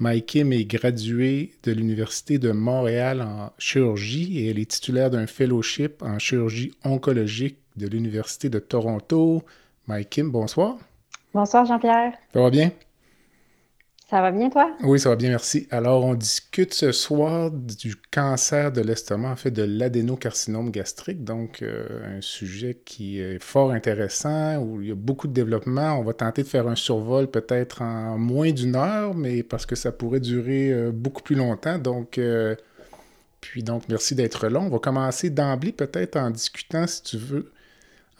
Mike 0.00 0.26
Kim 0.26 0.52
est 0.52 0.64
graduée 0.64 1.52
de 1.62 1.70
l'Université 1.70 2.38
de 2.38 2.50
Montréal 2.50 3.20
en 3.20 3.52
chirurgie 3.58 4.38
et 4.38 4.48
elle 4.48 4.58
est 4.58 4.70
titulaire 4.70 5.10
d'un 5.10 5.26
fellowship 5.28 6.02
en 6.02 6.18
chirurgie 6.18 6.72
oncologique 6.82 7.59
de 7.76 7.86
l'Université 7.86 8.48
de 8.48 8.58
Toronto. 8.58 9.42
Mike 9.86 10.10
Kim, 10.10 10.30
bonsoir. 10.30 10.76
Bonsoir 11.34 11.64
Jean-Pierre. 11.64 12.12
Ça 12.32 12.40
va 12.40 12.50
bien? 12.50 12.70
Ça 14.10 14.20
va 14.20 14.32
bien, 14.32 14.50
toi? 14.50 14.76
Oui, 14.82 14.98
ça 14.98 15.10
va 15.10 15.14
bien, 15.14 15.28
merci. 15.28 15.68
Alors, 15.70 16.04
on 16.04 16.14
discute 16.14 16.74
ce 16.74 16.90
soir 16.90 17.52
du 17.52 17.94
cancer 17.94 18.72
de 18.72 18.80
l'estomac, 18.80 19.30
en 19.30 19.36
fait, 19.36 19.52
de 19.52 19.62
l'adénocarcinome 19.62 20.72
gastrique, 20.72 21.22
donc 21.22 21.62
euh, 21.62 22.18
un 22.18 22.20
sujet 22.20 22.82
qui 22.84 23.20
est 23.20 23.40
fort 23.40 23.70
intéressant, 23.70 24.56
où 24.56 24.82
il 24.82 24.88
y 24.88 24.90
a 24.90 24.96
beaucoup 24.96 25.28
de 25.28 25.32
développement. 25.32 25.92
On 25.96 26.02
va 26.02 26.12
tenter 26.12 26.42
de 26.42 26.48
faire 26.48 26.66
un 26.66 26.74
survol 26.74 27.28
peut-être 27.28 27.82
en 27.82 28.18
moins 28.18 28.50
d'une 28.50 28.74
heure, 28.74 29.14
mais 29.14 29.44
parce 29.44 29.64
que 29.64 29.76
ça 29.76 29.92
pourrait 29.92 30.18
durer 30.18 30.72
euh, 30.72 30.90
beaucoup 30.90 31.22
plus 31.22 31.36
longtemps. 31.36 31.78
Donc, 31.78 32.18
euh, 32.18 32.56
puis 33.40 33.62
donc, 33.62 33.84
merci 33.88 34.16
d'être 34.16 34.48
là. 34.48 34.58
On 34.58 34.70
va 34.70 34.80
commencer 34.80 35.30
d'emblée 35.30 35.70
peut-être 35.70 36.16
en 36.16 36.30
discutant, 36.30 36.88
si 36.88 37.04
tu 37.04 37.16
veux, 37.16 37.52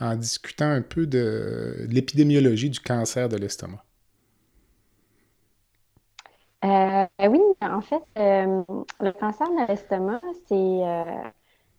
en 0.01 0.17
discutant 0.17 0.71
un 0.71 0.83
peu 0.83 1.07
de 1.07 1.87
l'épidémiologie 1.89 2.71
du 2.71 2.81
cancer 2.81 3.29
de 3.29 3.37
l'estomac? 3.37 3.85
Euh, 6.65 7.07
oui, 7.29 7.41
en 7.63 7.81
fait, 7.81 8.03
euh, 8.19 8.63
le 9.01 9.13
cancer 9.13 9.49
de 9.49 9.67
l'estomac, 9.69 10.21
c'est 10.47 10.55
euh, 10.55 11.05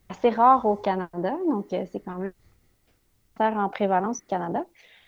assez 0.09 0.30
rare 0.31 0.66
au 0.66 0.75
Canada, 0.75 1.38
donc 1.49 1.67
c'est 1.69 1.99
quand 2.03 2.17
même 2.17 2.33
un 3.38 3.45
cancer 3.45 3.59
en 3.59 3.69
prévalence 3.69 4.19
au 4.22 4.25
Canada, 4.27 4.66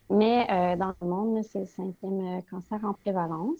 mais 0.09 0.47
dans 0.77 0.93
le 1.01 1.07
monde, 1.07 1.43
c'est 1.43 1.59
le 1.61 1.65
cinquième 1.65 2.43
cancer 2.49 2.79
en 2.85 2.93
prévalence. 2.93 3.59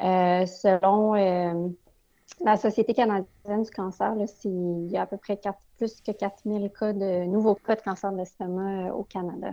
selon 0.00 1.14
la 2.44 2.56
Société 2.56 2.94
canadienne 2.94 3.62
du 3.62 3.70
cancer, 3.70 4.14
il 4.44 4.90
y 4.90 4.96
a 4.96 5.02
à 5.02 5.06
peu 5.06 5.16
près 5.16 5.38
plus 5.78 6.00
que 6.00 6.12
4000 6.12 6.70
cas 6.70 6.92
de 6.92 7.24
nouveaux 7.24 7.54
cas 7.54 7.76
de 7.76 7.82
cancer 7.82 8.12
de 8.12 8.18
l'estomac 8.18 8.92
au 8.94 9.04
Canada. 9.04 9.52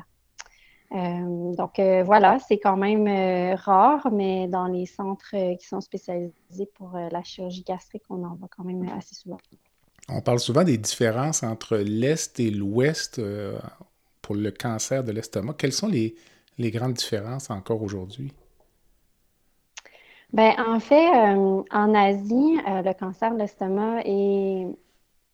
Euh, 0.91 1.55
donc 1.55 1.77
euh, 1.77 2.03
voilà, 2.03 2.39
c'est 2.47 2.57
quand 2.57 2.77
même 2.77 3.07
euh, 3.07 3.55
rare, 3.55 4.11
mais 4.11 4.47
dans 4.47 4.65
les 4.65 4.87
centres 4.87 5.55
qui 5.55 5.67
sont 5.67 5.81
spécialisés 5.81 6.33
pour 6.73 6.93
la 6.93 7.23
chirurgie 7.23 7.63
gastrique, 7.63 8.03
on 8.09 8.23
en 8.23 8.35
voit 8.35 8.49
quand 8.55 8.63
même 8.63 8.89
assez 8.97 9.13
souvent. 9.13 9.37
On 10.07 10.21
parle 10.21 10.39
souvent 10.39 10.63
des 10.63 10.77
différences 10.77 11.43
entre 11.43 11.77
l'Est 11.77 12.39
et 12.39 12.49
l'Ouest 12.49 13.21
pour 14.23 14.35
le 14.35 14.49
cancer 14.49 15.03
de 15.03 15.11
l'estomac. 15.11 15.53
Quelles 15.57 15.73
sont 15.73 15.87
les, 15.87 16.15
grandes 16.57 16.93
différences 16.93 17.51
encore 17.51 17.83
aujourd'hui? 17.83 18.33
Ben, 20.33 20.53
en 20.59 20.79
fait, 20.79 21.09
en 21.71 21.95
Asie, 21.95 22.57
le 22.65 22.93
cancer 22.93 23.33
de 23.33 23.39
l'estomac 23.39 24.01
est 24.05 24.67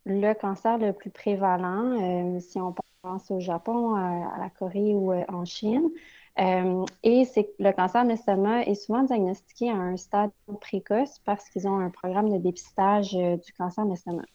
le 0.05 0.33
cancer 0.33 0.77
le 0.77 0.93
plus 0.93 1.09
prévalent. 1.09 2.39
si 2.39 2.59
on 2.59 2.73
pense 3.05 3.29
au 3.29 3.39
Japon, 3.39 3.95
à, 3.95 4.37
la 4.39 4.49
Corée 4.49 4.93
ou 4.93 5.11
euh, 5.11 5.23
en 5.29 5.45
Chine. 5.45 5.89
Euh, 6.39 6.83
et 7.03 7.25
c'est 7.25 7.49
le 7.59 7.71
cancer 7.71 8.03
de 8.03 8.09
l'estomac 8.09 8.63
est 8.63 8.75
souvent 8.75 9.03
diagnostiqué 9.03 9.69
à 9.69 9.75
un 9.75 9.95
stade 9.95 10.31
précoce 10.59 11.19
parce 11.23 11.49
qu'ils 11.49 11.67
ont 11.67 11.79
un 11.79 11.89
programme 11.89 12.29
de 12.29 12.37
dépistage 12.37 13.15
euh, 13.15 13.37
du 13.37 13.53
cancer 13.53 13.85
de 13.85 13.91
l'estomac. 13.91 14.25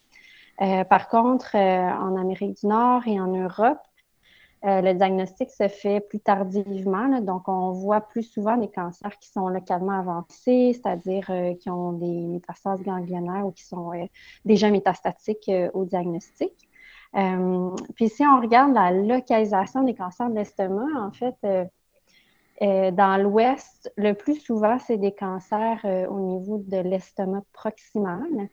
par 0.89 1.09
contre, 1.09 1.57
en 1.57 2.17
Amérique 2.17 2.61
du 2.61 2.67
Nord 2.67 3.07
et 3.07 3.19
en 3.21 3.29
Europe, 3.29 3.79
le 4.63 4.93
diagnostic 4.93 5.51
se 5.51 5.69
fait 5.69 6.01
plus 6.01 6.21
tardivement. 6.21 7.21
donc, 7.21 7.49
on 7.49 7.73
voit 7.73 8.03
plus 8.03 8.23
souvent 8.23 8.57
des 8.57 8.69
cancers 8.69 9.19
qui 9.19 9.29
sont 9.29 9.49
localement 9.49 9.99
avancés, 9.99 10.73
c'est-à-dire 10.75 11.31
qui 11.59 11.71
ont 11.71 11.93
des 11.93 12.27
métastases 12.27 12.83
ganglionnaires 12.83 13.47
ou 13.47 13.53
qui 13.53 13.65
sont 13.65 13.91
déjà 14.45 14.71
métastatiques 14.71 15.51
au 15.73 15.85
diagnostic. 15.85 16.69
Euh, 17.17 17.71
puis 17.97 18.09
si 18.09 18.25
on 18.25 18.41
regarde 18.41 18.73
la 18.73 18.93
localisation 18.93 19.83
des 19.83 19.95
cancers 19.95 20.31
de 20.31 20.37
l'estomac, 20.37 20.87
en 20.97 21.11
fait, 21.11 21.35
euh, 21.45 21.65
euh, 22.63 22.91
dans 22.91 23.21
l'Ouest, 23.21 23.93
le 23.97 24.13
plus 24.13 24.37
souvent, 24.37 24.79
c'est 24.79 24.99
des 24.99 25.13
cancers 25.13 25.85
au 26.11 26.21
niveau 26.21 26.59
de 26.59 26.77
l'estomac 26.77 27.43
proximal, 27.53 28.49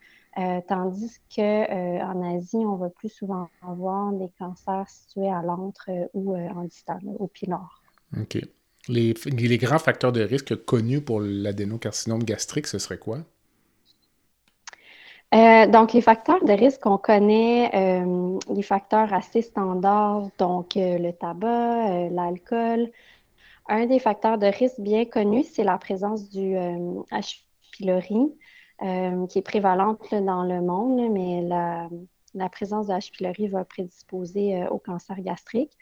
tandis 0.68 1.20
qu'en 1.36 2.36
Asie, 2.36 2.58
on 2.58 2.75
va 2.75 2.90
plus 2.90 3.09
souvent 3.09 3.50
avoir 3.68 4.12
des 4.14 4.30
cancers 4.38 4.88
situés 4.88 5.30
à 5.30 5.42
l'antre 5.42 5.90
ou 6.14 6.36
en 6.36 6.64
distal, 6.64 7.00
au 7.18 7.28
pilar. 7.28 7.81
OK. 8.20 8.38
Les, 8.88 9.14
les, 9.25 9.58
grands 9.58 9.80
facteurs 9.80 10.12
de 10.12 10.22
risque 10.22 10.56
connus 10.64 11.02
pour 11.02 11.20
l'adénocarcinome 11.20 12.24
gastrique, 12.24 12.68
ce 12.68 12.80
serait 12.80 12.98
quoi? 12.98 13.20
Euh, 15.36 15.68
donc, 15.68 15.92
les 15.92 16.02
facteurs 16.02 16.44
de 16.44 16.54
risque 16.54 16.81
qu'on 16.81 16.98
connaît, 16.98 17.69
euh, 17.75 18.40
les 18.54 18.64
facteurs 18.64 19.14
assez 19.14 19.42
standards, 19.42 20.30
donc 20.38 20.78
euh, 20.78 20.98
le 20.98 21.12
tabac, 21.12 22.09
l'alcool. 22.12 22.90
Un 23.68 23.86
des 23.88 24.00
facteurs 24.00 24.38
de 24.38 24.46
risque 24.48 24.80
bien 24.80 25.04
connus, 25.04 25.44
c'est 25.52 25.66
la 25.66 25.78
présence 25.78 26.30
du 26.30 26.56
H. 27.12 27.42
pylori, 27.74 28.34
qui 28.79 29.39
est 29.39 29.43
prévalente 29.43 30.13
dans 30.13 30.43
le 30.43 30.61
monde, 30.61 31.11
mais 31.11 31.41
la, 31.41 32.49
présence 32.49 32.88
de 32.88 32.93
H. 32.93 33.11
pylori 33.11 33.47
va 33.47 33.65
prédisposer 33.65 34.67
au 34.69 34.77
cancer 34.77 35.19
gastrique. 35.21 35.75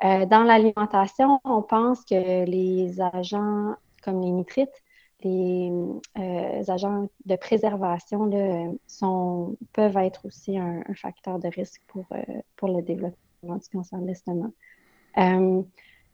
dans 0.00 0.44
l'alimentation, 0.46 1.40
on 1.44 1.62
pense 1.62 2.04
que 2.04 2.44
les 2.44 3.00
agents 3.00 3.74
comme 4.02 4.20
les 4.20 4.30
nitrites 4.30 4.84
les 5.24 5.72
euh, 6.18 6.62
agents 6.68 7.08
de 7.24 7.36
préservation 7.36 8.30
peuvent 9.72 9.96
être 9.96 10.26
aussi 10.26 10.58
un, 10.58 10.82
facteur 10.94 11.38
de 11.38 11.48
risque 11.48 11.80
pour, 11.88 12.04
euh, 12.12 12.22
le 12.62 12.82
développement 12.82 13.56
du 13.56 13.68
cancer 13.72 13.98
de 14.00 14.06
l'estomac. 14.06 14.50
Euh, 15.18 15.62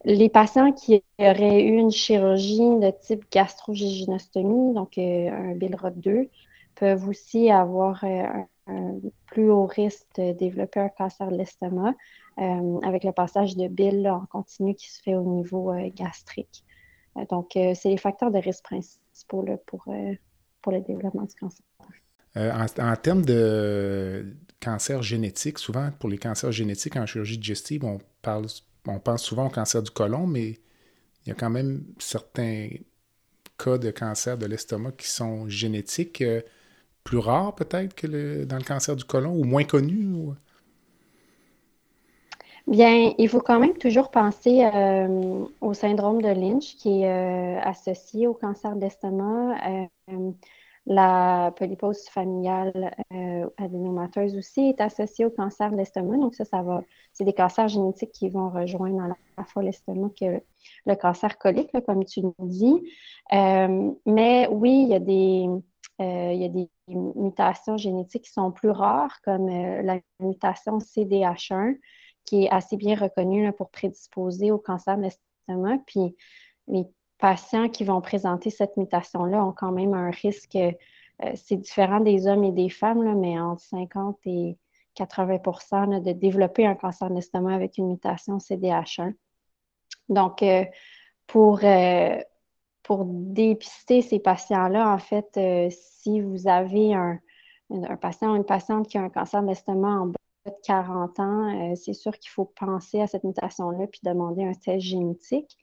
les 0.03 0.29
patients 0.29 0.71
qui 0.71 1.03
auraient 1.19 1.63
eu 1.63 1.77
une 1.77 1.91
chirurgie 1.91 2.57
de 2.59 2.91
type 3.01 3.25
gastrogyginostomie, 3.31 4.73
donc 4.73 4.97
un 4.97 5.55
BILROT 5.55 5.91
2, 5.91 6.29
peuvent 6.75 7.07
aussi 7.07 7.51
avoir 7.51 8.03
un, 8.03 8.47
plus 9.27 9.49
haut 9.49 9.65
risque 9.65 10.07
de 10.17 10.33
développer 10.33 10.79
un 10.79 10.89
cancer 10.89 11.29
de 11.29 11.37
l'estomac 11.37 11.93
avec 12.37 13.03
le 13.03 13.11
passage 13.11 13.55
de 13.55 13.67
bile 13.67 14.09
en 14.09 14.25
continu 14.25 14.73
qui 14.75 14.89
se 14.89 15.01
fait 15.01 15.15
au 15.15 15.23
niveau 15.23 15.73
gastrique. 15.95 16.63
donc, 17.29 17.51
c'est 17.53 17.89
les 17.89 17.97
facteurs 17.97 18.31
de 18.31 18.39
risque 18.39 18.63
principaux 18.63 18.99
pour, 19.65 19.83
le, 19.87 20.17
euh, 20.67 20.79
développement 20.81 21.23
du 21.23 21.35
cancer. 21.35 21.65
Euh, 22.37 22.51
en, 22.79 22.95
termes 22.95 23.25
de 23.25 24.37
cancer 24.61 25.01
génétique, 25.03 25.59
souvent 25.59 25.89
pour 25.99 26.09
les 26.09 26.17
cancers 26.17 26.51
génétiques 26.51 26.95
en 26.95 27.05
chirurgie 27.05 27.37
digestive, 27.37 27.83
on, 27.83 27.97
parle, 28.21 28.45
on 28.87 28.99
pense 28.99 29.23
souvent 29.23 29.47
au 29.47 29.49
cancer 29.49 29.81
du 29.83 29.91
côlon, 29.91 30.27
mais 30.27 30.59
il 31.25 31.29
y 31.29 31.31
a 31.31 31.35
quand 31.35 31.49
même 31.49 31.83
certains 31.99 32.69
cas 33.57 33.77
de 33.77 33.91
cancer 33.91 34.37
de 34.37 34.45
l'estomac 34.47 34.93
qui 34.93 35.07
sont 35.09 35.47
génétiques, 35.49 36.21
euh, 36.21 36.41
plus 37.03 37.19
rares 37.19 37.55
peut-être 37.55 37.95
que 37.95 38.43
dans 38.45 38.57
le 38.57 38.63
cancer 38.63 38.95
du 38.95 39.03
côlon 39.05 39.33
ou 39.33 39.43
moins 39.43 39.63
connus. 39.63 40.33
Bien, 42.67 43.13
il 43.17 43.27
faut 43.27 43.41
quand 43.41 43.59
même 43.59 43.77
toujours 43.77 44.11
penser 44.11 44.63
euh, 44.63 45.45
au 45.61 45.73
syndrome 45.73 46.21
de 46.21 46.29
Lynch 46.29 46.75
qui 46.77 47.01
est 47.01 47.09
euh, 47.09 47.59
associé 47.61 48.27
au 48.27 48.33
cancer 48.33 48.75
d'estomac. 48.75 49.57
Euh, 50.09 50.31
La 50.87 51.53
polypose 51.57 52.07
familiale 52.09 52.95
euh, 53.13 53.47
adénomateuse 53.57 54.35
aussi 54.35 54.61
est 54.61 54.81
associée 54.81 55.25
au 55.25 55.29
cancer 55.29 55.71
de 55.71 55.77
l'estomac. 55.77 56.17
Donc, 56.17 56.33
ça, 56.33 56.43
ça 56.43 56.63
va. 56.63 56.83
C'est 57.13 57.23
des 57.23 57.33
cancers 57.33 57.67
génétiques 57.67 58.11
qui 58.11 58.29
vont 58.29 58.49
rejoindre 58.49 59.03
à 59.03 59.07
la, 59.09 59.45
fois 59.45 59.61
l'estomac 59.61 60.09
que 60.19 60.41
le 60.85 60.95
cancer 60.95 61.37
colique, 61.37 61.69
comme 61.85 62.03
tu 62.03 62.21
nous 62.21 62.35
dis. 62.39 62.81
Euh, 63.33 63.91
mais 64.07 64.47
oui, 64.49 64.83
il 64.83 64.89
y 64.89 64.95
a 64.95 64.99
des. 64.99 65.47
Euh, 65.99 66.31
il 66.33 66.41
y 66.41 66.45
a 66.45 66.49
des 66.49 66.67
mutations 66.87 67.77
génétiques 67.77 68.23
qui 68.23 68.31
sont 68.31 68.51
plus 68.51 68.71
rares, 68.71 69.21
comme 69.23 69.47
la 69.47 69.99
mutation 70.19 70.79
CDH1, 70.79 71.77
qui 72.25 72.45
est 72.45 72.49
assez 72.49 72.75
bien 72.75 72.95
reconnue 72.95 73.51
pour 73.53 73.69
prédisposer 73.69 74.49
au 74.49 74.57
cancer 74.57 74.97
de 74.97 75.03
l'estomac. 75.03 75.77
Puis 75.85 76.15
les 76.67 76.87
patients 77.21 77.69
qui 77.69 77.85
vont 77.85 78.01
présenter 78.01 78.49
cette 78.49 78.75
mutation-là 78.75 79.45
ont 79.45 79.53
quand 79.53 79.71
même 79.71 79.93
un 79.93 80.09
risque, 80.09 80.55
euh, 80.57 80.71
c'est 81.35 81.55
différent 81.55 82.01
des 82.01 82.27
hommes 82.27 82.43
et 82.43 82.51
des 82.51 82.69
femmes, 82.69 83.19
mais 83.19 83.39
entre 83.39 83.61
50 83.61 84.17
et 84.25 84.57
80% 84.95 86.01
de 86.01 86.11
développer 86.11 86.65
un 86.65 86.75
cancer 86.75 87.09
d'estomac 87.09 87.53
avec 87.53 87.77
une 87.77 87.87
mutation 87.87 88.39
CDH1. 88.39 89.13
Donc, 90.09 90.41
euh, 90.43 90.65
pour, 91.27 91.59
euh, 91.63 92.17
pour 92.83 93.05
dépister 93.05 94.01
ces 94.01 94.19
patients-là, 94.19 94.91
en 94.91 94.97
fait, 94.97 95.39
si 95.69 96.19
vous 96.19 96.47
avez 96.47 96.93
un, 96.93 97.19
un, 97.69 97.95
patient 97.97 98.31
ou 98.31 98.35
une 98.35 98.43
patiente 98.43 98.87
qui 98.87 98.97
a 98.97 99.01
un 99.01 99.09
cancer 99.09 99.43
d'estomac 99.43 100.01
en 100.01 100.05
bas 100.07 100.19
de 100.47 100.51
40 100.63 101.19
ans, 101.19 101.75
c'est 101.75 101.93
sûr 101.93 102.17
qu'il 102.17 102.31
faut 102.31 102.45
penser 102.45 102.99
à 102.99 103.07
cette 103.07 103.23
mutation-là 103.23 103.85
puis 103.87 104.01
demander 104.03 104.43
un 104.43 104.53
test 104.53 104.81
génétique. 104.81 105.57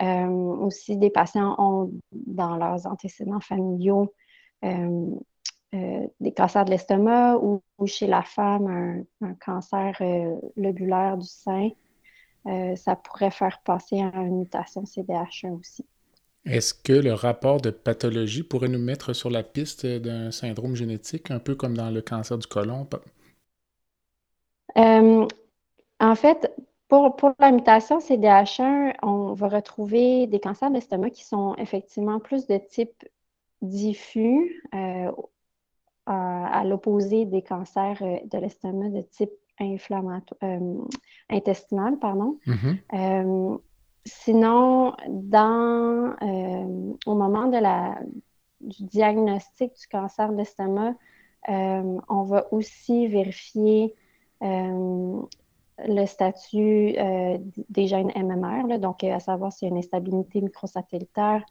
Euh, 0.00 0.26
aussi, 0.26 0.96
des 0.96 1.10
patients 1.10 1.54
ont 1.58 1.92
dans 2.12 2.56
leurs 2.56 2.86
antécédents 2.86 3.40
familiaux 3.40 4.14
euh, 4.64 5.10
euh, 5.74 6.06
des 6.20 6.32
cancers 6.32 6.64
de 6.64 6.70
l'estomac 6.70 7.38
ou, 7.38 7.62
chez 7.86 8.06
la 8.06 8.22
femme 8.22 9.04
un, 9.20 9.34
cancer 9.34 10.00
lobulaire 10.56 11.16
du 11.18 11.26
sein. 11.26 11.70
ça 12.76 12.96
pourrait 12.96 13.30
faire 13.30 13.60
passer 13.64 14.00
à 14.00 14.20
une 14.20 14.40
mutation 14.40 14.84
CDH1 14.84 15.58
aussi. 15.58 15.84
Est-ce 16.44 16.72
que 16.72 16.92
le 16.92 17.12
rapport 17.12 17.60
de 17.60 17.70
pathologie 17.70 18.42
pourrait 18.42 18.68
nous 18.68 18.78
mettre 18.78 19.12
sur 19.12 19.30
la 19.30 19.42
piste 19.42 19.84
d'un 19.84 20.30
syndrome 20.30 20.74
génétique, 20.74 21.30
un 21.30 21.40
peu 21.40 21.54
comme 21.54 21.76
dans 21.76 21.90
le 21.90 22.00
cancer 22.00 22.38
du 22.38 22.46
côlon? 22.46 22.88
en 26.00 26.14
fait, 26.14 26.54
pour, 26.88 27.34
la 27.38 27.52
mutation 27.52 27.98
CDH1, 27.98 28.94
on 29.02 29.34
va 29.34 29.48
retrouver 29.48 30.26
des 30.26 30.40
cancers 30.40 30.70
d'estomac 30.70 31.10
qui 31.10 31.24
sont 31.24 31.54
effectivement 31.56 32.18
plus 32.18 32.46
de 32.46 32.56
type 32.56 33.04
diffus, 33.60 34.62
euh, 34.74 35.10
à, 36.06 36.64
l'opposé 36.64 37.26
des 37.26 37.42
cancers 37.42 37.98
euh, 38.00 38.16
de 38.24 38.38
l'estomac 38.38 38.88
de 38.88 39.02
type 39.02 39.30
euh, 39.60 40.84
intestinal. 41.28 41.98
Pardon. 41.98 42.38
Mm-hmm. 42.46 43.58
sinon, 44.06 44.94
dans, 45.08 46.14
au 47.04 47.14
moment 47.14 47.48
de 47.48 47.58
la, 47.58 47.98
du 48.62 48.84
diagnostic 48.84 49.74
du 49.78 49.86
cancer 49.88 50.32
de 50.32 50.38
l'estomac, 50.38 50.94
on 51.48 52.22
va 52.22 52.46
aussi 52.52 53.08
vérifier 53.08 53.94
le 55.86 56.06
statut 56.06 56.94
euh, 56.98 57.38
des 57.68 57.86
gènes 57.86 58.12
MMR, 58.16 58.78
donc 58.78 59.04
euh, 59.04 59.12
à 59.12 59.20
savoir 59.20 59.52
s'il 59.52 59.68
y 59.68 59.70
a 59.70 59.72
une 59.72 59.78
instabilité 59.78 60.40
microsatellitaire. 60.40 61.44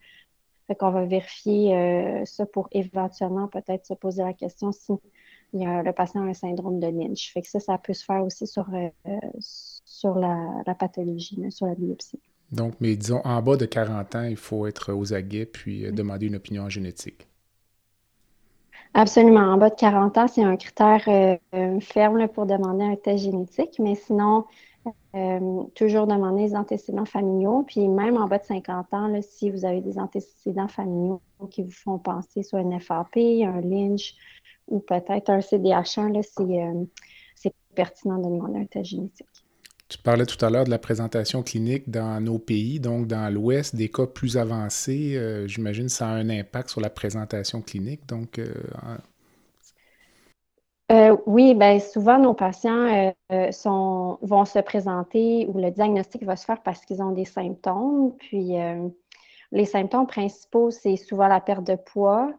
Fait 0.67 0.75
qu'on 0.75 0.91
va 0.91 1.05
vérifier 1.05 1.73
euh, 1.73 2.25
ça 2.25 2.45
pour 2.45 2.67
éventuellement 2.71 3.47
peut-être 3.47 3.85
se 3.85 3.93
poser 3.93 4.23
la 4.23 4.33
question 4.33 4.73
si 4.73 4.91
le 5.53 5.91
patient 5.91 6.23
a 6.23 6.25
un 6.25 6.33
syndrome 6.33 6.79
de 6.81 6.87
Lynch. 6.87 7.31
Fait 7.31 7.41
que 7.41 7.47
ça, 7.47 7.61
ça 7.61 7.77
peut 7.77 7.93
se 7.93 8.03
faire 8.03 8.21
aussi 8.25 8.45
sur, 8.47 8.67
sur 9.39 10.15
la, 10.15 10.75
pathologie, 10.77 11.39
sur 11.51 11.67
la 11.67 11.75
biopsie. 11.75 12.19
Donc, 12.51 12.73
mais 12.81 12.97
disons, 12.97 13.21
en 13.23 13.41
bas 13.41 13.55
de 13.55 13.65
40 13.65 14.15
ans, 14.15 14.23
il 14.23 14.35
faut 14.35 14.67
être 14.67 14.91
aux 14.91 15.13
aguets 15.13 15.45
puis 15.45 15.89
demander 15.93 16.27
une 16.27 16.35
opinion 16.35 16.67
génétique. 16.67 17.27
Absolument. 18.93 19.53
En 19.53 19.57
bas 19.57 19.69
de 19.69 19.75
40 19.75 20.17
ans, 20.17 20.27
c'est 20.27 20.43
un 20.43 20.55
critère 20.55 21.03
euh, 21.07 21.79
ferme 21.79 22.27
pour 22.27 22.45
demander 22.45 22.83
un 22.85 22.95
test 22.95 23.23
génétique, 23.23 23.79
mais 23.79 23.95
sinon, 23.95 24.45
euh, 25.15 25.63
toujours 25.75 26.07
demander 26.07 26.43
les 26.43 26.55
antécédents 26.55 27.05
familiaux. 27.05 27.63
Puis 27.67 27.87
même 27.87 28.17
en 28.17 28.27
bas 28.27 28.39
de 28.39 28.45
50 28.45 28.93
ans, 28.93 29.21
si 29.21 29.51
vous 29.51 29.65
avez 29.65 29.81
des 29.81 29.99
antécédents 29.99 30.67
familiaux 30.67 31.21
qui 31.51 31.63
vous 31.63 31.71
font 31.71 31.99
penser 31.99 32.43
soit 32.43 32.59
un 32.59 32.79
FAP, 32.79 33.17
un 33.17 33.61
Lynch 33.61 34.15
ou 34.67 34.79
peut-être 34.79 35.29
un 35.29 35.39
CDH1, 35.39 36.15
euh, 36.15 36.85
c'est 37.35 37.53
pertinent 37.75 38.17
de 38.17 38.23
demander 38.23 38.59
un 38.59 38.65
test 38.65 38.89
génétique. 38.89 39.46
Tu 39.89 39.97
parlais 39.97 40.25
tout 40.25 40.43
à 40.43 40.49
l'heure 40.49 40.65
de 40.65 40.69
la 40.69 40.79
présentation 40.79 41.43
clinique 41.43 41.89
dans 41.89 42.19
nos 42.19 42.39
pays, 42.39 42.81
donc 42.81 43.07
dans 43.07 43.33
l'Ouest, 43.33 43.73
des 43.73 43.89
cas 43.89 44.05
plus 44.05 44.35
avancés. 44.35 45.15
Euh, 45.15 45.47
j'imagine 45.47 45.87
ça 45.87 46.07
a 46.07 46.11
un 46.11 46.29
impact 46.29 46.69
sur 46.69 46.81
la 46.81 46.89
présentation 46.89 47.61
clinique. 47.61 48.05
Donc, 48.05 48.37
euh, 48.37 48.53
euh, 50.91 51.15
oui, 51.25 51.53
bien 51.53 51.79
souvent 51.79 52.19
nos 52.19 52.33
patients 52.33 53.13
sont, 53.51 54.17
vont 54.21 54.43
se 54.43 54.59
présenter 54.59 55.45
ou 55.47 55.57
le 55.57 55.71
diagnostic 55.71 56.23
va 56.23 56.35
se 56.35 56.45
faire 56.45 56.61
parce 56.63 56.83
qu'ils 56.83 57.01
ont 57.01 57.11
des 57.11 57.25
symptômes. 57.25 58.13
Puis 58.17 58.55
les 59.53 59.65
symptômes 59.65 60.07
principaux, 60.07 60.69
c'est 60.69 60.97
souvent 60.97 61.27
la 61.27 61.39
perte 61.39 61.65
de 61.65 61.75
poids, 61.75 62.33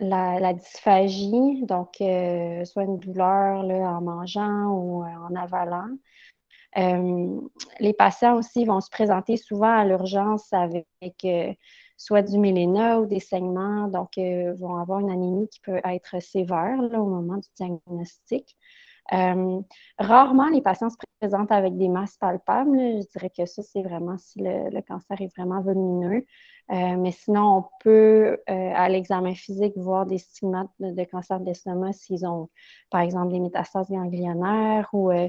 la, 0.00 0.52
dysphagie, 0.52 1.62
donc 1.62 2.00
euh, 2.00 2.64
soit 2.64 2.84
une 2.84 2.98
douleur 2.98 3.64
en 3.64 4.00
mangeant 4.00 4.66
ou 4.70 5.02
euh, 5.02 5.06
en 5.06 5.34
avalant. 5.34 5.88
Euh, 6.78 7.40
les 7.80 7.94
patients 7.94 8.36
aussi 8.36 8.64
vont 8.64 8.80
se 8.80 8.90
présenter 8.90 9.36
souvent 9.36 9.72
à 9.72 9.84
l'urgence 9.84 10.52
avec 10.52 11.26
soit 11.96 12.22
du 12.22 12.38
méléna 12.38 13.00
ou 13.00 13.06
des 13.06 13.20
saignements, 13.20 13.88
donc 13.88 14.18
vont 14.18 14.76
avoir 14.76 15.00
une 15.00 15.10
anémie 15.10 15.48
qui 15.48 15.60
peut 15.60 15.80
être 15.84 16.20
sévère 16.20 16.78
au 16.78 17.06
moment 17.06 17.36
du 17.36 17.48
diagnostic. 17.56 18.56
Rarement, 19.98 20.48
les 20.48 20.62
patients 20.62 20.90
se 20.90 20.96
présentent 21.20 21.52
avec 21.52 21.76
des 21.76 21.88
masses 21.88 22.16
palpables. 22.16 22.76
Je 22.76 23.08
dirais 23.12 23.30
que 23.30 23.46
ça, 23.46 23.62
c'est 23.62 23.82
vraiment 23.82 24.16
si 24.18 24.40
le, 24.40 24.80
cancer 24.82 25.20
est 25.20 25.34
vraiment 25.36 25.60
volumineux. 25.60 26.24
Euh, 26.72 26.96
mais 26.96 27.12
sinon, 27.12 27.58
on 27.58 27.64
peut, 27.80 28.38
euh, 28.50 28.72
à 28.74 28.88
l'examen 28.88 29.34
physique, 29.34 29.76
voir 29.76 30.04
des 30.06 30.18
stigmates 30.18 30.70
de, 30.80 31.04
cancer 31.04 31.38
de 31.40 31.46
l'estomac 31.46 31.92
s'ils 31.92 32.26
ont, 32.26 32.48
par 32.90 33.02
exemple, 33.02 33.32
des 33.32 33.40
métastases 33.40 33.88
ganglionnaires 33.88 34.88
ou 34.92 35.10
euh, 35.10 35.28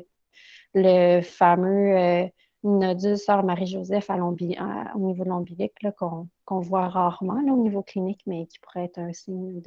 le 0.74 1.22
fameux 1.22 2.30
nodule 2.64 3.18
sort 3.18 3.44
Marie-Joseph 3.44 4.10
au 4.10 5.00
niveau 5.00 5.24
de 5.24 5.30
l'ombilic 5.30 5.74
qu'on 5.96 6.28
voit 6.60 6.90
rarement 6.90 7.40
au 7.40 7.58
niveau 7.58 7.82
clinique, 7.82 8.22
mais 8.26 8.48
qui 8.48 8.60
pourrait 8.60 8.86
être 8.86 9.00
un 9.00 9.14
signe 9.14 9.62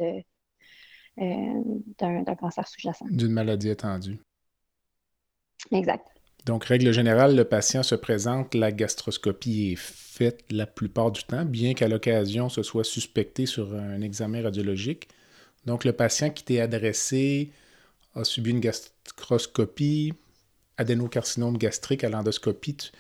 d'un 1.17 2.35
cancer 2.39 2.67
sous-jacent. 2.67 3.07
D'une 3.11 3.33
maladie 3.33 3.69
étendue. 3.69 4.21
Exact. 5.71 6.07
Donc, 6.47 6.65
règle 6.65 6.93
générale, 6.93 7.37
le 7.37 7.45
patient 7.45 7.83
se 7.83 7.95
présente, 7.95 8.55
la 8.55 8.73
gastroscopie 8.73 9.73
est 9.73 9.79
faite 9.79 10.45
la 10.51 10.67
plupart 10.67 11.11
du 11.11 11.23
temps, 11.25 11.45
bien 11.45 11.75
qu'à 11.75 11.89
l'occasion 11.89 12.49
ce 12.49 12.63
soit 12.63 12.85
suspecté 12.85 13.47
sur 13.47 13.75
un 13.75 14.01
examen 14.01 14.43
radiologique. 14.43 15.09
Donc, 15.67 15.85
le 15.85 15.93
patient 15.93 16.31
qui 16.31 16.45
t'est 16.45 16.61
adressé 16.61 17.53
a 18.15 18.25
subi 18.25 18.51
une 18.51 18.61
gastroscopie, 18.61 20.15
adénocarcinome 20.79 21.59
gastrique 21.59 22.05
à 22.05 22.09
l'endoscopie. 22.09 22.91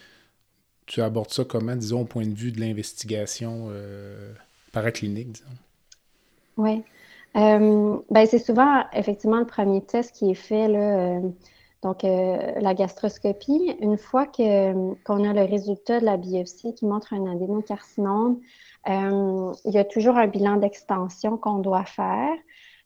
Tu, 0.87 1.00
abordes 1.00 1.31
ça 1.31 1.45
comment, 1.45 1.76
disons, 1.76 2.02
au 2.02 2.05
point 2.05 2.26
de 2.26 2.35
vue 2.35 2.52
de 2.52 2.61
l'investigation 2.61 3.69
euh, 3.71 4.35
paraclinique, 4.73 5.33
disons? 5.33 5.47
Oui. 6.59 6.83
Euh, 7.37 7.99
ben, 8.10 8.26
c'est 8.26 8.38
souvent, 8.38 8.84
effectivement, 8.92 9.38
le 9.38 9.46
premier 9.46 9.84
test 9.84 10.14
qui 10.14 10.30
est 10.30 10.34
fait, 10.34 10.68
là, 10.68 11.18
euh, 11.18 11.20
donc, 11.82 12.04
euh, 12.04 12.52
la 12.60 12.75
gastroscopie, 12.75 13.76
une 13.80 13.96
fois 13.96 14.26
que, 14.26 14.94
qu'on 15.04 15.25
a 15.28 15.32
le 15.32 15.44
résultat 15.44 16.00
de 16.00 16.04
la 16.04 16.16
biopsie 16.16 16.75
qui 16.75 16.87
montre 16.87 17.14
un 17.14 17.26
adénocarcinome, 17.30 18.40
il 18.87 19.72
y 19.72 19.78
a 19.78 19.84
toujours 19.84 20.16
un 20.16 20.26
bilan 20.26 20.56
d'extension 20.56 21.37
qu'on 21.37 21.58
doit 21.58 21.84
faire. 21.84 22.34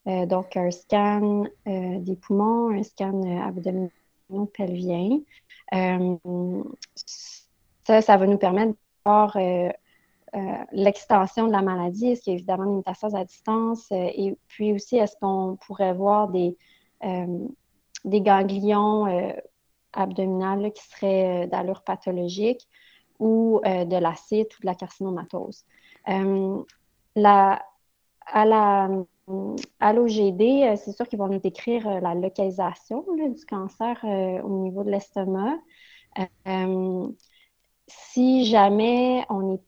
Donc, 0.07 0.57
un 0.57 0.71
scan 0.71 1.45
des 1.67 2.17
poumons, 2.17 2.71
un 2.71 2.83
scan 2.83 3.23
abdominopelvien. 3.49 5.21
ça, 7.85 8.03
ça 8.03 8.17
va 8.17 8.27
nous 8.27 8.39
permettre 8.39 8.73
de 8.73 8.77
voir 9.07 9.37
l'extension 10.73 11.47
de 11.47 11.53
la 11.53 11.63
maladie. 11.63 12.09
Est-ce 12.09 12.23
qu'il 12.23 12.33
y 12.33 12.37
a 12.37 12.39
évidemment 12.39 12.65
une 12.65 12.77
métastase 12.77 13.15
à 13.15 13.25
distance? 13.25 13.87
et 13.91 14.37
puis 14.49 14.73
aussi, 14.73 14.97
est-ce 14.97 15.17
qu'on 15.21 15.57
pourrait 15.65 15.95
voir 15.95 16.29
des 16.29 16.57
des 18.05 18.21
ganglions 18.21 19.07
euh, 19.07 19.33
abdominales 19.93 20.73
qui 20.73 20.83
seraient 20.85 21.45
euh, 21.45 21.47
d'allure 21.47 21.83
pathologique 21.83 22.69
ou 23.19 23.61
euh, 23.65 23.85
de 23.85 23.97
l'acide 23.97 24.47
ou 24.59 24.63
de 24.63 24.67
la 24.67 24.75
carcinomatose? 24.75 25.65
à 29.81 29.93
l'OGD, 29.93 30.77
c'est 30.77 30.93
sûr 30.93 31.09
qu'ils 31.09 31.19
vont 31.19 31.29
nous 31.29 31.39
décrire 31.39 32.01
la 32.03 32.15
localisation 32.15 33.07
du 33.17 33.47
cancer 33.47 33.99
au 34.05 34.49
niveau 34.63 34.85
de 34.85 34.91
l'estomac. 34.91 35.57
si 37.87 38.45
jamais 38.45 39.25
on 39.31 39.41
n'est 39.41 39.61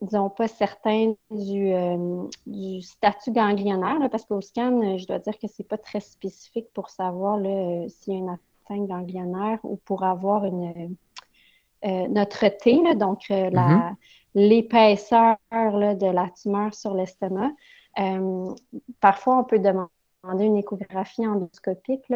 disons 0.00 0.30
pas 0.30 0.48
certain 0.48 1.14
du, 1.30 1.72
du 2.46 2.82
statut 2.82 3.32
ganglionnaire, 3.32 4.08
parce 4.10 4.24
qu'au 4.24 4.40
scan, 4.40 4.98
je 4.98 5.06
dois 5.06 5.18
dire 5.18 5.38
que 5.38 5.46
c'est 5.48 5.68
pas 5.68 5.78
très 5.78 6.00
spécifique 6.00 6.66
pour 6.72 6.90
savoir 6.90 7.38
s'il 7.88 8.14
y 8.14 8.16
a 8.16 8.18
une 8.18 8.28
atteinte 8.30 8.88
ganglionnaire 8.88 9.58
ou 9.64 9.76
pour 9.84 10.04
avoir 10.04 10.44
une, 10.44 10.96
notre 11.82 12.46
T, 12.48 12.94
donc 12.94 13.22
mm-hmm. 13.28 13.94
l'épaisseur 14.34 15.36
de 15.50 16.10
la 16.10 16.28
tumeur 16.30 16.74
sur 16.74 16.94
l'estomac. 16.94 17.50
Euh, 17.98 18.54
parfois, 19.00 19.38
on 19.38 19.44
peut 19.44 19.58
demander 19.58 20.44
une 20.44 20.56
échographie 20.56 21.26
endoscopique 21.26 22.12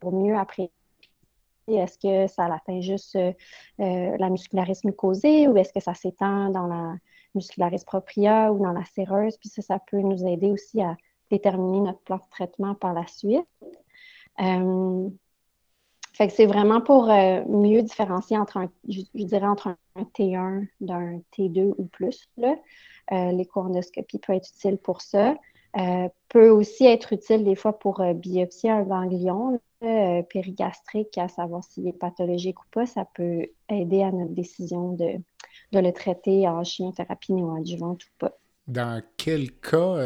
pour 0.00 0.12
mieux 0.12 0.36
apprécier 0.36 0.70
est-ce 1.68 1.98
que 1.98 2.32
ça 2.32 2.44
atteint 2.52 2.80
juste 2.80 3.16
euh, 3.16 3.32
la 3.78 4.30
muscularis 4.30 4.80
mucosée 4.84 5.48
ou 5.48 5.56
est-ce 5.56 5.72
que 5.72 5.80
ça 5.80 5.94
s'étend 5.94 6.50
dans 6.50 6.66
la 6.66 6.94
muscularis 7.34 7.84
propria 7.84 8.52
ou 8.52 8.62
dans 8.62 8.72
la 8.72 8.84
séreuse? 8.84 9.36
Puis 9.38 9.48
ça, 9.48 9.62
ça 9.62 9.78
peut 9.78 10.00
nous 10.00 10.26
aider 10.26 10.50
aussi 10.50 10.80
à 10.82 10.96
déterminer 11.30 11.80
notre 11.80 12.00
plan 12.00 12.16
de 12.16 12.30
traitement 12.30 12.74
par 12.74 12.92
la 12.92 13.06
suite. 13.06 13.46
Euh, 14.40 15.08
fait 16.12 16.28
que 16.28 16.32
c'est 16.32 16.46
vraiment 16.46 16.80
pour 16.80 17.06
mieux 17.06 17.82
différencier 17.82 18.38
entre 18.38 18.58
un, 18.58 18.68
je, 18.88 19.00
dirais 19.14 19.46
entre 19.46 19.68
un, 19.68 20.02
T1 20.16 20.68
d'un 20.80 21.20
T2 21.36 21.74
ou 21.76 21.86
plus. 21.86 22.28
Là. 22.36 22.54
Euh, 23.12 23.32
l'écho-endoscopie 23.32 24.18
peut 24.18 24.32
être 24.32 24.48
utile 24.48 24.78
pour 24.78 25.02
ça. 25.02 25.36
Euh, 25.76 26.08
peut 26.28 26.48
aussi 26.48 26.86
être 26.86 27.12
utile 27.12 27.44
des 27.44 27.56
fois 27.56 27.78
pour 27.78 28.00
euh, 28.00 28.12
biopsier 28.12 28.70
un 28.70 28.82
ganglion 28.82 29.60
périgastrique, 30.30 31.18
à 31.18 31.28
savoir 31.28 31.62
s'il 31.62 31.86
est 31.86 31.92
pathologique 31.92 32.58
ou 32.58 32.66
pas. 32.70 32.86
Ça 32.86 33.06
peut 33.14 33.48
aider 33.68 34.02
à 34.02 34.10
notre 34.10 34.32
décision 34.32 34.94
de, 34.94 35.16
de 35.72 35.78
le 35.78 35.92
traiter 35.92 36.48
en 36.48 36.64
chimiothérapie 36.64 37.34
néoadjuvante 37.34 38.02
ou 38.02 38.08
pas. 38.18 38.32
Dans 38.66 39.02
quel 39.18 39.50
cas, 39.52 39.98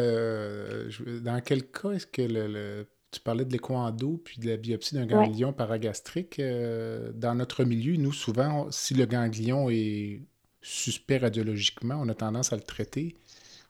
dans 1.23 1.41
quel 1.45 1.71
cas 1.71 1.93
est-ce 1.93 2.09
que 2.09 2.23
le, 2.23 2.89
tu 3.13 3.21
parlais 3.21 3.45
de 3.45 3.53
l'écho-endo 3.53 4.21
puis 4.25 4.41
de 4.41 4.49
la 4.49 4.57
biopsie 4.57 4.97
d'un 4.97 5.07
ganglion 5.07 5.53
paragastrique? 5.53 6.41
dans 6.41 7.37
notre 7.37 7.63
milieu, 7.63 7.95
nous, 7.99 8.13
souvent, 8.13 8.67
si 8.73 8.95
le 8.95 9.07
ganglion 9.07 9.71
est 9.71 10.23
suspect 10.61 11.19
radiologiquement, 11.19 12.01
on 12.01 12.09
a 12.09 12.15
tendance 12.15 12.53
à 12.53 12.57
le 12.57 12.63
traiter. 12.63 13.15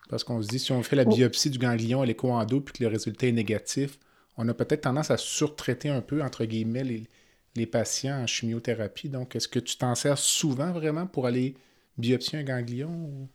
Parce 0.09 0.25
qu'on 0.25 0.41
se 0.43 0.49
dit, 0.49 0.59
si 0.59 0.73
on 0.73 0.83
fait 0.83 0.97
la 0.97 1.05
biopsie 1.05 1.51
du 1.51 1.59
ganglion 1.59 2.03
et 2.03 2.07
l'écho-endo 2.07 2.61
puis 2.61 2.73
que 2.73 2.85
le 2.85 2.89
résultat 2.89 3.27
est 3.27 3.33
négatif, 3.33 3.99
on 4.37 4.49
a 4.49 4.55
peut-être 4.55 4.83
tendance 4.83 5.11
à 5.11 5.17
surtraiter 5.17 5.91
un 5.91 6.01
peu, 6.01 6.23
entre 6.23 6.45
guillemets, 6.45 6.85
les, 6.85 7.67
patients 7.67 8.23
en 8.23 8.27
chimiothérapie. 8.27 9.09
Donc, 9.09 9.35
est-ce 9.35 9.49
que 9.49 9.59
tu 9.59 9.77
t'en 9.77 9.97
sers 9.97 10.17
souvent 10.17 10.71
vraiment 10.71 11.07
pour 11.07 11.27
aller 11.27 11.57
biopsier 11.97 12.39
un 12.39 12.45
ganglion? 12.45 13.29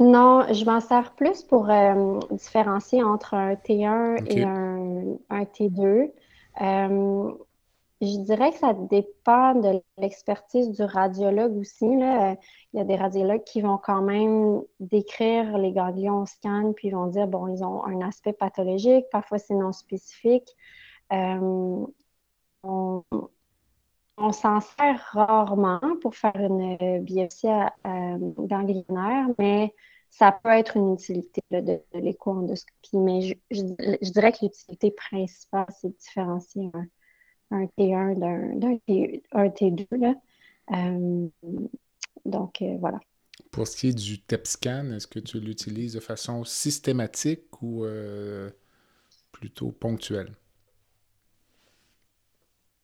Non, 0.00 0.52
je 0.52 0.64
m'en 0.64 0.80
sers 0.80 1.12
plus 1.12 1.44
pour 1.44 1.70
euh, 1.70 2.18
différencier 2.32 3.04
entre 3.04 3.34
un 3.34 3.54
T1 3.54 4.26
et 4.26 4.42
un, 4.42 5.16
un 5.30 5.42
T2. 5.44 6.10
Euh, 6.60 7.32
je 8.00 8.18
dirais 8.20 8.50
que 8.50 8.58
ça 8.58 8.72
dépend 8.72 9.54
de 9.54 9.82
l'expertise 9.98 10.70
du 10.70 10.82
radiologue 10.82 11.56
aussi. 11.58 11.84
Il 11.84 12.38
y 12.74 12.80
a 12.80 12.84
des 12.84 12.96
radiologues 12.96 13.44
qui 13.44 13.60
vont 13.60 13.76
quand 13.76 14.00
même 14.00 14.62
décrire 14.80 15.58
les 15.58 15.72
ganglions 15.72 16.22
au 16.22 16.26
scan, 16.26 16.72
puis 16.74 16.88
ils 16.88 16.94
vont 16.94 17.08
dire, 17.08 17.26
bon, 17.26 17.48
ils 17.48 17.62
ont 17.62 17.84
un 17.84 18.00
aspect 18.00 18.32
pathologique, 18.32 19.04
parfois 19.10 19.38
c'est 19.38 19.54
non 19.54 19.72
spécifique. 19.72 20.48
Euh, 21.12 21.86
on, 22.62 23.04
s'en 24.32 24.60
sert 24.60 25.00
rarement 25.12 25.80
pour 26.00 26.14
faire 26.14 26.36
une 26.36 27.02
biopsie 27.02 27.48
ganglionnaire, 27.84 29.26
mais 29.38 29.74
ça 30.10 30.32
peut 30.32 30.50
être 30.50 30.76
une 30.76 30.94
utilité 30.94 31.42
de, 31.50 31.60
de 31.60 31.82
l'écho-endoscopie. 31.94 32.96
Mais 32.96 33.22
je, 33.22 33.34
je, 33.50 34.10
dirais 34.10 34.32
que 34.32 34.38
l'utilité 34.42 34.90
principale, 34.90 35.66
c'est 35.70 35.88
de 35.88 35.96
différencier 35.96 36.70
un 36.74 36.86
un 37.50 37.64
T1 37.78 38.18
d'un 38.18 39.48
T2. 39.48 39.86
Là. 39.92 40.14
Euh, 40.72 41.28
donc, 42.24 42.62
euh, 42.62 42.76
voilà. 42.78 43.00
Pour 43.50 43.66
ce 43.66 43.76
qui 43.76 43.88
est 43.88 43.92
du 43.92 44.20
TEP-scan, 44.20 44.92
est-ce 44.92 45.06
que 45.06 45.18
tu 45.18 45.40
l'utilises 45.40 45.94
de 45.94 46.00
façon 46.00 46.44
systématique 46.44 47.62
ou 47.62 47.84
euh, 47.84 48.50
plutôt 49.32 49.72
ponctuelle? 49.72 50.36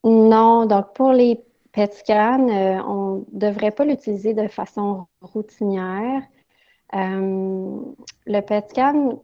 Non, 0.03 0.67
donc 0.67 0.95
pour 0.95 1.13
les 1.13 1.41
PET 1.73 1.93
scans, 1.93 2.49
on 2.49 3.27
ne 3.33 3.39
devrait 3.39 3.73
pas 3.73 3.85
l'utiliser 3.85 4.35
de 4.35 4.49
façon 4.49 5.07
routinière. 5.21 6.23
le 6.93 8.41
PET 8.41 8.71
scan 8.71 9.23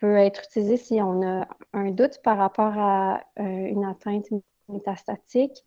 peut 0.00 0.16
être 0.16 0.44
utilisé 0.44 0.76
si 0.76 1.00
on 1.02 1.22
a 1.22 1.46
un 1.72 1.90
doute 1.90 2.20
par 2.22 2.38
rapport 2.38 2.72
à 2.76 3.22
une 3.36 3.84
atteinte 3.84 4.26
métastatique. 4.68 5.64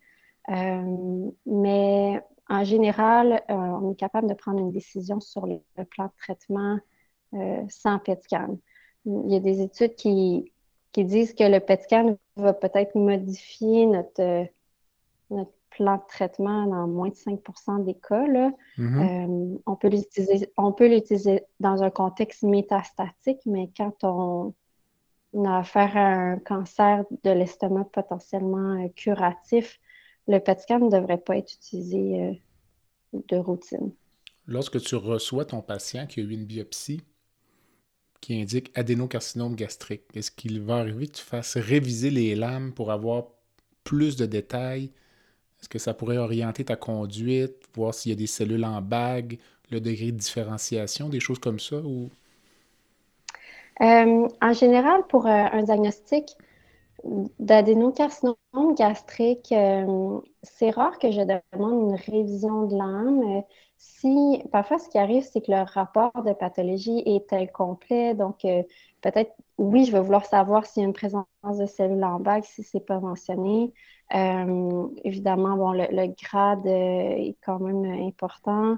Euh, 0.50 1.32
mais 1.46 2.22
en 2.50 2.64
général, 2.64 3.44
euh, 3.50 3.54
on 3.54 3.92
est 3.92 3.96
capable 3.96 4.28
de 4.28 4.34
prendre 4.34 4.60
une 4.60 4.72
décision 4.72 5.20
sur 5.20 5.46
le, 5.46 5.60
plan 5.86 6.06
de 6.06 6.12
traitement 6.18 6.80
euh, 7.34 7.64
sans 7.70 8.00
PET 8.00 8.22
scan. 8.24 8.58
Il 9.06 9.32
y 9.32 9.36
a 9.36 9.40
des 9.40 9.62
études 9.62 9.96
qui, 9.96 10.52
qui 10.92 11.06
disent 11.06 11.34
que 11.34 11.44
le 11.44 11.60
PET 11.60 11.84
scan 11.84 12.18
va 12.36 12.54
peut-être 12.54 12.96
modifier 12.96 13.86
notre 13.86 14.48
plan 15.72 15.96
de 15.96 16.04
traitement 16.08 16.68
dans 16.68 16.88
moins 16.88 17.10
de 17.10 17.16
5% 17.16 17.86
des 17.86 17.96
cas. 17.96 18.28
Là. 18.28 18.52
Mm-hmm. 18.78 19.60
on 19.66 19.76
peut 20.72 20.88
l'utiliser 20.88 21.44
dans 21.60 21.82
un 21.84 21.90
contexte 21.90 22.44
métastatique, 22.44 23.40
mais 23.46 23.70
quand 23.76 24.04
on, 24.04 24.54
on 25.34 25.46
a 25.46 25.60
affaire 25.60 25.96
à 25.98 26.08
un 26.08 26.38
cancer 26.38 27.04
de 27.24 27.32
l'estomac 27.32 27.86
potentiellement 27.94 28.84
euh, 28.84 28.90
curatif, 28.96 29.80
le 30.28 30.40
PET 30.40 30.60
scan 30.60 30.80
ne 30.80 30.90
devrait 30.90 31.18
pas 31.18 31.38
être 31.38 31.54
utilisé 31.54 32.22
euh, 32.22 32.34
de 33.14 33.38
routine. 33.38 33.92
Lorsque 34.48 34.82
tu 34.82 34.96
reçois 34.96 35.46
ton 35.46 35.62
patient 35.62 36.06
qui 36.08 36.20
a 36.20 36.24
eu 36.24 36.32
une 36.32 36.46
biopsie 36.46 37.02
qui 38.20 38.40
indique 38.40 38.72
adénocarcinome 38.76 39.56
gastrique, 39.56 40.04
est-ce 40.14 40.30
qu'il 40.30 40.62
va 40.62 40.78
arriver 40.78 41.08
que 41.08 41.14
tu 41.14 41.24
fasses 41.24 41.58
réviser 41.58 42.12
les 42.12 42.36
lames 42.36 42.74
pour 42.74 42.92
avoir 42.92 43.28
plus 43.84 44.16
de 44.16 44.26
détails? 44.26 44.92
Est-ce 45.62 45.70
que 45.70 45.80
ça 45.80 45.94
pourrait 45.94 46.18
orienter 46.18 46.66
ta 46.66 46.76
conduite, 46.76 47.54
voir 47.76 47.94
s'il 47.94 48.12
y 48.12 48.14
a 48.14 48.18
des 48.18 48.28
cellules 48.28 48.66
en 48.66 48.82
bague, 48.82 49.38
le 49.70 49.80
degré 49.80 50.08
de 50.08 50.18
différenciation, 50.18 51.08
des 51.08 51.20
choses 51.20 51.40
comme 51.40 51.60
ça? 51.60 51.78
Ou... 51.78 52.10
Euh, 53.82 54.28
en 54.42 54.54
général, 54.54 55.04
pour 55.08 55.28
euh, 55.28 55.30
un 55.30 55.64
diagnostic 55.64 56.36
d'adénocarcinome 57.40 58.36
gastrique, 58.76 59.52
euh, 59.52 60.20
c'est 60.44 60.72
rare 60.72 60.98
que 61.00 61.12
je 61.12 61.22
demande 61.22 61.90
une 61.90 61.96
révision 61.96 62.66
de 62.66 62.76
l'âme. 62.76 63.44
Si, 63.78 64.42
parfois, 64.52 64.78
ce 64.80 64.90
qui 64.90 64.98
arrive, 64.98 65.24
c'est 65.24 65.42
que 65.42 65.52
le 65.52 65.62
rapport 65.62 66.24
de 66.24 66.34
pathologie 66.34 67.02
est 67.06 67.34
incomplet. 67.34 68.14
Donc, 68.14 68.42
peut-être, 69.02 69.34
oui, 69.58 69.86
je 69.86 69.92
vais 69.92 70.02
vouloir 70.02 70.26
savoir 70.26 70.68
s'il 70.68 70.82
y 70.82 70.86
a 70.86 70.88
une 70.88 70.94
présence 70.94 71.26
de 71.44 71.66
cellules 71.66 72.04
en 72.04 72.20
bague, 72.20 72.44
si 72.44 72.62
ce 72.62 72.78
n'est 72.78 72.84
pas 72.84 73.00
mentionné. 73.00 73.74
Évidemment, 74.12 75.56
bon, 75.58 75.72
le, 75.74 76.08
grade 76.22 76.66
est 76.66 77.36
quand 77.46 77.60
même 77.60 77.86
important. 77.86 78.78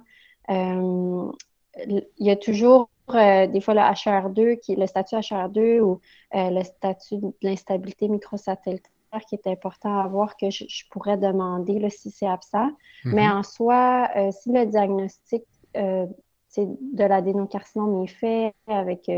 il 0.50 2.04
y 2.20 2.30
a 2.30 2.36
toujours 2.36 2.90
euh, 3.10 3.48
des 3.48 3.60
fois 3.60 3.74
le 3.74 3.82
HR2, 3.82 4.60
qui, 4.60 4.76
le 4.76 4.88
statut 4.88 5.16
HR2 5.16 5.82
ou 5.82 6.00
euh, 6.36 6.50
le 6.50 6.64
statut 6.64 7.18
de 7.18 7.34
l'instabilité 7.42 8.08
microsatellitaire 8.08 8.90
qui 9.28 9.36
est 9.36 9.46
important 9.48 10.00
à 10.00 10.08
voir 10.08 10.38
que 10.38 10.50
je, 10.50 10.66
pourrais 10.90 11.18
demander 11.18 11.80
là, 11.80 11.90
si 11.90 12.10
c'est 12.10 12.26
absent. 12.26 12.70
Mais 13.04 13.28
en 13.30 13.44
soi, 13.44 14.10
euh, 14.16 14.32
si 14.32 14.52
le 14.52 14.66
diagnostic 14.66 15.44
de 15.76 17.04
l'adénocarcinome 17.04 18.04
est 18.04 18.08
fait 18.08 18.54
avec 18.68 19.12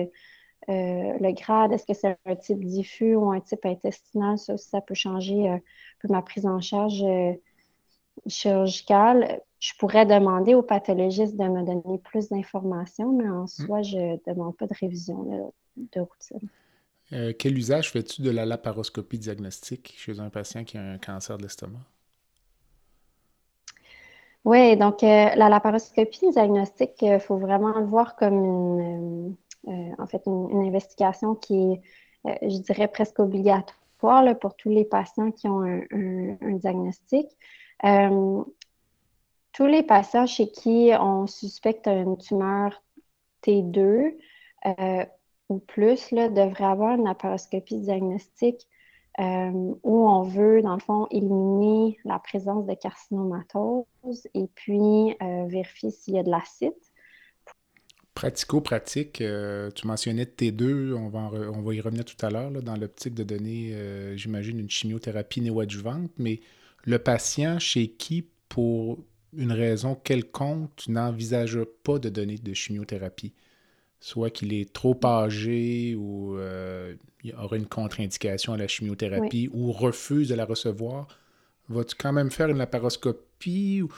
le 0.68 1.32
grade, 1.32 1.72
est-ce 1.72 1.86
que 1.86 1.94
c'est 1.94 2.18
un 2.26 2.36
type 2.36 2.66
diffus 2.66 3.16
ou 3.16 3.32
un 3.32 3.40
type 3.40 3.66
intestinal, 3.66 4.38
ça 4.38 4.58
ça 4.58 4.82
peut 4.82 4.96
changer 4.96 5.62
peu 6.06 6.14
ma 6.14 6.22
prise 6.22 6.46
en 6.46 6.60
charge 6.62 7.04
chirurgicale 8.28 9.42
je 9.66 9.74
pourrais 9.80 10.06
demander 10.06 10.54
au 10.54 10.62
pathologiste 10.62 11.38
de 11.38 11.44
me 11.44 11.64
donner 11.64 11.98
plus 11.98 12.30
d'informations, 12.30 13.12
mais 13.12 13.28
en 13.28 13.44
hmm. 13.44 13.48
soi, 13.48 13.82
je 13.82 13.98
ne 13.98 14.18
demande 14.28 14.56
pas 14.56 14.68
de 14.68 14.76
révision 14.80 15.52
de 15.78 16.00
routine. 16.00 16.48
Euh, 17.14 17.34
quel 17.38 17.58
usage 17.58 17.92
fais-tu 17.92 18.22
de 18.22 18.30
la 18.30 18.46
laparoscopie 18.46 19.18
diagnostique 19.18 19.94
chez 19.98 20.20
un 20.20 20.30
patient 20.30 20.64
qui 20.64 20.78
a 20.78 20.82
un 20.82 20.98
cancer 20.98 21.38
de 21.38 21.44
l'estomac? 21.44 21.80
Oui, 24.44 24.78
donc 24.78 25.02
la 25.02 25.50
laparoscopie 25.50 26.30
diagnostique, 26.32 27.02
il 27.02 27.20
faut 27.20 27.38
vraiment 27.38 27.80
le 27.80 27.86
voir 27.86 28.16
comme 28.16 29.36
une, 29.66 29.96
en 29.98 30.06
fait, 30.06 30.22
une, 30.28 30.68
investigation 30.68 31.34
qui 31.34 31.80
est, 32.26 32.50
je 32.50 32.58
dirais, 32.60 32.88
presque 32.88 33.20
obligatoire 33.20 33.76
pour 34.40 34.56
tous 34.56 34.70
les 34.70 34.86
patients 34.86 35.32
qui 35.32 35.48
ont 35.48 35.62
un, 35.62 36.54
diagnostic. 36.54 37.28
tous 39.54 39.66
les 39.66 39.84
patients 39.84 40.26
chez 40.26 40.50
qui 40.50 40.92
on 41.00 41.28
suspecte 41.28 41.88
une 41.88 42.18
tumeur 42.18 42.84
T2 43.44 44.16
ou 45.50 45.60
plus 45.60 46.12
devraient 46.14 46.66
avoir 46.66 46.96
une 46.96 47.06
laparoscopie 47.06 47.80
diagnostique 47.80 48.68
euh, 49.20 49.74
où 49.84 50.10
on 50.10 50.24
veut, 50.24 50.62
dans 50.62 50.74
le 50.74 50.80
fond, 50.80 51.08
éliminer 51.10 51.98
la 52.04 52.20
présence 52.20 52.66
de 52.66 52.74
carcinomatose 52.74 54.28
et 54.34 54.48
puis 54.56 55.16
euh, 55.22 55.46
vérifier 55.48 55.92
s'il 55.92 56.16
y 56.16 56.20
a 56.20 56.24
de 56.24 56.30
l'acide. 56.30 56.74
Pratico-pratique, 58.16 59.22
euh, 59.22 59.70
tu 59.72 59.86
mentionnais 59.86 60.24
T2, 60.24 60.94
on 60.94 61.10
va, 61.10 61.20
on 61.20 61.62
va 61.62 61.74
y 61.74 61.82
revenir 61.82 62.06
tout 62.06 62.26
à 62.26 62.30
l'heure, 62.30 62.50
dans 62.50 62.76
l'optique 62.76 63.14
de 63.14 63.24
donner, 63.24 63.76
j'imagine, 64.16 64.60
une 64.60 64.70
chimiothérapie 64.70 65.42
néoadjuvante, 65.42 66.12
mais 66.18 66.40
le 66.86 66.98
patient 66.98 67.60
chez 67.60 67.90
qui, 67.90 68.26
pour 68.48 69.04
une 69.38 69.52
raison 69.52 69.96
quelconque, 69.96 70.72
tu 70.76 70.92
n'envisages 70.92 71.60
pas 71.84 72.00
de 72.00 72.10
donner 72.10 72.38
de 72.38 72.54
chimiothérapie? 72.54 73.34
Soit 74.00 74.30
qu'il 74.30 74.54
est 74.54 74.72
trop 74.72 75.00
âgé 75.04 75.96
ou 75.96 76.38
euh, 76.38 76.96
il 77.24 77.34
aura 77.36 77.58
une 77.58 77.66
contre-indication 77.66 78.54
à 78.54 78.58
la 78.58 78.68
chimiothérapie 78.68 79.50
ou 79.52 79.72
refuse 79.72 80.30
de 80.30 80.36
la 80.36 80.46
recevoir, 80.46 81.08
vas-tu 81.70 81.96
quand 81.96 82.14
même 82.14 82.30
faire 82.30 82.50
une 82.50 82.58
laparoscopie 82.58 83.82
ou, 83.82 83.90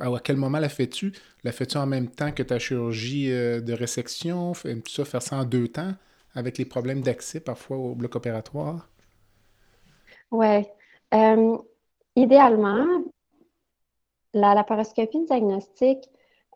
à 0.00 0.20
quel 0.22 0.36
moment 0.36 0.58
la 0.58 0.68
fais-tu? 0.68 1.12
La 1.44 1.52
fais-tu 1.52 1.76
en 1.76 1.86
même 1.86 2.08
temps 2.08 2.32
que 2.32 2.42
ta 2.42 2.58
chirurgie 2.58 3.30
euh, 3.32 3.60
de 3.60 3.72
résection? 3.72 4.54
Fais-tu 4.54 4.90
ça 4.90 5.04
faire 5.04 5.22
ça 5.22 5.36
en 5.36 5.44
deux 5.44 5.68
temps 5.68 5.92
avec 6.34 6.58
les 6.58 6.64
problèmes 6.64 7.00
d'accès 7.00 7.40
parfois 7.40 7.76
au 7.76 7.94
bloc 7.94 8.16
opératoire? 8.16 8.88
Oui. 10.30 10.66
Euh, 11.14 11.56
idéalement, 12.16 12.86
la 14.34 14.54
laparoscopie 14.54 15.24
diagnostique, 15.24 16.08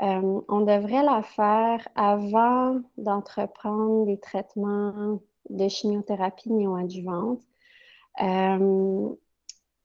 euh, 0.03 0.41
on 0.49 0.61
devrait 0.61 1.03
la 1.03 1.23
faire 1.23 1.87
avant 1.95 2.81
d'entreprendre 2.97 4.07
des 4.07 4.19
traitements 4.19 5.21
de 5.49 5.69
chimiothérapie 5.69 6.53
néoadjuvante. 6.53 7.41
Euh, 8.23 9.09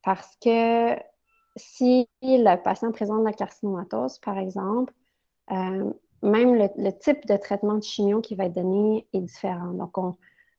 parce 0.03 0.35
que 0.41 0.95
si 1.57 2.07
le 2.21 2.55
patient 2.55 2.91
présente 2.91 3.23
la 3.23 3.33
carcinomatose, 3.33 4.19
par 4.19 4.37
exemple, 4.37 4.93
euh, 5.51 5.91
même 6.23 6.55
le, 6.55 6.91
type 6.91 7.25
de 7.27 7.37
traitement 7.37 7.75
de 7.75 7.83
chimio 7.83 8.21
qui 8.21 8.35
va 8.35 8.45
être 8.45 8.53
donné 8.53 9.07
est 9.13 9.21
différent. 9.21 9.71
Donc, 9.73 9.97
on 9.97 10.15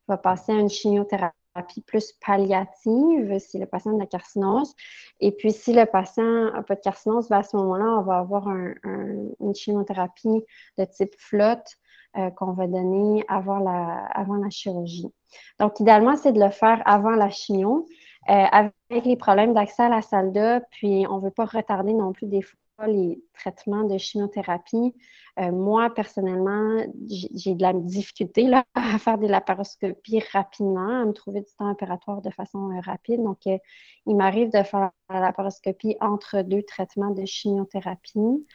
va 0.07 0.17
passer 0.17 0.51
à 0.51 0.55
une 0.55 0.69
chimiothérapie 0.69 1.33
plus 1.85 2.13
palliative 2.25 3.37
si 3.39 3.59
le 3.59 3.65
patient 3.65 3.91
a 3.91 3.95
de 3.95 3.99
la 3.99 4.05
carcinose. 4.05 4.73
Et 5.19 5.31
puis, 5.31 5.51
si 5.51 5.73
le 5.73 5.85
patient 5.85 6.51
n'a 6.51 6.63
pas 6.63 6.75
de 6.75 6.81
carcinose, 6.81 7.27
ben, 7.29 7.39
à 7.39 7.43
ce 7.43 7.57
moment-là, 7.57 7.99
on 7.99 8.03
va 8.03 8.19
avoir 8.19 8.47
une 8.47 9.55
chimiothérapie 9.55 10.43
de 10.77 10.85
type 10.85 11.13
flotte 11.17 11.77
euh, 12.17 12.31
qu'on 12.31 12.53
va 12.53 12.67
donner 12.67 13.23
avant 13.27 13.59
la, 13.59 14.05
avant 14.13 14.35
la 14.35 14.49
chirurgie. 14.49 15.13
Donc, 15.59 15.79
idéalement, 15.79 16.15
c'est 16.15 16.31
de 16.31 16.39
le 16.39 16.49
faire 16.49 16.81
avant 16.85 17.11
la 17.11 17.29
chimio. 17.29 17.87
Euh, 18.27 18.45
avec 18.51 19.05
les 19.05 19.15
problèmes 19.15 19.53
d'accès 19.53 19.83
à 19.83 19.89
la 19.89 20.01
salle 20.01 20.31
d'op, 20.31 20.63
puis 20.71 21.05
on 21.09 21.17
ne 21.17 21.23
veut 21.23 21.31
pas 21.31 21.45
retarder 21.45 21.93
non 21.93 22.11
plus 22.11 22.27
des 22.27 22.41
fois 22.41 22.87
les 22.87 23.21
traitements 23.33 23.83
de 23.83 23.97
chimiothérapie. 23.97 24.93
Euh, 25.39 25.51
moi, 25.51 25.89
personnellement, 25.93 26.77
j'ai 27.07 27.55
de 27.55 27.61
la 27.61 27.73
difficulté 27.73 28.43
là, 28.43 28.65
à 28.75 28.99
faire 28.99 29.17
des 29.17 29.27
laparoscopies 29.27 30.21
rapidement, 30.31 31.01
à 31.01 31.05
me 31.05 31.13
trouver 31.13 31.41
du 31.41 31.51
temps 31.57 31.71
opératoire 31.71 32.21
de 32.21 32.29
façon 32.29 32.71
euh, 32.71 32.79
rapide. 32.81 33.23
Donc, 33.23 33.39
il 33.45 34.15
m'arrive 34.15 34.51
de 34.51 34.63
faire 34.63 34.91
la 35.09 35.21
laparoscopie 35.21 35.97
entre 35.99 36.41
deux 36.41 36.63
traitements 36.63 37.11
de 37.11 37.25
chimiothérapie. 37.25 38.45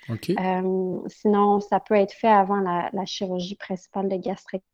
sinon, 1.08 1.60
ça 1.60 1.80
peut 1.80 1.94
être 1.94 2.12
fait 2.12 2.28
avant 2.28 2.60
la, 2.60 2.90
la 2.92 3.04
chirurgie 3.06 3.56
principale 3.56 4.08
de 4.08 4.16
gastrectomie. 4.16 4.73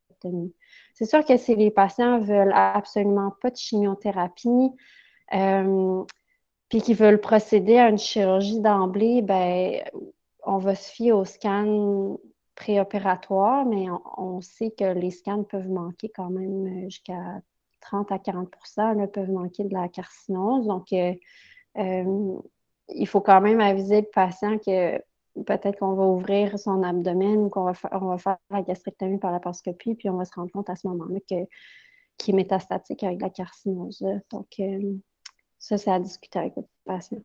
C'est 0.95 1.07
sûr 1.07 1.25
que 1.25 1.37
si 1.37 1.57
les 1.57 1.71
patients 1.71 2.19
veulent 2.21 2.53
absolument 2.55 3.33
pas 3.41 3.51
de 3.51 3.57
chimiothérapie, 3.57 4.71
puis 5.31 6.81
qu'ils 6.83 6.97
veulent 6.97 7.21
procéder 7.21 7.79
à 7.79 7.89
une 7.89 7.99
chirurgie 7.99 8.61
d'emblée, 8.61 9.23
ben, 9.23 9.83
on 10.45 10.59
va 10.59 10.75
se 10.75 10.91
fier 10.91 11.13
au 11.13 11.25
scan 11.25 12.19
préopératoire, 12.55 13.65
mais 13.65 13.87
on, 14.19 14.41
sait 14.41 14.71
que 14.71 14.85
les 14.85 15.11
scans 15.11 15.45
peuvent 15.45 15.71
manquer 15.71 16.11
quand 16.15 16.31
même 16.31 16.85
jusqu'à 16.85 17.41
30 17.81 18.13
à 18.13 18.19
40 18.19 18.51
peuvent 19.13 19.31
manquer 19.31 19.65
de 19.65 19.73
la 19.73 19.89
carcinose. 19.89 20.67
Donc, 20.67 20.93
euh, 20.93 21.15
euh, 21.79 22.37
il 22.89 23.09
faut 23.09 23.21
quand 23.21 23.41
même 23.41 23.61
aviser 23.61 24.03
le 24.03 24.09
patient 24.13 24.59
que 24.59 25.01
peut-être 25.45 25.79
qu'on 25.79 25.95
va 25.95 26.05
ouvrir 26.05 26.59
son 26.59 26.83
abdomen 26.83 27.39
ou 27.39 27.49
qu'on 27.49 27.65
va, 27.65 27.73
va 27.73 28.19
faire 28.19 28.37
la 28.51 28.63
gastrectomie 28.63 29.19
par 29.19 29.33
la 29.33 29.41
paroscopie, 29.41 29.95
puis 29.95 30.09
on 30.11 30.17
va 30.17 30.25
se 30.25 30.35
rendre 30.35 30.51
compte 30.51 30.71
à 30.71 30.77
ce 30.77 30.87
moment-là 30.89 31.19
qu'il 31.27 31.47
est 32.29 32.37
métastatique 32.37 33.03
avec 33.03 33.21
la 33.21 33.31
carcinose. 33.31 34.05
Donc, 34.31 34.49
euh, 34.61 34.95
ça, 35.59 35.79
c'est 35.79 35.91
à 35.91 35.99
discuter 35.99 36.39
avec 36.39 36.57
le 36.57 36.63
patient. 36.85 37.23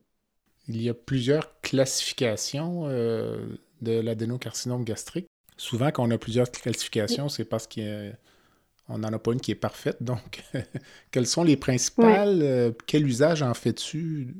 Il 0.68 0.82
y 0.82 0.90
a 0.90 0.94
plusieurs 0.94 1.60
classifications 1.62 2.84
euh, 2.88 3.46
de 3.82 4.00
l'adénocarcinome 4.00 4.84
gastrique. 4.84 5.28
Souvent, 5.58 5.92
quand 5.92 6.08
on 6.08 6.12
a 6.12 6.18
plusieurs 6.18 6.50
classifications, 6.50 7.30
c'est 7.30 7.46
parce 7.46 7.68
qu'on 7.68 8.98
n'en 8.98 9.14
a 9.14 9.20
pas 9.20 9.32
une 9.32 9.40
qui 9.40 9.52
est 9.52 9.56
parfaite. 9.56 10.02
Donc, 10.02 10.44
quelles 11.12 11.28
sont 11.28 11.44
les 11.44 11.56
principales? 11.56 12.42
Euh, 12.42 12.72
quel 12.88 13.08
usage 13.08 13.42
en 13.42 13.54
fais-tu 13.54 14.36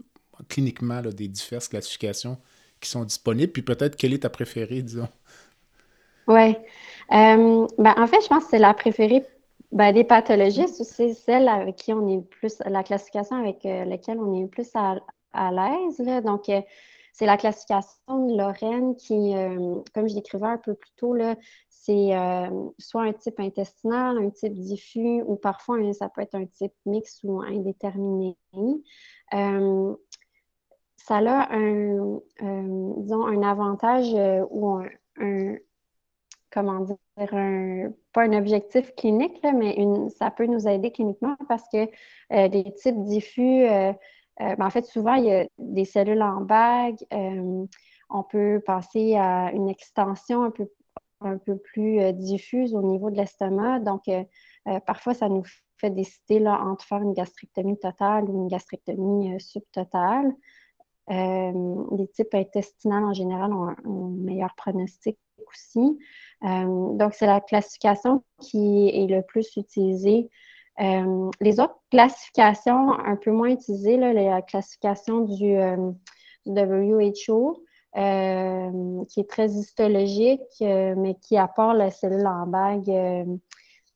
cliniquement 0.50 1.02
des 1.02 1.28
diverses 1.28 1.68
classifications 1.68 2.38
qui 2.80 2.90
sont 2.90 3.04
disponibles? 3.04 3.52
Puis 3.52 3.62
peut-être 3.62 3.96
quelle 3.96 4.14
est 4.14 4.24
ta 4.24 4.30
préférée, 4.30 4.82
disons? 4.82 5.08
Oui. 6.28 6.56
Euh, 7.14 7.68
ben, 7.78 7.94
en 7.98 8.08
fait, 8.08 8.22
je 8.22 8.28
pense 8.28 8.46
que 8.46 8.50
c'est 8.52 8.60
la 8.60 8.74
préférée 8.74 9.24
ben, 9.72 9.94
des 9.94 10.04
pathologistes, 10.04 10.84
c'est 10.84 11.14
celle 11.14 11.48
avec 11.48 11.76
qui 11.76 11.94
on 11.94 12.08
est 12.08 12.22
plus, 12.22 12.62
la 12.66 12.84
classification 12.84 13.36
avec 13.36 13.66
euh, 13.66 13.86
laquelle 13.86 14.20
on 14.20 14.34
est 14.34 14.48
plus 14.48 14.70
à, 14.74 14.96
l'aise. 15.52 16.24
Donc, 16.24 16.50
euh, 16.50 16.62
c'est 17.14 17.26
la 17.26 17.38
classification 17.38 18.28
de 18.28 18.38
Lorraine 18.38 18.96
qui, 18.96 19.34
comme 19.94 20.08
je 20.08 20.16
l'écrivais 20.16 20.48
un 20.48 20.58
peu 20.58 20.74
plus 20.74 20.92
tôt, 20.98 21.16
c'est 21.70 22.10
soit 22.78 23.04
un 23.04 23.14
type 23.14 23.40
intestinal, 23.40 24.18
un 24.18 24.30
type 24.30 24.54
diffus 24.54 25.22
ou 25.26 25.38
parfois 25.38 25.78
ça 25.94 26.10
peut 26.10 26.22
être 26.22 26.36
un 26.36 26.46
type 26.46 26.74
mixte 26.86 27.22
ou 27.24 27.42
indéterminé. 27.42 28.36
Ça 31.08 31.18
a 31.18 31.54
un, 31.54 32.20
disons, 32.98 33.26
un 33.26 33.42
avantage 33.44 34.14
ou 34.50 34.82
un 35.20 35.56
comment 36.56 36.80
dire, 36.80 36.98
un, 37.18 37.92
pas 38.14 38.24
un 38.24 38.34
objectif 38.34 38.96
clinique, 38.96 39.38
mais 39.44 39.74
une, 39.76 40.10
ça 40.10 40.32
peut 40.32 40.46
nous 40.46 40.68
aider 40.68 40.92
cliniquement 40.92 41.36
parce 41.50 41.68
que 41.72 41.90
euh, 42.32 42.48
les 42.48 42.74
types 42.76 43.04
diffus, 43.04 43.66
euh, 43.66 43.92
euh, 44.42 44.56
ben, 44.56 44.66
en 44.66 44.70
fait, 44.70 44.86
souvent, 44.86 45.16
il 45.16 45.26
y 45.26 45.34
a 45.34 45.46
des 45.60 45.86
cellules 45.86 46.22
en 46.22 46.42
bague. 46.42 46.98
on 48.10 48.24
peut 48.24 48.62
penser 48.66 49.16
à 49.16 49.52
une 49.52 49.68
extension 49.70 50.44
un 50.44 50.52
peu, 50.52 50.68
un 51.22 51.38
peu 51.38 51.58
plus 51.58 52.14
diffuse 52.14 52.74
au 52.74 52.82
niveau 52.82 53.10
de 53.10 53.18
l'estomac. 53.18 53.80
Donc, 53.80 54.04
parfois, 54.86 55.14
ça 55.14 55.30
nous 55.30 55.44
fait 55.78 55.90
décider 55.90 56.40
là, 56.40 56.62
entre 56.62 56.86
faire 56.86 57.02
une 57.02 57.14
gastrectomie 57.14 57.78
totale 57.78 58.26
ou 58.30 58.44
une 58.44 58.48
gastrectomie 58.48 59.40
subtotale. 59.40 60.34
Les 61.08 62.08
types 62.14 62.34
intestinaux 62.34 63.10
en 63.10 63.14
général 63.14 63.54
ont 63.54 63.68
un 63.68 63.76
meilleur 64.18 64.54
pronostic 64.56 65.18
aussi. 65.48 65.98
Euh, 66.44 66.94
donc, 66.98 67.14
c'est 67.14 67.28
la 67.28 67.42
classification 67.42 68.24
qui 68.42 68.90
est 68.90 69.08
le 69.08 69.22
plus 69.22 69.56
utilisée. 69.58 70.30
Euh, 70.82 71.30
les 71.40 71.60
autres 71.60 71.80
classifications 71.90 72.94
un 72.94 73.16
peu 73.16 73.32
moins 73.32 73.50
utilisées, 73.50 73.98
la 73.98 74.42
classification 74.42 75.22
du, 75.22 75.56
euh, 75.56 75.92
WHO, 76.46 77.64
qui 77.96 79.20
est 79.20 79.30
très 79.30 79.50
histologique, 79.50 80.42
mais 80.60 81.16
qui, 81.22 81.38
à 81.38 81.48
part 81.48 81.74
la 81.74 81.92
cellule 81.92 82.28
en 82.28 82.46
bague, 82.46 82.92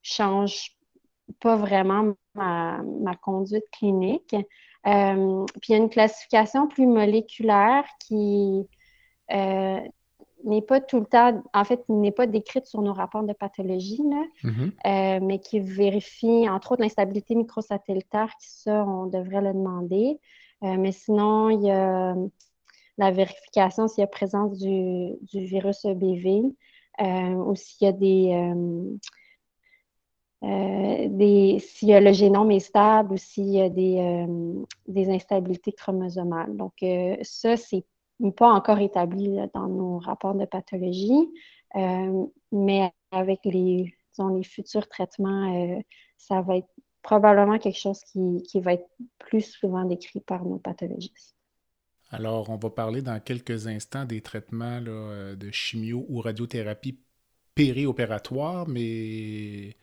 change 0.02 0.78
pas 1.42 1.58
vraiment 1.58 2.14
ma 2.34 3.16
conduite 3.22 3.66
clinique. 3.72 4.36
Puis 4.84 5.70
il 5.70 5.72
y 5.72 5.74
a 5.74 5.78
une 5.78 5.90
classification 5.90 6.68
plus 6.68 6.88
moléculaire 6.88 7.86
qui, 8.00 8.68
n'est 10.44 10.62
pas 10.62 10.80
tout 10.80 11.00
le 11.00 11.06
temps, 11.06 11.44
en 11.54 11.64
fait, 11.64 11.84
n'est 11.90 12.12
pas 12.12 12.28
décrite 12.28 12.66
sur 12.66 12.82
nos 12.82 12.94
rapports 12.94 13.24
de 13.24 13.34
pathologie, 13.34 14.02
mm-hmm. 14.02 14.72
euh, 14.86 15.20
mais 15.22 15.40
qui 15.40 15.60
vérifie, 15.60 16.48
entre 16.50 16.74
autres, 16.74 16.82
l'instabilité 16.82 17.36
microsatellitaire, 17.36 18.32
qui 18.42 18.50
ça, 18.50 18.86
on 18.86 19.08
devrait 19.08 19.42
le 19.42 19.54
demander. 19.54 20.20
Euh, 20.64 20.78
mais 20.78 20.92
sinon, 20.92 21.50
il 21.50 21.62
y 21.62 21.72
a 21.72 22.16
la 22.98 23.12
vérification 23.12 23.88
s'il 23.88 24.02
y 24.02 24.04
a 24.04 24.08
présence 24.08 24.58
du, 24.58 25.16
virus 25.34 25.86
EBV 25.86 26.44
ou 27.02 27.56
s'il 27.56 27.86
y 27.86 27.90
a 27.90 27.94
des, 27.94 28.54
des 30.42 31.58
s'il 31.60 31.90
y 31.90 31.94
a 31.94 32.00
le 32.00 32.14
génome 32.14 32.52
est 32.52 32.60
stable 32.60 33.14
ou 33.14 33.18
s'il 33.18 33.50
y 33.50 33.62
a 33.62 33.70
des, 33.70 34.26
des 34.88 35.10
instabilités 35.10 35.74
chromosomales. 35.74 36.56
Donc, 36.56 36.74
ça, 37.22 37.58
c'est 37.58 37.86
pas 38.36 38.52
encore 38.52 38.80
établi 38.80 39.38
dans 39.54 39.68
nos 39.68 40.00
rapports 40.00 40.36
de 40.36 40.46
pathologie, 40.46 41.30
mais 42.52 42.92
avec 43.12 43.40
les, 43.44 43.94
les 44.18 44.44
futurs 44.44 44.88
traitements, 44.88 45.82
ça 46.18 46.42
va 46.42 46.58
être 46.58 46.70
probablement 47.02 47.58
quelque 47.60 47.80
chose 47.80 48.02
qui, 48.12 48.60
va 48.60 48.74
être 48.74 48.88
plus 49.18 49.42
souvent 49.42 49.86
décrit 49.86 50.20
par 50.20 50.44
nos 50.46 50.60
pathologistes. 50.60 51.36
Alors, 52.12 52.50
on 52.50 52.58
va 52.58 52.70
parler 52.70 53.02
dans 53.02 53.20
quelques 53.20 53.68
instants 53.68 54.06
des 54.06 54.22
traitements 54.22 54.80
euh, 54.88 55.36
de 55.36 55.52
chimio 55.52 56.06
ou 56.10 56.22
radiothérapie 56.22 57.00
périopératoire, 57.54 58.68
mais 58.68 59.76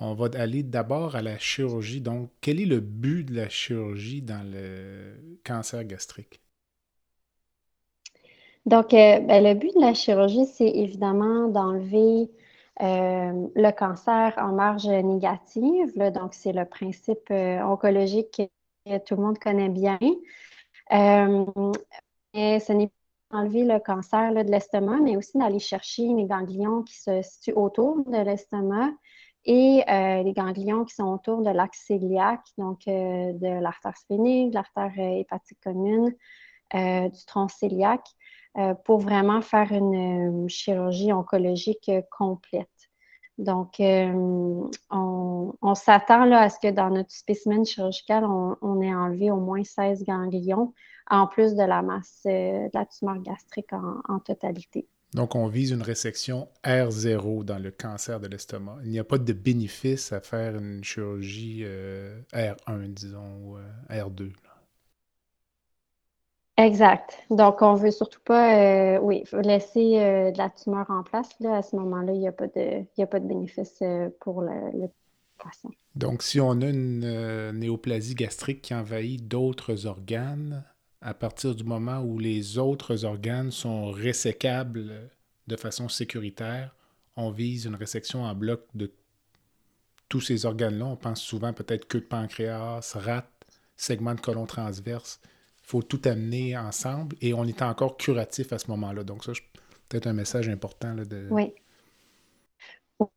on 0.00 0.14
va 0.14 0.28
aller 0.34 0.62
d'abord 0.62 1.16
à 1.16 1.22
la 1.22 1.38
chirurgie. 1.38 2.00
Donc, 2.00 2.30
quel 2.40 2.60
est 2.60 2.66
le 2.66 2.80
but 2.80 3.24
de 3.24 3.34
la 3.34 3.48
chirurgie 3.48 4.22
dans 4.22 4.46
le 4.48 5.38
cancer 5.44 5.84
gastrique? 5.84 6.40
Donc, 8.66 8.92
euh, 8.92 9.20
ben, 9.20 9.42
le 9.42 9.54
but 9.54 9.74
de 9.74 9.80
la 9.80 9.94
chirurgie, 9.94 10.46
c'est 10.46 10.68
évidemment 10.68 11.48
d'enlever 11.48 12.30
euh, 12.82 13.48
le 13.54 13.70
cancer 13.72 14.34
en 14.36 14.52
marge 14.52 14.86
négative, 14.86 15.92
donc 16.12 16.34
c'est 16.34 16.52
le 16.52 16.64
principe 16.64 17.30
euh, 17.30 17.60
oncologique 17.62 18.42
que 18.86 18.98
tout 18.98 19.16
le 19.16 19.22
monde 19.22 19.38
connaît 19.38 19.70
bien. 19.70 19.98
Et 22.34 22.60
ce 22.60 22.72
n'est 22.72 22.88
pas 23.30 23.38
enlever 23.38 23.64
le 23.64 23.78
cancer 23.80 24.32
de 24.32 24.50
l'estomac, 24.50 24.98
mais 25.02 25.16
aussi 25.16 25.38
d'aller 25.38 25.58
chercher 25.58 26.06
les 26.14 26.24
ganglions 26.24 26.82
qui 26.82 26.94
se 26.94 27.22
situent 27.22 27.56
autour 27.56 28.04
de 28.04 28.18
l'estomac 28.18 28.90
et 29.44 29.82
les 29.86 30.32
ganglions 30.34 30.84
qui 30.84 30.94
sont 30.94 31.06
autour 31.06 31.42
de 31.42 31.50
l'axe 31.50 31.84
cœliaque, 31.86 32.46
donc 32.58 32.80
de 32.86 33.60
l'artère 33.60 33.96
sphénique, 33.96 34.50
de 34.50 34.54
l'artère 34.56 34.92
hépatique 34.98 35.58
commune, 35.62 36.14
du 36.74 37.24
tronc 37.26 37.46
cœliaque. 37.60 38.08
Euh, 38.58 38.74
pour 38.74 38.98
vraiment 38.98 39.40
faire 39.40 39.70
une 39.70 40.44
euh, 40.44 40.48
chirurgie 40.48 41.12
oncologique 41.12 41.88
euh, 41.90 42.02
complète. 42.10 42.68
Donc, 43.36 43.76
on, 43.78 45.74
s'attend 45.76 46.32
à 46.32 46.48
ce 46.48 46.58
que 46.58 46.72
dans 46.72 46.90
notre 46.90 47.12
spécimen 47.12 47.64
chirurgical, 47.64 48.24
on, 48.24 48.82
ait 48.82 48.92
enlevé 48.92 49.30
au 49.30 49.36
moins 49.36 49.62
16 49.62 50.02
ganglions, 50.02 50.74
en 51.08 51.28
plus 51.28 51.54
de 51.54 51.62
la 51.62 51.82
masse 51.82 52.22
de 52.24 52.68
la 52.74 52.84
tumeur 52.84 53.18
gastrique 53.22 53.72
en, 53.72 54.18
totalité. 54.18 54.88
Donc, 55.14 55.34
on 55.34 55.48
vise 55.48 55.70
une 55.70 55.82
résection 55.82 56.48
R0 56.64 57.44
dans 57.44 57.58
le 57.58 57.70
cancer 57.70 58.20
de 58.20 58.26
l'estomac. 58.26 58.78
Il 58.84 58.90
n'y 58.90 58.98
a 58.98 59.04
pas 59.04 59.18
de 59.18 59.32
bénéfice 59.32 60.12
à 60.12 60.20
faire 60.20 60.56
une 60.56 60.84
chirurgie 60.84 61.64
R1, 62.34 62.92
disons, 62.92 63.36
ou 63.42 63.58
R2. 63.90 64.32
Exact. 66.58 67.16
Donc, 67.30 67.62
on 67.62 67.74
veut 67.74 67.92
surtout 67.92 68.20
pas, 68.24 68.56
euh, 68.56 68.98
oui, 69.00 69.22
laisser 69.32 70.00
euh, 70.00 70.32
de 70.32 70.38
la 70.38 70.50
tumeur 70.50 70.90
en 70.90 71.04
place. 71.04 71.28
Là, 71.38 71.58
à 71.58 71.62
ce 71.62 71.76
moment-là, 71.76 72.12
il 72.12 72.18
n'y 72.18 72.26
a, 72.26 72.32
pas 72.32 72.48
de, 72.48 72.84
a 73.00 73.06
pas 73.06 73.20
de 73.20 73.28
bénéfice 73.28 73.78
euh, 73.82 74.08
pour 74.20 74.42
le, 74.42 74.88
patient. 75.38 75.70
Donc, 75.94 76.24
si 76.24 76.40
on 76.40 76.60
a 76.60 76.66
une 76.66 77.52
néoplasie 77.52 78.16
gastrique 78.16 78.62
qui 78.62 78.74
envahit 78.74 79.28
d'autres 79.28 79.86
organes, 79.86 80.64
à 81.00 81.14
partir 81.14 81.54
du 81.54 81.64
moment 81.64 82.00
où 82.00 82.18
les 82.18 82.58
autres 82.58 83.04
organes 83.04 83.50
sont 83.50 83.90
résécables 83.90 85.10
de 85.46 85.56
façon 85.56 85.88
sécuritaire, 85.88 86.74
on 87.16 87.30
vise 87.30 87.66
une 87.66 87.74
résection 87.74 88.24
en 88.24 88.34
bloc 88.34 88.66
de 88.74 88.92
tous 90.08 90.20
ces 90.20 90.46
organes-là. 90.46 90.86
On 90.86 90.96
pense 90.96 91.20
souvent 91.20 91.52
peut-être 91.52 91.86
queue 91.86 92.00
de 92.00 92.06
pancréas, 92.06 92.92
rate, 92.94 93.30
segment 93.76 94.14
de 94.14 94.20
colon 94.20 94.46
transverse 94.46 95.20
faut 95.68 95.82
tout 95.82 96.00
amener 96.06 96.56
ensemble 96.56 97.14
et 97.20 97.34
on 97.34 97.44
est 97.44 97.60
encore 97.60 97.98
curatif 97.98 98.54
à 98.54 98.58
ce 98.58 98.70
moment-là. 98.70 99.04
Donc, 99.04 99.22
ça, 99.22 99.32
peut-être 99.90 100.06
un 100.06 100.14
message 100.14 100.48
important. 100.48 100.94
Là, 100.94 101.04
de... 101.04 101.28
Oui. 101.30 101.52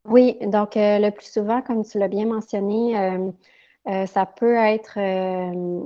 Oui, 0.04 0.38
donc 0.42 0.76
euh, 0.76 1.00
le 1.00 1.12
plus 1.12 1.32
souvent, 1.32 1.62
comme 1.62 1.86
tu 1.86 1.98
l'as 1.98 2.10
bien 2.10 2.26
mentionné, 2.26 3.00
euh, 3.00 3.32
euh, 3.88 4.06
ça 4.06 4.26
peut 4.26 4.56
être 4.56 5.00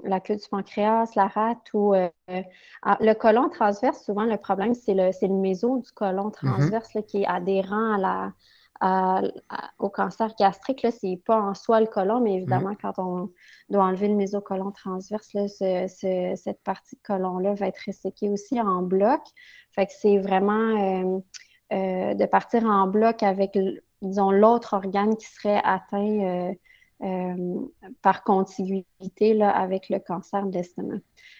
la 0.03 0.19
queue 0.19 0.35
du 0.35 0.47
pancréas, 0.49 1.11
la 1.15 1.27
rate 1.27 1.73
ou 1.73 1.93
le 2.27 3.13
colon 3.13 3.49
transverse. 3.49 4.03
Souvent, 4.03 4.25
le 4.25 4.37
problème, 4.37 4.73
c'est 4.73 4.93
le, 4.93 5.11
le 5.21 5.41
méso 5.41 5.77
du 5.79 5.91
colon 5.91 6.29
mm-hmm. 6.29 6.31
transverse 6.31 6.97
qui 7.07 7.23
est 7.23 7.27
adhérent 7.27 7.93
à 7.93 7.97
la, 7.97 8.33
au 9.79 9.89
cancer 9.89 10.33
gastrique, 10.37 10.81
ce 10.81 11.05
n'est 11.05 11.17
pas 11.17 11.39
en 11.39 11.53
soi 11.53 11.79
le 11.79 11.87
colon, 11.87 12.19
mais 12.19 12.35
évidemment, 12.35 12.71
mm. 12.71 12.77
quand 12.81 12.93
on 12.97 13.31
doit 13.69 13.83
enlever 13.83 14.07
le 14.07 14.15
mésocolon 14.15 14.71
transverse, 14.71 15.29
cette 15.29 16.63
partie 16.63 16.95
de 16.95 17.01
colon-là 17.03 17.53
va 17.53 17.67
être 17.67 17.81
resséquée 17.85 18.29
aussi 18.29 18.59
en 18.59 18.81
bloc. 18.81 19.21
Fait 19.73 19.85
que 19.85 19.93
c'est 19.97 20.17
vraiment 20.17 20.51
euh, 20.53 21.19
euh, 21.73 22.13
de 22.13 22.25
partir 22.25 22.65
en 22.65 22.87
bloc 22.87 23.23
avec, 23.23 23.57
disons, 24.01 24.31
l'autre 24.31 24.73
organe 24.73 25.15
qui 25.15 25.27
serait 25.27 25.61
atteint 25.63 26.53
euh, 27.03 27.05
euh, 27.05 27.67
par 28.01 28.23
contiguïté 28.23 29.33
là, 29.33 29.49
avec 29.49 29.89
le 29.89 29.99
cancer 29.99 30.45
de 30.45 30.53
l'estomac. 30.53 30.99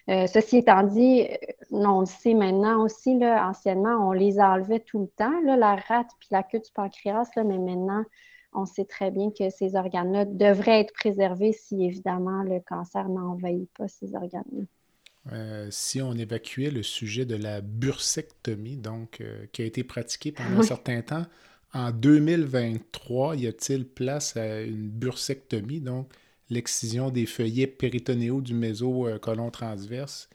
Euh, 0.10 0.28
ceci 0.28 0.58
étant 0.58 0.84
dit, 0.84 1.22
euh, 1.22 1.36
on 1.72 2.02
le 2.02 2.06
sait 2.06 2.34
maintenant 2.34 2.84
aussi, 2.84 3.18
là, 3.18 3.48
anciennement, 3.48 4.10
on 4.10 4.12
les 4.12 4.40
enlevait 4.40 4.82
tout 4.82 5.00
le 5.00 5.08
temps, 5.08 5.40
là, 5.46 5.56
la 5.56 5.76
rate 5.76 6.10
puis 6.20 6.28
la 6.32 6.44
queue 6.44 6.60
du 6.60 6.70
pancréas, 6.74 7.30
là, 7.38 7.46
mais 7.46 7.58
maintenant, 7.58 8.04
on 8.52 8.66
sait 8.66 8.84
très 8.84 9.12
bien 9.12 9.32
que 9.32 9.50
ces 9.50 9.76
organes-là 9.76 10.26
devraient 10.26 10.82
être 10.82 10.94
préservés 10.94 11.54
si 11.54 11.86
évidemment 11.86 12.44
le 12.44 12.60
cancer 12.60 13.08
n'envahit 13.08 13.70
pas 13.78 13.88
ces 13.88 14.14
organes-là. 14.14 15.72
si 15.72 16.02
on 16.02 16.14
évacuait 16.14 16.70
le 16.70 16.84
sujet 16.84 17.26
de 17.26 17.36
la 17.36 17.62
bursectomie, 17.62 18.78
donc 18.78 19.24
qui 19.52 19.62
a 19.62 19.66
été 19.66 19.84
pratiquée 19.84 20.32
pendant 20.32 20.60
un 20.60 20.64
certain 20.64 21.02
temps, 21.02 21.26
en 21.76 21.92
2023, 21.92 23.36
y 23.36 23.48
a-t-il 23.48 23.86
place 23.86 24.38
à 24.38 24.62
une 24.62 24.88
bursectomie, 24.88 25.82
donc 25.82 26.08
l'excision 26.50 27.10
des 27.10 27.26
feuillets 27.26 27.68
péritonéaux 27.68 28.40
du 28.40 28.54
méso-colon 28.54 29.52
transverse 29.52 30.30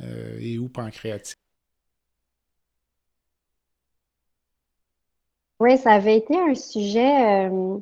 euh, 0.00 0.38
et 0.38 0.58
ou 0.58 0.68
pancréatique? 0.68 1.38
Oui, 5.60 5.78
ça 5.78 5.92
avait 5.92 6.18
été 6.18 6.36
un 6.36 6.54
sujet 6.54 7.48
euh, 7.48 7.78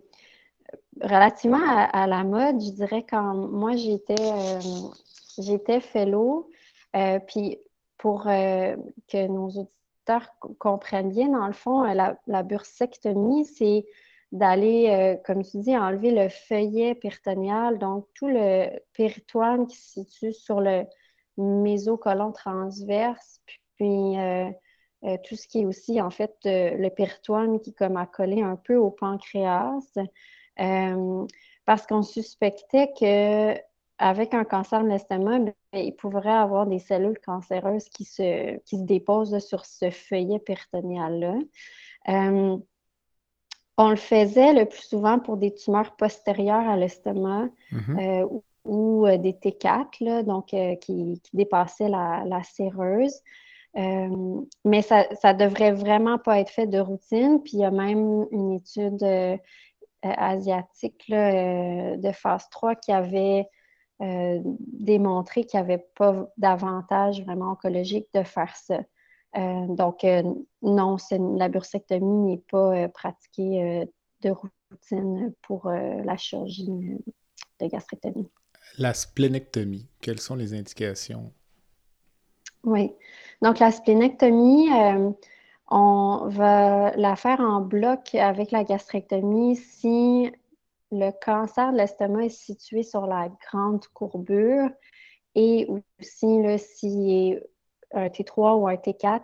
relativement 1.00 1.66
à, 1.66 2.06
la 2.06 2.22
mode, 2.22 2.62
je 2.62 2.70
dirais, 2.70 3.04
quand 3.08 3.34
moi 3.34 3.74
j'étais 3.74 4.14
euh, 4.20 4.60
j'étais 5.38 5.80
fellow. 5.80 6.48
puis 7.26 7.58
pour 7.98 8.22
que 8.22 9.26
nos 9.26 9.48
auditeurs 9.48 9.83
comprennent 10.58 11.10
bien, 11.10 11.28
dans 11.28 11.46
le 11.46 11.52
fond, 11.52 11.84
euh, 11.84 11.94
la, 11.94 12.18
la 12.26 12.42
bursectomie, 12.42 13.44
c'est 13.44 13.84
d'aller, 14.32 14.88
euh, 14.90 15.16
comme 15.24 15.42
tu 15.42 15.58
dis, 15.58 15.76
enlever 15.76 16.10
le 16.10 16.28
feuillet 16.28 16.94
péritonéal, 16.94 17.78
donc 17.78 18.06
tout 18.14 18.28
le 18.28 18.68
péritoine 18.92 19.66
qui 19.66 19.76
se 19.76 20.02
situe 20.04 20.32
sur 20.32 20.60
le 20.60 20.84
mésocolon 21.36 22.32
transverse, 22.32 23.40
puis 23.76 24.18
euh, 24.18 24.50
tout 25.24 25.36
ce 25.36 25.46
qui 25.46 25.60
est 25.60 25.66
aussi, 25.66 26.00
en 26.00 26.10
fait, 26.10 26.34
le 26.44 26.88
péritoine 26.88 27.60
qui 27.60 27.74
comme 27.74 27.96
accolé 27.96 28.42
un 28.42 28.56
peu 28.56 28.76
au 28.76 28.90
pancréas, 28.90 29.78
parce 31.66 31.86
qu'on 31.86 32.02
suspectait 32.02 32.92
que 32.98 33.54
avec 34.04 34.34
un 34.34 34.44
cancer 34.44 34.84
de 34.84 34.88
l'estomac, 34.90 35.38
ben, 35.38 35.54
il 35.72 35.96
pourrait 35.96 36.28
avoir 36.28 36.66
des 36.66 36.78
cellules 36.78 37.18
cancéreuses 37.24 37.88
qui 37.88 38.04
se, 38.04 38.58
qui 38.66 38.76
se 38.76 38.82
déposent 38.82 39.38
sur 39.38 39.64
ce 39.64 39.88
feuillet 39.88 40.38
péritonéal-là. 40.40 41.36
Euh, 42.10 42.58
on 43.78 43.88
le 43.88 43.96
faisait 43.96 44.52
le 44.52 44.66
plus 44.66 44.82
souvent 44.82 45.18
pour 45.18 45.38
des 45.38 45.54
tumeurs 45.54 45.96
postérieures 45.96 46.68
à 46.68 46.76
l'estomac 46.76 47.48
mm-hmm. 47.72 48.22
euh, 48.22 48.40
ou, 48.66 49.06
euh, 49.06 49.16
des 49.16 49.32
T4, 49.32 50.22
donc 50.22 50.48
qui, 50.48 50.78
qui, 50.80 51.22
dépassaient 51.32 51.88
la, 51.88 52.24
la 52.26 52.42
séreuse. 52.42 53.22
mais 53.74 54.82
ça 54.82 55.06
ne 55.08 55.38
devrait 55.38 55.72
vraiment 55.72 56.18
pas 56.18 56.40
être 56.40 56.50
fait 56.50 56.66
de 56.66 56.78
routine. 56.78 57.42
Puis 57.42 57.54
il 57.54 57.60
y 57.60 57.64
a 57.64 57.70
même 57.70 58.26
une 58.32 58.52
étude 58.52 59.02
asiatique 60.02 61.06
de 61.08 62.12
phase 62.12 62.50
3 62.50 62.74
qui 62.74 62.92
avait 62.92 63.48
euh, 64.02 64.40
démontré 64.44 65.44
qu'il 65.44 65.60
n'y 65.60 65.64
avait 65.64 65.86
pas 65.94 66.28
d'avantage 66.36 67.22
vraiment 67.22 67.52
oncologique 67.52 68.08
de 68.14 68.22
faire 68.22 68.54
ça. 68.56 68.80
Euh, 69.36 69.66
donc, 69.68 70.04
euh, 70.04 70.22
non, 70.62 70.96
la 71.10 71.48
bursectomie 71.48 72.30
n'est 72.30 72.42
pas 72.50 72.88
pratiquée 72.88 73.88
de 74.22 74.30
routine 74.30 75.32
pour 75.42 75.68
la 75.70 76.16
chirurgie 76.16 76.68
de 77.60 77.66
gastrectomie. 77.66 78.28
La 78.78 78.94
splénectomie, 78.94 79.88
quelles 80.00 80.20
sont 80.20 80.34
les 80.34 80.54
indications? 80.54 81.32
Oui. 82.64 82.92
Donc, 83.42 83.58
la 83.58 83.70
splénectomie, 83.70 84.68
euh, 84.72 85.10
on 85.70 86.28
va 86.28 86.96
la 86.96 87.16
faire 87.16 87.40
en 87.40 87.60
bloc 87.60 88.14
avec 88.14 88.50
la 88.50 88.64
gastrectomie 88.64 89.56
si 89.56 90.30
le 90.92 91.10
cancer 91.24 91.72
de 91.72 91.78
l'estomac 91.78 92.24
est 92.24 92.28
situé 92.28 92.82
sur 92.82 93.06
la 93.06 93.28
grande 93.50 93.84
courbure 93.88 94.70
et 95.34 95.66
aussi 95.68 96.58
s'il 96.58 97.10
est 97.10 97.42
un 97.92 98.08
T3 98.08 98.58
ou 98.58 98.68
un 98.68 98.74
T4, 98.74 99.22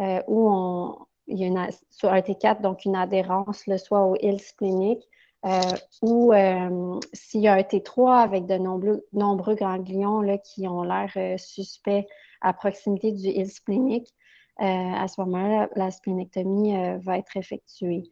euh, 0.00 0.22
où 0.26 1.06
il 1.26 1.38
y 1.38 1.56
a 1.56 1.68
sur 1.90 2.12
un 2.12 2.20
T4, 2.20 2.60
donc 2.60 2.84
une 2.84 2.96
adhérence, 2.96 3.66
le 3.66 3.78
soit 3.78 4.04
au 4.04 4.16
île 4.20 4.40
splénique, 4.40 5.02
euh, 5.44 5.60
ou 6.02 6.32
euh, 6.32 7.00
s'il 7.12 7.42
y 7.42 7.48
a 7.48 7.54
un 7.54 7.60
T3 7.60 8.22
avec 8.22 8.46
de 8.46 8.56
nombreux, 8.56 9.54
ganglions 9.54 10.20
là, 10.20 10.38
qui 10.38 10.66
ont 10.68 10.82
l'air 10.82 11.38
suspects 11.38 12.06
à 12.40 12.52
proximité 12.52 13.12
du 13.12 13.28
île 13.28 13.50
splénique, 13.50 14.14
à 14.58 15.08
ce 15.08 15.20
moment-là, 15.22 15.68
la 15.74 15.90
splénectomie 15.90 16.76
va 16.98 17.18
être 17.18 17.36
effectuée. 17.36 18.04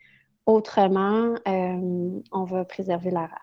Autrement, 0.46 1.35
on 1.46 2.44
va 2.44 2.64
préserver 2.64 3.11
la 3.11 3.22
rate. 3.22 3.42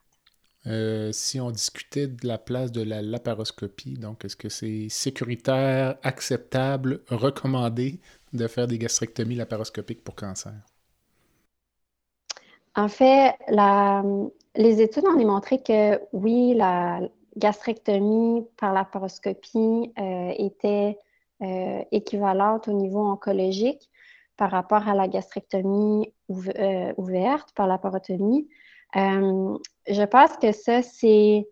Euh, 0.68 1.12
si 1.14 1.40
on 1.40 1.52
discutait 1.52 2.08
de 2.08 2.28
la 2.28 2.38
place 2.38 2.72
de 2.72 2.82
la 2.82 3.02
laparoscopie, 3.02 3.98
donc 3.98 4.26
est-ce 4.26 4.36
que 4.36 4.50
c'est 4.50 4.90
sécuritaire, 4.90 5.98
acceptable, 6.04 7.02
recommandé 7.08 8.00
de 8.34 8.46
faire 8.48 8.68
des 8.68 8.78
gastrectomies 8.78 9.36
laparoscopiques 9.36 10.04
pour 10.04 10.16
cancer? 10.16 10.54
En 12.76 12.88
fait, 12.88 13.36
les 14.56 14.82
études 14.82 15.06
ont 15.06 15.16
démontré 15.16 15.62
que 15.62 16.00
oui, 16.14 16.54
la 16.56 17.00
gastrectomie 17.38 18.46
par 18.58 18.74
laparoscopie 18.74 19.94
euh, 19.98 20.34
était 20.38 21.00
euh, 21.42 21.82
équivalente 21.92 22.68
au 22.68 22.74
niveau 22.74 23.00
oncologique 23.00 23.90
par 24.40 24.52
rapport 24.52 24.88
à 24.88 24.96
la 24.96 25.10
gastrectomie 25.10 26.14
ouverte 26.30 27.52
par 27.56 27.68
laparotomie. 27.68 28.48
Euh, 28.96 29.58
je 29.86 30.04
pense 30.04 30.38
que 30.38 30.54
ça, 30.54 30.82
c'est 30.82 31.46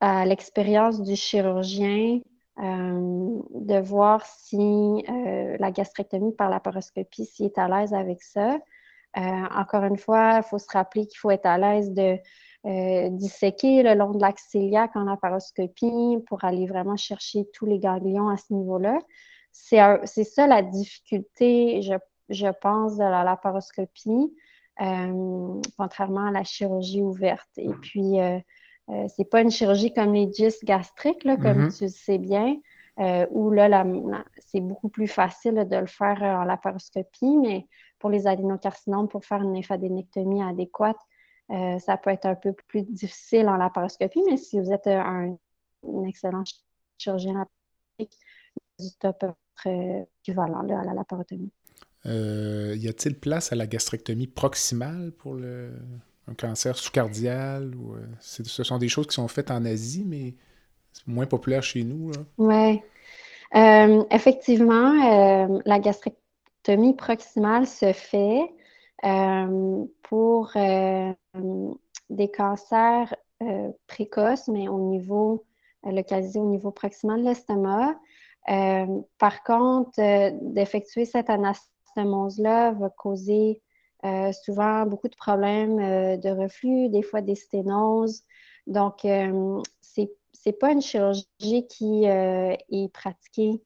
à 0.00 0.24
l'expérience 0.24 1.02
du 1.02 1.14
chirurgien 1.14 2.20
euh, 2.58 3.38
de 3.52 3.78
voir 3.80 4.24
si 4.24 4.56
euh, 4.56 5.58
la 5.60 5.70
gastrectomie 5.70 6.32
par 6.32 6.48
laparoscopie, 6.48 7.26
s'il 7.26 7.46
est 7.46 7.58
à 7.58 7.68
l'aise 7.68 7.92
avec 7.92 8.22
ça. 8.22 8.58
encore 9.14 9.84
une 9.84 9.98
fois, 9.98 10.38
il 10.38 10.42
faut 10.42 10.58
se 10.58 10.72
rappeler 10.72 11.06
qu'il 11.06 11.18
faut 11.18 11.30
être 11.30 11.46
à 11.46 11.58
l'aise 11.58 11.92
de 11.92 12.18
disséquer 13.10 13.82
le 13.82 13.94
long 13.94 14.12
de 14.12 14.20
l'axe 14.20 14.48
cœliaque 14.50 14.96
en 14.96 15.04
laparoscopie 15.04 16.16
pour 16.26 16.44
aller 16.44 16.66
vraiment 16.66 16.96
chercher 16.96 17.46
tous 17.52 17.66
les 17.66 17.78
ganglions 17.78 18.28
à 18.30 18.38
ce 18.38 18.54
niveau-là. 18.54 18.98
C'est 19.58 20.24
ça 20.24 20.46
la 20.46 20.62
difficulté, 20.62 21.82
je, 21.82 21.94
je, 22.28 22.48
pense, 22.60 22.96
de 22.96 23.02
la 23.02 23.24
laparoscopie. 23.24 24.32
Euh, 24.82 25.60
contrairement 25.78 26.26
à 26.26 26.30
la 26.30 26.44
chirurgie 26.44 27.00
ouverte. 27.00 27.48
Et 27.56 27.72
puis, 27.80 28.20
euh, 28.20 28.38
euh, 28.90 29.06
c'est 29.08 29.24
pas 29.24 29.40
une 29.40 29.50
chirurgie 29.50 29.94
comme 29.94 30.12
les 30.12 30.30
gys 30.30 30.58
gastriques, 30.64 31.24
là, 31.24 31.36
comme 31.36 31.68
mm-hmm. 31.68 31.78
tu 31.78 31.84
le 31.84 31.90
sais 31.90 32.18
bien, 32.18 32.56
où 33.30 33.50
là, 33.50 33.84
c'est 34.38 34.60
beaucoup 34.60 34.88
plus 34.90 35.08
facile 35.08 35.66
de 35.68 35.76
le 35.76 35.86
faire 35.86 36.22
en 36.22 36.44
laparoscopie, 36.44 37.36
mais 37.38 37.66
pour 37.98 38.10
les 38.10 38.26
adénocarcinomes, 38.26 39.08
pour 39.08 39.24
faire 39.24 39.42
une 39.42 39.54
lymphadenectomie 39.54 40.42
adéquate, 40.42 40.98
ça 41.48 41.96
peut 41.96 42.10
être 42.10 42.26
un 42.26 42.34
peu 42.34 42.54
plus 42.68 42.82
difficile 42.82 43.48
en 43.48 43.56
laparoscopie, 43.56 44.22
mais 44.26 44.36
si 44.36 44.58
vous 44.60 44.72
êtes 44.72 44.86
un, 44.86 45.36
excellent 46.06 46.44
chirurgien 46.98 47.32
laparoscopique, 47.32 48.18
du 48.78 48.90
top 48.98 49.24
équivalent 49.64 50.60
à 50.68 50.84
la 50.84 50.94
laparotomie. 50.94 51.50
Euh, 52.06 52.74
y 52.76 52.88
a-t-il 52.88 53.18
place 53.18 53.52
à 53.52 53.56
la 53.56 53.66
gastrectomie 53.66 54.26
proximale 54.26 55.12
pour 55.12 55.34
le, 55.34 55.72
un 56.28 56.34
cancer 56.34 56.76
sous-cardial? 56.76 57.74
Ou, 57.74 57.94
euh, 57.94 58.06
ce 58.20 58.62
sont 58.62 58.78
des 58.78 58.88
choses 58.88 59.06
qui 59.06 59.14
sont 59.14 59.28
faites 59.28 59.50
en 59.50 59.64
Asie, 59.64 60.04
mais 60.06 60.34
c'est 60.92 61.06
moins 61.06 61.26
populaire 61.26 61.62
chez 61.62 61.84
nous. 61.84 62.12
Oui. 62.38 62.80
Euh, 63.54 64.04
effectivement, 64.10 65.58
la 65.64 65.78
gastrectomie 65.78 66.94
proximale 66.94 67.66
se 67.66 67.92
fait 67.92 68.52
pour 70.02 70.52
des 72.10 72.30
cancers 72.30 73.14
précoces, 73.86 74.48
mais 74.48 74.68
au 74.68 74.78
niveau 74.90 75.44
localisé 75.92 76.38
au 76.38 76.46
niveau 76.46 76.70
proximal 76.70 77.20
de 77.20 77.28
l'estomac. 77.28 77.94
Par 78.46 79.42
contre, 79.44 79.98
d'effectuer 80.52 81.04
cette 81.04 81.30
anastomie 81.30 81.72
là 82.38 82.72
va 82.72 82.90
causer 82.90 83.62
euh, 84.04 84.32
souvent 84.32 84.86
beaucoup 84.86 85.08
de 85.08 85.16
problèmes 85.16 85.80
euh, 85.80 86.16
de 86.16 86.28
reflux, 86.28 86.88
des 86.90 87.02
fois 87.02 87.22
des 87.22 87.34
sténoses. 87.34 88.22
Donc, 88.66 89.04
euh, 89.04 89.62
c'est 89.80 90.10
n'est 90.44 90.52
pas 90.52 90.70
une 90.70 90.82
chirurgie 90.82 91.66
qui 91.66 92.04
est 92.04 92.92
pratiquée 92.92 93.60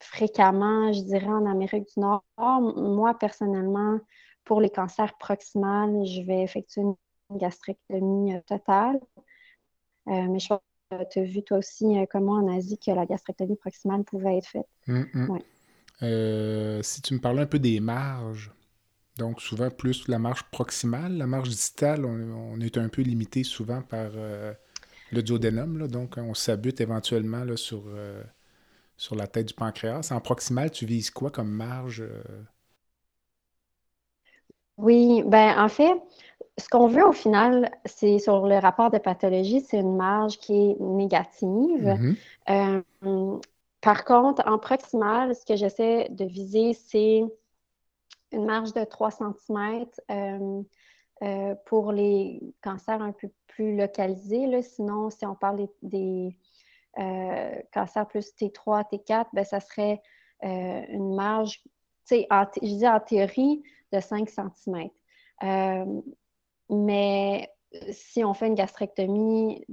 fréquemment, 0.00 0.90
je 0.90 1.02
dirais, 1.02 1.26
en 1.26 1.44
Amérique 1.44 1.86
du 1.94 2.00
Nord. 2.00 2.24
Moi, 2.38 3.12
personnellement, 3.18 3.98
pour 4.44 4.62
les 4.62 4.70
cancers 4.70 5.18
proximales, 5.18 6.06
je 6.06 6.22
vais 6.22 6.42
effectuer 6.42 6.80
une 6.80 6.96
gastrectomie 7.36 8.40
totale. 8.46 8.98
mais 10.06 10.38
je 10.38 10.54
tu 11.10 11.18
as 11.18 11.24
vu 11.24 11.42
toi 11.42 11.58
aussi 11.58 11.86
comment 12.10 12.32
en 12.32 12.56
Asie 12.56 12.78
que 12.78 12.90
la 12.90 13.06
gastrectomie 13.06 13.56
proximale 13.56 14.04
pouvait 14.04 14.38
être 14.38 14.48
faite. 14.48 14.68
Mm, 14.86 15.02
mm. 15.12 15.38
Euh, 16.02 16.82
si 16.82 17.02
tu 17.02 17.14
me 17.14 17.20
parlais 17.20 17.42
un 17.42 17.46
peu 17.46 17.58
des 17.58 17.80
marges, 17.80 18.52
donc 19.16 19.40
souvent 19.40 19.70
plus 19.70 20.08
la 20.08 20.18
marge 20.18 20.42
proximale, 20.50 21.16
la 21.16 21.26
marge 21.26 21.48
distale, 21.48 22.04
on, 22.04 22.60
est 22.60 22.76
un 22.76 22.88
peu 22.88 23.02
limité 23.02 23.44
souvent 23.44 23.82
par 23.82 24.10
euh, 24.16 24.52
le 25.12 25.22
duodénum, 25.22 25.86
donc 25.88 26.16
on 26.16 26.34
s'abute 26.34 26.80
éventuellement 26.80 27.44
là, 27.44 27.56
sur, 27.56 27.84
euh, 27.86 28.22
sur 28.96 29.14
la 29.14 29.26
tête 29.26 29.48
du 29.48 29.54
pancréas. 29.54 30.10
En 30.10 30.20
proximal, 30.20 30.70
tu 30.70 30.84
vises 30.84 31.10
quoi 31.10 31.30
comme 31.30 31.50
marge? 31.50 32.04
Oui, 34.76 35.22
ben 35.26 35.58
en 35.58 35.68
fait, 35.68 35.94
ce 36.58 36.68
qu'on 36.68 36.86
veut 36.86 37.06
au 37.06 37.12
final, 37.12 37.70
c'est 37.84 38.18
sur 38.18 38.46
le 38.46 38.58
rapport 38.58 38.90
de 38.90 38.98
pathologie, 38.98 39.60
c'est 39.60 39.78
une 39.78 39.96
marge 39.96 40.38
qui 40.38 40.70
est 40.70 40.80
négative. 40.80 42.14
Mm-hmm. 42.48 43.40
Par 43.84 44.06
contre, 44.06 44.42
en 44.46 44.58
proximal, 44.58 45.34
ce 45.34 45.44
que 45.44 45.56
j'essaie 45.56 46.08
de 46.08 46.24
viser, 46.24 46.72
c'est 46.72 47.22
une 48.32 48.46
marge 48.46 48.72
de 48.72 48.82
3 48.82 49.10
cm 49.10 49.86
euh, 50.10 50.62
euh, 51.22 51.54
pour 51.66 51.92
les 51.92 52.40
cancers 52.62 53.02
un 53.02 53.12
peu 53.12 53.28
plus 53.46 53.76
localisés. 53.76 54.62
Sinon, 54.62 55.10
si 55.10 55.26
on 55.26 55.34
parle 55.34 55.68
des, 55.82 56.34
euh, 56.98 57.54
cancers 57.74 58.08
plus 58.08 58.32
T3, 58.34 58.88
T4, 58.90 59.26
ben, 59.34 59.44
ça 59.44 59.60
serait 59.60 60.00
une 60.42 61.14
marge, 61.14 61.62
en, 62.30 62.44
je 62.62 62.66
dis 62.66 62.88
en 62.88 63.00
théorie, 63.00 63.62
de 63.94 64.00
5 64.00 64.28
cm. 64.28 64.90
mais 66.70 67.48
si 67.90 68.24
on 68.24 68.34
fait 68.34 68.46
une 68.46 68.54
gastrectomie, 68.54 69.64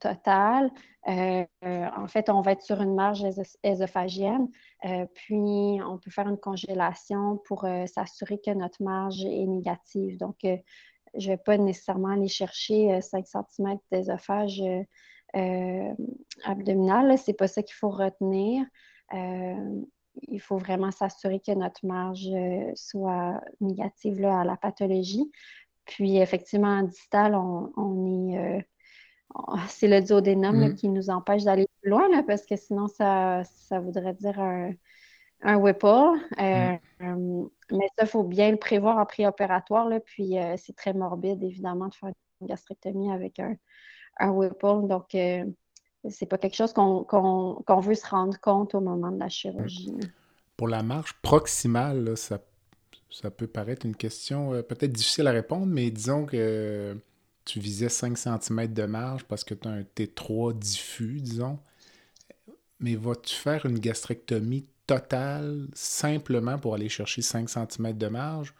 totale, 0.00 0.70
euh, 1.08 1.44
en 1.62 2.08
fait, 2.08 2.28
on 2.30 2.40
va 2.40 2.52
être 2.52 2.62
sur 2.62 2.80
une 2.80 2.94
marge 2.94 3.24
ésophagienne, 3.62 4.48
euh, 4.84 5.06
puis 5.14 5.80
on 5.86 5.98
peut 5.98 6.10
faire 6.10 6.28
une 6.28 6.38
congélation 6.38 7.38
pour 7.46 7.64
euh, 7.64 7.86
s'assurer 7.86 8.40
que 8.40 8.50
notre 8.50 8.82
marge 8.82 9.24
est 9.24 9.46
négative. 9.46 10.18
Donc, 10.18 10.36
je 10.42 10.50
ne 11.14 11.26
vais 11.26 11.36
pas 11.36 11.56
nécessairement 11.56 12.10
aller 12.10 12.28
chercher 12.28 13.00
5 13.00 13.26
cm 13.26 13.78
d'ésophage 13.90 14.62
abdominal. 16.44 17.18
Ce 17.18 17.30
n'est 17.30 17.36
pas 17.36 17.48
ça 17.48 17.62
qu'il 17.62 17.76
faut 17.76 17.90
retenir. 17.90 18.64
Il 20.22 20.40
faut 20.40 20.58
vraiment 20.58 20.90
s'assurer 20.90 21.40
que 21.40 21.52
notre 21.52 21.84
marge 21.86 22.28
soit 22.74 23.40
négative 23.60 24.24
à 24.24 24.44
la 24.44 24.56
pathologie. 24.56 25.30
Puis 25.86 26.18
effectivement, 26.18 26.78
en 26.78 26.82
distal, 26.82 27.34
on, 27.34 28.32
est. 28.32 28.38
Euh, 28.38 28.60
c'est 29.68 29.88
le 29.88 30.02
duodénum 30.02 30.68
mm. 30.68 30.74
qui 30.74 30.88
nous 30.88 31.10
empêche 31.10 31.44
d'aller 31.44 31.66
plus 31.80 31.90
loin, 31.90 32.22
parce 32.24 32.44
que 32.44 32.56
sinon, 32.56 32.88
ça, 32.88 33.42
voudrait 33.70 34.14
dire 34.14 34.38
un, 34.40 34.72
un 35.42 35.56
Whipple. 35.56 35.86
Euh, 36.40 36.76
mm. 37.00 37.48
mais 37.70 37.88
ça, 37.96 38.04
il 38.04 38.08
faut 38.08 38.24
bien 38.24 38.50
le 38.50 38.58
prévoir 38.58 38.98
en 38.98 39.06
préopératoire. 39.06 39.88
Là, 39.88 40.00
puis 40.00 40.38
euh, 40.38 40.56
c'est 40.58 40.76
très 40.76 40.92
morbide, 40.92 41.42
évidemment, 41.42 41.88
de 41.88 41.94
faire 41.94 42.10
une 42.40 42.48
gastrectomie 42.48 43.12
avec 43.12 43.38
un, 43.38 43.56
un 44.18 44.30
Whipple. 44.30 44.88
Donc, 44.88 45.16
c'est 46.10 46.26
pas 46.26 46.38
quelque 46.38 46.56
chose 46.56 46.72
qu'on 46.72 47.80
veut 47.80 47.94
se 47.94 48.06
rendre 48.06 48.38
compte 48.40 48.74
au 48.74 48.80
moment 48.80 49.10
de 49.10 49.18
la 49.18 49.28
chirurgie. 49.28 49.94
Pour 50.56 50.68
la 50.68 50.82
marche 50.82 51.14
proximale, 51.22 52.16
ça 52.16 52.38
peut 53.30 53.46
paraître 53.46 53.86
une 53.86 53.96
question 53.96 54.54
euh, 54.54 54.62
peut-être 54.62 54.92
difficile 54.92 55.26
à 55.26 55.32
répondre, 55.32 55.66
mais 55.66 55.90
disons 55.90 56.26
que 56.26 56.96
tu 57.44 57.60
visais 57.60 57.88
5 57.88 58.18
cm 58.18 58.72
de 58.72 58.84
marge 58.84 59.24
parce 59.24 59.44
que 59.44 59.54
tu 59.54 59.68
as 59.68 59.70
un 59.70 59.82
T3 59.82 60.58
diffus, 60.58 61.20
disons. 61.20 61.58
mais 62.80 62.96
vas-tu 62.96 63.34
faire 63.34 63.66
une 63.66 63.78
gastrectomie 63.78 64.66
totale 64.86 65.66
simplement 65.74 66.58
pour 66.58 66.74
aller 66.74 66.88
chercher 66.88 67.22
5 67.22 67.48
cm 67.48 67.96
de 67.96 68.08
marge 68.08 68.54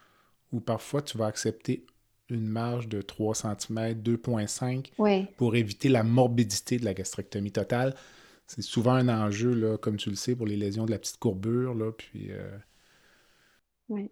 ou 0.51 0.59
parfois 0.59 1.01
tu 1.01 1.17
vas 1.17 1.27
accepter 1.27 1.85
une 2.29 2.47
marge 2.47 2.87
de 2.87 3.01
3 3.01 3.35
cm, 3.35 3.93
2,5 3.93 5.27
pour 5.37 5.55
éviter 5.55 5.89
la 5.89 6.03
morbidité 6.03 6.77
de 6.77 6.85
la 6.85 6.93
gastrectomie 6.93 7.51
totale. 7.51 7.95
C'est 8.47 8.61
souvent 8.61 8.93
un 8.93 9.09
enjeu, 9.09 9.53
là, 9.53 9.77
comme 9.77 9.97
tu 9.97 10.09
le 10.09 10.15
sais, 10.15 10.35
pour 10.35 10.45
les 10.45 10.55
lésions 10.55 10.85
de 10.85 10.91
la 10.91 10.99
petite 10.99 11.17
courbure. 11.17 11.73
Là, 11.73 11.91
puis, 11.91 12.31
euh, 12.31 12.57
oui. 13.89 14.09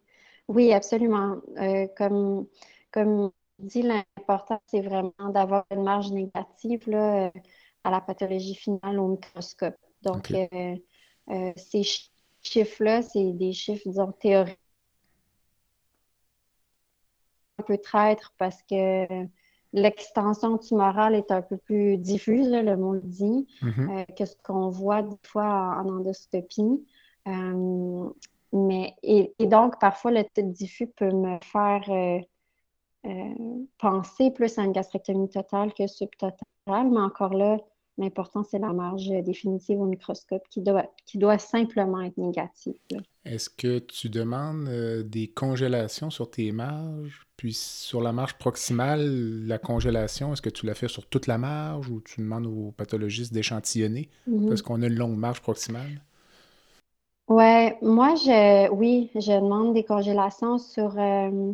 oui, 0.47 0.73
absolument. 0.73 1.41
Euh, 1.57 1.87
comme, 1.97 2.47
comme 2.91 3.31
dit, 3.59 3.81
l'important, 3.81 4.61
c'est 4.67 4.81
vraiment 4.81 5.13
d'avoir 5.29 5.65
une 5.71 5.83
marge 5.83 6.11
négative 6.11 6.89
là, 6.89 7.31
à 7.83 7.91
la 7.91 8.01
pathologie 8.01 8.55
finale 8.55 8.99
au 8.99 9.07
microscope. 9.07 9.77
Donc, 10.01 10.31
euh, 10.31 11.53
ces 11.55 11.83
chiffres-là, 12.41 13.01
c'est 13.01 13.31
des 13.31 13.53
chiffres, 13.53 13.83
disons, 13.85 14.11
théoriques 14.11 14.59
peut 17.63 17.77
traître 17.77 18.33
parce 18.37 18.61
que 18.63 19.25
l'extension 19.73 20.57
tumorale 20.57 21.15
est 21.15 21.31
un 21.31 21.41
peu 21.41 21.57
plus 21.57 21.97
diffuse, 21.97 22.49
le 22.49 22.77
mot 22.77 22.93
le 22.93 23.01
dit, 23.01 23.47
mm-hmm. 23.61 23.99
euh, 23.99 24.05
que 24.17 24.25
ce 24.25 24.35
qu'on 24.43 24.69
voit 24.69 25.01
des 25.01 25.17
fois 25.23 25.77
en, 25.77 25.89
endoscopie. 25.89 26.85
Euh, 27.27 28.09
mais, 28.53 28.95
et, 29.03 29.33
donc, 29.39 29.79
parfois, 29.79 30.11
le 30.11 30.23
titre 30.23 30.51
diffus 30.51 30.87
peut 30.87 31.11
me 31.11 31.37
faire 31.41 31.83
euh, 31.89 33.33
penser 33.77 34.31
plus 34.31 34.57
à 34.57 34.63
une 34.63 34.71
gastrectomie 34.71 35.29
totale 35.29 35.73
que 35.73 35.87
subtotale, 35.87 36.39
mais 36.67 37.01
encore 37.01 37.33
là, 37.33 37.57
L'important, 37.97 38.43
c'est 38.43 38.59
la 38.59 38.73
marge 38.73 39.07
définitive 39.23 39.79
au 39.79 39.85
microscope 39.85 40.43
qui 40.49 40.61
doit, 40.61 40.85
qui 41.05 41.17
doit 41.17 41.37
simplement 41.37 42.01
être 42.01 42.17
négative. 42.17 42.75
Est-ce 43.25 43.49
que 43.49 43.79
tu 43.79 44.09
demandes 44.09 44.67
euh, 44.67 45.01
des 45.01 45.27
congélations 45.27 46.11
sur 46.11 46.29
tes 46.29 46.51
marges? 46.51 47.25
Puis 47.37 47.53
sur 47.53 48.01
la 48.01 48.13
marge 48.13 48.37
proximale, 48.37 49.45
la 49.47 49.57
congélation, 49.57 50.31
est-ce 50.31 50.43
que 50.43 50.49
tu 50.49 50.67
la 50.67 50.75
fais 50.75 50.87
sur 50.87 51.07
toute 51.07 51.25
la 51.25 51.39
marge 51.39 51.89
ou 51.89 52.01
tu 52.01 52.21
demandes 52.21 52.45
aux 52.45 52.71
pathologistes 52.71 53.33
d'échantillonner? 53.33 54.09
Mm-hmm. 54.29 54.47
parce 54.47 54.61
qu'on 54.61 54.81
a 54.83 54.87
une 54.87 54.95
longue 54.95 55.17
marge 55.17 55.41
proximale? 55.41 56.01
Ouais, 57.27 57.75
moi, 57.81 58.13
je, 58.13 58.69
oui, 58.71 59.09
je 59.15 59.31
demande 59.31 59.73
des 59.73 59.83
congélations 59.83 60.59
sur, 60.59 60.97
euh, 60.99 61.31
euh, 61.31 61.53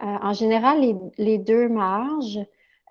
en 0.00 0.32
général, 0.32 0.80
les, 0.80 0.96
les 1.18 1.38
deux 1.38 1.68
marges. 1.68 2.40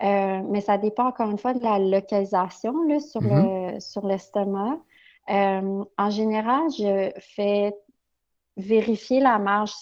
Mais 0.00 0.60
ça 0.60 0.76
dépend 0.76 1.06
encore 1.06 1.30
une 1.30 1.38
fois 1.38 1.54
de 1.54 1.62
la 1.62 1.78
localisation 1.78 2.74
là, 2.88 3.00
sur, 3.00 3.22
le, 3.22 3.80
sur 3.80 4.06
l'estomac. 4.06 4.78
En 5.28 6.10
général, 6.10 6.62
je 6.76 7.10
fais 7.20 7.74
vérifier 8.56 9.20
la 9.20 9.38
marge 9.38 9.72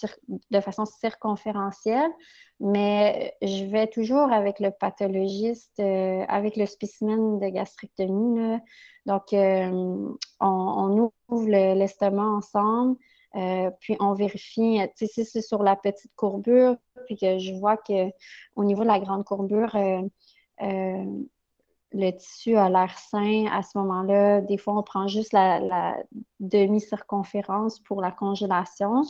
de 0.51 0.59
façon 0.59 0.85
circonférentielle, 0.85 2.11
mais 2.59 3.35
je 3.41 3.65
vais 3.65 3.87
toujours 3.87 4.31
avec 4.31 4.59
le 4.59 4.71
pathologiste, 4.71 5.79
euh, 5.79 6.23
avec 6.27 6.55
le 6.55 6.65
spécimen 6.65 7.39
de 7.39 7.47
gastrectomie. 7.49 8.57
Donc, 9.05 9.23
on, 9.33 10.17
on, 10.39 11.11
ouvre 11.29 11.49
l'estomac 11.49 12.25
ensemble. 12.25 12.97
Euh, 13.35 13.71
puis 13.79 13.97
on 13.99 14.13
vérifie, 14.13 14.79
si 14.95 15.25
c'est 15.25 15.41
sur 15.41 15.63
la 15.63 15.75
petite 15.75 16.11
courbure, 16.15 16.75
puis 17.05 17.15
que 17.15 17.39
je 17.39 17.53
vois 17.53 17.77
qu'au 17.77 18.63
niveau 18.63 18.83
de 18.83 18.87
la 18.87 18.99
grande 18.99 19.23
courbure, 19.23 19.75
euh, 19.75 20.01
euh, 20.61 21.23
le 21.93 22.11
tissu 22.11 22.55
a 22.55 22.69
l'air 22.69 22.97
sain, 22.97 23.45
à 23.51 23.61
ce 23.61 23.77
moment-là, 23.77 24.41
des 24.41 24.57
fois, 24.57 24.77
on 24.77 24.83
prend 24.83 25.07
juste 25.07 25.33
la, 25.33 25.95
demi-circonférence 26.39 27.79
pour 27.79 28.01
la 28.01 28.11
congélation. 28.11 29.03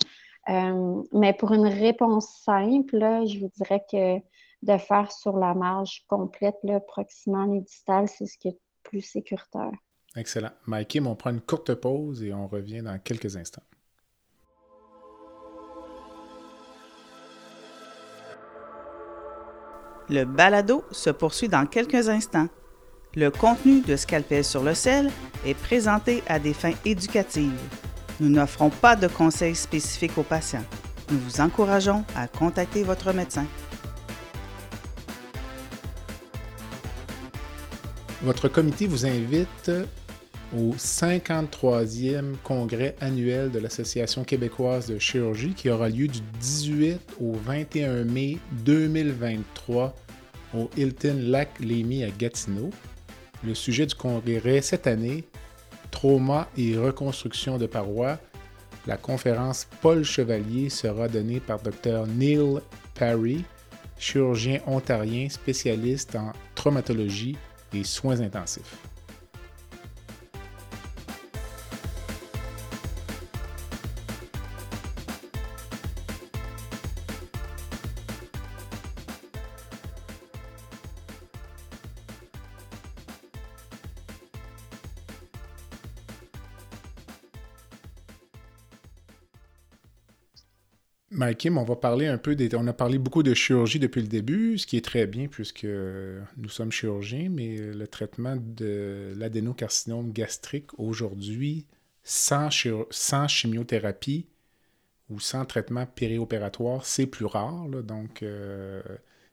mais 0.48 1.34
pour 1.34 1.54
une 1.54 1.68
réponse 1.68 2.28
simple, 2.44 3.00
je 3.26 3.40
vous 3.40 3.50
dirais 3.56 3.84
que 3.92 4.20
de 4.64 4.78
faire 4.78 5.12
sur 5.12 5.38
la 5.38 5.54
marge 5.54 6.06
complète, 6.08 6.58
là, 6.64 6.80
proximale 6.80 7.56
et 7.56 7.62
distale, 7.62 8.08
c'est 8.08 8.26
ce 8.26 8.38
qui 8.38 8.50
est 8.50 8.60
plus 8.84 9.02
sécuritaire. 9.02 9.72
Excellent. 10.16 10.52
Mikey, 10.68 11.02
on 11.02 11.16
prend 11.16 11.32
une 11.32 11.42
courte 11.42 11.74
pause 11.74 12.24
et 12.24 12.34
on 12.34 12.48
revient 12.48 12.82
dans 12.82 13.00
quelques 13.00 13.36
instants. 13.36 13.64
Le 20.10 20.26
balado 20.26 20.84
se 20.92 21.10
poursuit 21.10 21.48
dans 21.48 21.66
quelques 21.66 22.10
instants. 22.10 22.48
Le 23.16 23.30
contenu 23.30 23.82
de 23.82 23.96
Scalpel 23.96 24.44
sur 24.44 24.64
le 24.64 24.74
sel 24.74 25.12
est 25.46 25.54
présenté 25.54 26.24
à 26.26 26.40
des 26.40 26.54
fins 26.54 26.74
éducatives. 26.84 27.52
Nous 28.20 28.28
n'offrons 28.28 28.72
pas 28.72 28.96
de 28.96 29.08
conseils 29.08 29.54
spécifiques 29.54 30.18
aux 30.18 30.24
patients. 30.24 30.64
Nous 31.12 31.20
vous 31.20 31.40
encourageons 31.40 32.04
à 32.16 32.28
contacter 32.28 32.82
votre 32.82 33.14
médecin. 33.14 33.46
Votre 38.24 38.48
comité 38.48 38.88
vous 38.88 39.06
invite 39.06 39.72
au 40.58 40.74
53e 40.74 42.34
congrès 42.44 42.96
annuel 43.00 43.52
de 43.52 43.60
l'Association 43.60 44.24
québécoise 44.24 44.88
de 44.88 44.98
chirurgie 44.98 45.54
qui 45.54 45.70
aura 45.70 45.88
lieu 45.88 46.08
du 46.08 46.22
18 46.40 47.00
au 47.22 47.34
21 47.34 48.06
mai 48.06 48.40
2023 48.64 49.94
au 50.56 50.68
Hilton 50.76 51.18
Lac 51.20 51.60
Lémy 51.60 52.04
à 52.04 52.10
Gatineau. 52.10 52.72
Le 53.46 53.54
sujet 53.54 53.86
du 53.86 53.96
congrès 53.96 54.62
cette 54.62 54.88
année, 54.88 55.26
trauma 55.92 56.48
et 56.58 56.78
reconstruction 56.78 57.58
de 57.58 57.66
parois. 57.66 58.20
La 58.88 58.98
conférence 58.98 59.68
Paul 59.82 60.04
Chevalier 60.04 60.70
sera 60.70 61.08
donnée 61.08 61.40
par 61.40 61.60
Dr 61.62 62.08
Neil 62.08 62.60
Parry, 62.96 63.44
chirurgien 63.98 64.60
ontarien 64.66 65.30
spécialiste 65.30 66.16
en 66.16 66.32
traumatologie 66.56 67.38
et 67.74 67.84
soins 67.84 68.22
intensifs. 68.22 68.78
Kim, 91.38 91.58
on 91.58 91.64
va 91.64 91.76
parler 91.76 92.08
un 92.08 92.18
peu 92.18 92.36
des. 92.36 92.56
On 92.56 92.66
a 92.68 92.74
parlé 92.74 92.98
beaucoup 92.98 93.24
de 93.24 93.34
chirurgie 93.34 93.80
depuis 93.80 94.02
le 94.02 94.08
début, 94.08 94.58
ce 94.58 94.66
qui 94.66 94.78
est 94.78 94.86
très 94.86 95.06
bien 95.06 95.28
puisque 95.28 95.66
nous 95.66 96.50
sommes 96.50 96.72
chirurgiens, 96.72 97.30
mais 97.30 97.58
le 97.58 97.88
traitement 97.88 98.36
de 98.38 99.14
l'adénocarcinome 99.18 100.12
gastrique 100.12 100.78
aujourd'hui, 100.80 101.66
sans, 102.04 102.50
chimiothérapie 103.28 104.28
ou 105.10 105.20
sans 105.20 105.46
traitement 105.46 105.86
périopératoire, 105.86 106.86
c'est 106.86 107.08
plus 107.08 107.26
rare. 107.26 107.68
Donc, 107.68 108.24
euh, 108.24 108.82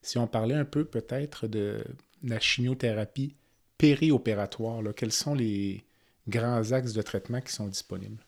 si 0.03 0.19
on 0.19 0.27
parlait 0.27 0.55
un 0.55 0.64
peu 0.64 0.85
peut-être 0.85 1.47
de 1.47 1.83
la 2.23 2.40
chimiothérapie 2.40 3.37
périopératoire, 3.79 4.83
quels 4.95 5.12
sont 5.12 5.35
les 5.35 5.85
grands 6.29 6.73
axes 6.73 6.93
de 6.93 7.03
traitement 7.03 7.40
qui 7.40 7.53
sont 7.53 7.66
disponibles? 7.66 8.23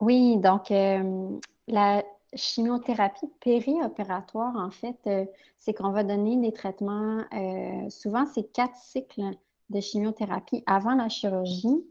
Oui, 0.00 0.36
donc 0.38 0.70
euh, 0.70 1.40
la 1.66 2.04
chimiothérapie 2.34 3.26
périopératoire, 3.40 4.54
en 4.56 4.70
fait, 4.70 4.96
euh, 5.06 5.24
c'est 5.58 5.74
qu'on 5.74 5.90
va 5.90 6.04
donner 6.04 6.36
des 6.36 6.52
traitements, 6.52 7.24
euh, 7.32 7.90
souvent 7.90 8.24
c'est 8.26 8.52
quatre 8.52 8.76
cycles 8.76 9.32
de 9.70 9.80
chimiothérapie 9.80 10.62
avant 10.66 10.94
la 10.94 11.08
chirurgie. 11.08 11.84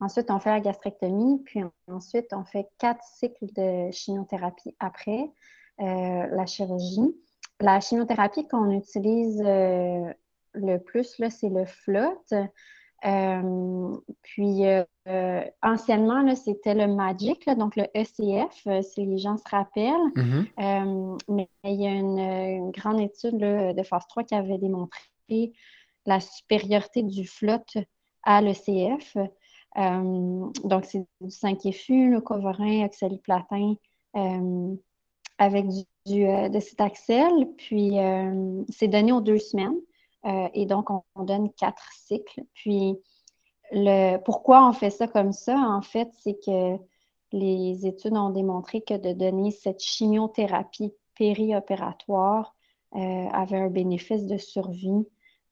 Ensuite, 0.00 0.30
on 0.30 0.38
fait 0.38 0.50
la 0.50 0.60
gastrectomie, 0.60 1.42
puis 1.44 1.62
ensuite, 1.88 2.32
on 2.32 2.44
fait 2.44 2.68
quatre 2.78 3.02
cycles 3.02 3.50
de 3.54 3.90
chimiothérapie 3.90 4.76
après 4.78 5.32
la 5.78 6.44
chirurgie. 6.44 7.16
La 7.60 7.80
chimiothérapie 7.80 8.46
qu'on 8.46 8.70
utilise 8.70 9.40
le 9.42 10.76
plus, 10.78 11.18
là, 11.18 11.30
c'est 11.30 11.48
le 11.48 11.64
flotte. 11.64 12.34
Euh, 13.04 13.96
puis, 14.22 14.64
euh, 14.64 15.44
anciennement, 15.62 16.34
c'était 16.34 16.74
le 16.74 16.86
MAGIC, 16.86 17.48
donc 17.50 17.76
le 17.76 17.84
ECF, 17.94 18.66
euh, 18.66 18.82
si 18.82 19.04
les 19.04 19.18
gens 19.18 19.36
se 19.36 19.48
rappellent. 19.48 19.92
Mm-hmm. 20.14 21.18
mais 21.28 21.48
il 21.64 21.80
y 21.80 21.86
a 21.86 21.92
une, 21.92 22.70
grande 22.70 23.00
étude 23.00 23.38
de 23.38 23.82
phase 23.82 24.06
3 24.08 24.24
qui 24.24 24.34
avait 24.34 24.58
démontré 24.58 25.52
la 26.06 26.20
supériorité 26.20 27.02
du 27.02 27.26
flotte 27.26 27.76
à 28.22 28.40
l'ECF. 28.40 29.16
donc, 29.76 30.84
c'est 30.84 31.06
du 31.20 31.28
5FU, 31.28 32.10
le 32.10 32.20
covarin, 32.20 32.86
oxaliplatin, 32.86 33.74
avec 35.38 35.68
du, 35.68 35.82
du 36.06 36.24
de 36.24 36.60
cet 36.60 36.80
axel. 36.80 37.30
Puis, 37.58 37.96
c'est 38.70 38.88
donné 38.88 39.12
aux 39.12 39.20
deux 39.20 39.38
semaines. 39.38 39.76
Euh, 40.26 40.48
et 40.54 40.66
donc, 40.66 40.90
on, 40.90 41.24
donne 41.24 41.52
quatre 41.52 41.88
cycles. 41.92 42.42
Puis, 42.54 42.98
le, 43.72 44.18
pourquoi 44.18 44.68
on 44.68 44.72
fait 44.72 44.90
ça 44.90 45.06
comme 45.06 45.32
ça, 45.32 45.56
en 45.56 45.82
fait, 45.82 46.08
c'est 46.20 46.38
que 46.44 46.76
les 47.32 47.86
études 47.86 48.16
ont 48.16 48.30
démontré 48.30 48.80
que 48.80 48.94
de 48.94 49.12
donner 49.12 49.50
cette 49.50 49.80
chimiothérapie 49.80 50.92
périopératoire 51.16 52.54
euh, 52.94 53.28
avait 53.32 53.58
un 53.58 53.70
bénéfice 53.70 54.26
de 54.26 54.36
survie, 54.36 55.06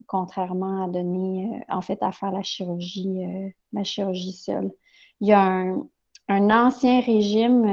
contrairement 0.07 0.85
à 0.85 0.89
donner, 0.89 1.47
euh, 1.47 1.75
en 1.75 1.81
fait, 1.81 2.03
à 2.03 2.13
faire 2.13 2.33
la 2.33 2.43
chirurgie, 2.43 3.53
la 3.73 3.85
chirurgie 3.85 4.33
seule. 4.33 4.73
Il 5.21 5.29
y 5.29 5.33
a 5.33 5.41
un, 5.41 5.87
ancien 6.29 7.01
régime 7.01 7.65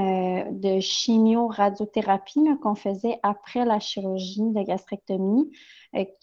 de 0.60 0.80
chimio-radiothérapie 0.80 2.46
qu'on 2.62 2.76
faisait 2.76 3.20
après 3.24 3.66
la 3.66 3.80
chirurgie 3.80 4.42
de 4.42 4.64
gastrectomie, 4.64 5.52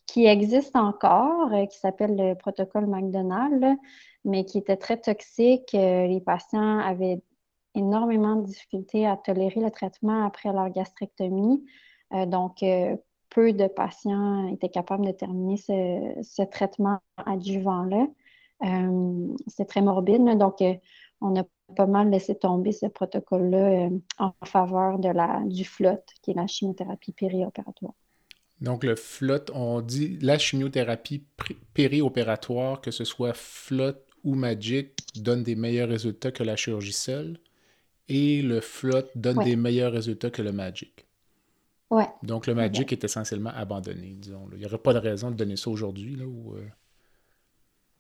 qui 0.07 0.27
existe 0.27 0.77
encore, 0.77 1.51
qui 1.71 1.79
s'appelle 1.79 2.17
le 2.17 2.35
protocole 2.35 2.87
McDonald, 2.87 3.79
mais 4.25 4.45
qui 4.45 4.59
était 4.59 4.77
très 4.77 4.99
toxique. 4.99 5.71
les 5.73 6.23
patients 6.25 6.79
avaient 6.79 7.23
énormément 7.75 8.37
de 8.37 8.45
difficultés 8.45 9.07
à 9.07 9.17
tolérer 9.17 9.61
le 9.61 9.71
traitement 9.71 10.27
après 10.27 10.53
leur 10.53 10.71
gastrectomie. 10.71 11.65
Euh, 12.13 12.27
donc, 12.27 12.63
euh, 12.63 12.97
peu 13.31 13.53
de 13.53 13.67
patients 13.67 14.49
étaient 14.49 14.69
capables 14.69 15.07
de 15.07 15.13
terminer 15.13 15.57
ce, 15.57 16.43
traitement 16.45 16.99
adjuvant-là. 17.25 18.07
Euh, 18.65 19.29
c'est 19.47 19.67
très 19.67 19.83
morbide, 19.83 20.25
donc 20.37 20.63
on 21.21 21.39
a 21.39 21.45
pas 21.77 21.87
mal 21.87 22.11
laissé 22.11 22.35
tomber 22.35 22.73
ce 22.73 22.87
protocole-là 22.87 23.91
en 24.19 24.33
faveur 24.45 24.99
de 24.99 25.09
la, 25.09 25.43
du 25.45 25.65
FLOT, 25.65 26.03
qui 26.23 26.31
est 26.31 26.35
la 26.35 26.47
chimiothérapie 26.47 27.13
périopératoire. 27.13 27.95
Donc, 28.61 28.85
le 28.85 28.97
FLOT, 28.97 29.53
on 29.55 29.81
dit 29.81 30.19
la 30.21 30.39
chimiothérapie 30.39 31.25
périopératoire, 31.75 32.81
que 32.81 32.91
ce 32.91 33.05
soit 33.05 33.35
FLOT 33.35 33.95
ou 34.25 34.35
MAGIC, 34.35 34.95
donne 35.17 35.43
des 35.43 35.55
meilleurs 35.55 35.89
résultats 35.89 36.33
que 36.33 36.43
la 36.43 36.57
chirurgie 36.57 36.93
seule 36.93 37.39
et 38.09 38.43
le 38.43 38.61
FLOT 38.61 39.05
donne 39.15 39.43
des 39.45 39.57
meilleurs 39.57 39.93
résultats 39.93 40.31
que 40.31 40.43
le 40.43 40.53
Magic. 40.53 41.07
Ouais. 41.91 42.09
Donc 42.23 42.47
le 42.47 42.55
Magic 42.55 42.93
est 42.93 43.05
essentiellement 43.05 43.51
abandonné, 43.55 44.17
disons. 44.19 44.49
Il 44.53 44.59
n'y 44.59 44.67
aurait 44.67 44.79
pas 44.79 44.93
de 44.93 44.99
raison 44.99 45.31
de 45.31 45.37
donner 45.37 45.57
ça 45.57 45.71
aujourd'hui. 45.71 46.17
Là, 46.17 46.25
euh? 46.25 46.69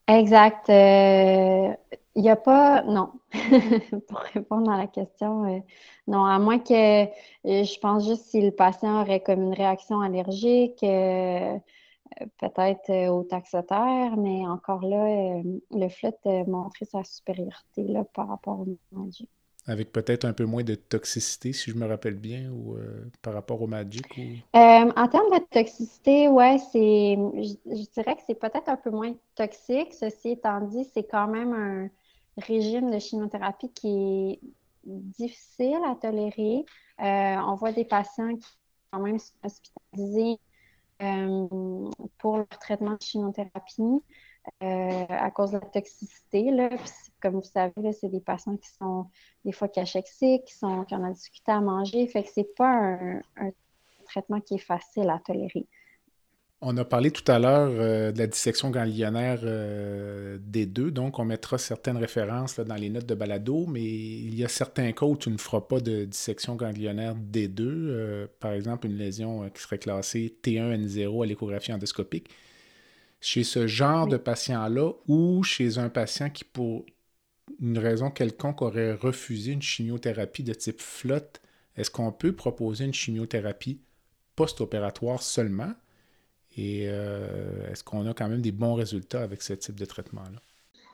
Exact. 0.08 0.70
Euh, 0.70 1.74
il 2.14 2.22
n'y 2.22 2.30
a 2.30 2.36
pas. 2.36 2.82
Non. 2.82 3.12
Pour 4.08 4.18
répondre 4.34 4.70
à 4.70 4.78
la 4.78 4.86
question, 4.86 5.44
euh, 5.44 5.60
non, 6.06 6.24
à 6.24 6.38
moins 6.38 6.58
que 6.58 7.06
je 7.44 7.78
pense 7.80 8.06
juste 8.08 8.24
si 8.24 8.40
le 8.40 8.50
patient 8.50 9.02
aurait 9.02 9.20
comme 9.20 9.42
une 9.42 9.54
réaction 9.54 10.00
allergique, 10.00 10.80
peut-être 12.38 13.08
au 13.10 13.22
taxotaire, 13.24 14.16
mais 14.16 14.46
encore 14.46 14.82
là, 14.82 15.40
le 15.70 15.88
FLOT 15.88 16.16
a 16.24 16.44
montré 16.44 16.84
sa 16.86 17.04
supériorité 17.04 17.84
là, 17.84 18.04
par 18.14 18.28
rapport 18.28 18.60
au 18.60 18.66
Magic. 18.92 19.28
Avec 19.68 19.92
peut-être 19.92 20.24
un 20.24 20.32
peu 20.32 20.46
moins 20.46 20.64
de 20.64 20.74
toxicité, 20.74 21.52
si 21.52 21.70
je 21.70 21.76
me 21.76 21.86
rappelle 21.86 22.14
bien, 22.14 22.50
ou 22.50 22.74
euh, 22.74 23.04
par 23.20 23.34
rapport 23.34 23.60
au 23.60 23.66
Magic? 23.66 24.06
Ou... 24.16 24.22
Euh, 24.58 24.92
en 24.96 25.08
termes 25.08 25.30
de 25.30 25.44
toxicité, 25.50 26.26
ouais, 26.26 26.56
c'est. 26.72 27.16
Je, 27.16 27.90
dirais 27.92 28.16
que 28.16 28.22
c'est 28.26 28.38
peut-être 28.38 28.70
un 28.70 28.76
peu 28.76 28.88
moins 28.88 29.12
toxique. 29.34 29.92
Ceci 29.92 30.30
étant 30.30 30.62
dit, 30.62 30.88
c'est 30.94 31.04
quand 31.04 31.28
même 31.28 31.52
un 31.52 31.90
régime 32.40 32.90
de 32.90 32.98
chimiothérapie 32.98 33.70
qui 33.74 33.88
est 33.88 34.40
difficile 34.84 35.80
à 35.86 35.94
tolérer. 35.96 36.64
Euh, 37.00 37.36
on 37.46 37.54
voit 37.54 37.72
des 37.72 37.84
patients 37.84 38.34
qui 38.36 38.42
sont 38.42 38.56
quand 38.92 39.00
même 39.00 39.18
hospitalisés 39.44 40.38
pour 42.16 42.38
leur 42.38 42.48
traitement 42.58 42.92
de 42.92 43.02
chimiothérapie. 43.02 44.02
Euh, 44.62 45.04
à 45.08 45.30
cause 45.30 45.52
de 45.52 45.58
la 45.58 45.66
toxicité. 45.66 46.50
Là. 46.50 46.70
comme 47.20 47.34
vous 47.34 47.42
savez, 47.42 47.92
c'est 47.92 48.08
des 48.08 48.20
patients 48.20 48.56
qui 48.56 48.68
sont 48.70 49.06
des 49.44 49.52
fois 49.52 49.68
cachexiques, 49.68 50.44
qui, 50.46 50.54
sont, 50.54 50.84
qui 50.84 50.94
ont 50.94 51.10
discuté 51.10 51.52
à 51.52 51.60
manger. 51.60 52.06
Fait 52.06 52.22
que 52.22 52.30
c'est 52.32 52.54
pas 52.56 52.72
un, 52.72 53.20
traitement 54.06 54.40
qui 54.40 54.54
est 54.54 54.58
facile 54.58 55.10
à 55.10 55.20
tolérer. 55.24 55.66
On 56.60 56.76
a 56.76 56.84
parlé 56.84 57.12
tout 57.12 57.30
à 57.30 57.38
l'heure 57.38 57.70
euh, 57.70 58.10
de 58.10 58.18
la 58.18 58.26
dissection 58.26 58.70
ganglionnaire 58.70 59.40
euh, 59.44 60.38
des 60.40 60.66
deux, 60.66 60.90
donc 60.90 61.20
on 61.20 61.24
mettra 61.24 61.56
certaines 61.56 61.98
références 61.98 62.58
dans 62.58 62.74
les 62.74 62.90
notes 62.90 63.06
de 63.06 63.14
balado, 63.14 63.66
mais 63.68 63.84
il 63.84 64.34
y 64.34 64.44
a 64.44 64.48
certains 64.48 64.90
cas 64.90 65.06
où 65.06 65.16
tu 65.16 65.30
ne 65.30 65.38
feras 65.38 65.60
pas 65.60 65.78
de 65.78 66.04
dissection 66.04 66.56
ganglionnaire 66.56 67.14
des 67.14 67.46
deux. 67.46 68.28
par 68.40 68.52
exemple, 68.52 68.88
une 68.88 68.96
lésion 68.96 69.48
qui 69.50 69.62
serait 69.62 69.78
classée 69.78 70.34
T1N0 70.42 71.22
à 71.22 71.26
l'échographie 71.26 71.72
endoscopique 71.72 72.28
chez 73.20 73.44
ce 73.44 73.66
genre 73.66 74.06
de 74.06 74.16
patient-là 74.16 74.92
ou 75.06 75.42
chez 75.42 75.78
un 75.78 75.88
patient 75.88 76.30
qui, 76.30 76.44
pour 76.44 76.86
une 77.60 77.78
raison 77.78 78.10
quelconque, 78.10 78.62
aurait 78.62 78.94
refusé 78.94 79.52
une 79.52 79.62
chimiothérapie 79.62 80.44
de 80.44 80.54
type 80.54 80.80
flotte, 80.80 81.40
est-ce 81.76 81.90
qu'on 81.90 82.12
peut 82.12 82.32
proposer 82.32 82.84
une 82.84 82.94
chimiothérapie 82.94 83.80
post-opératoire 84.36 85.22
seulement? 85.22 85.72
Et 86.56 86.86
euh, 86.88 87.70
est-ce 87.70 87.84
qu'on 87.84 88.06
a 88.08 88.14
quand 88.14 88.28
même 88.28 88.42
des 88.42 88.52
bons 88.52 88.74
résultats 88.74 89.22
avec 89.22 89.42
ce 89.42 89.52
type 89.52 89.78
de 89.78 89.84
traitement-là? 89.84 90.40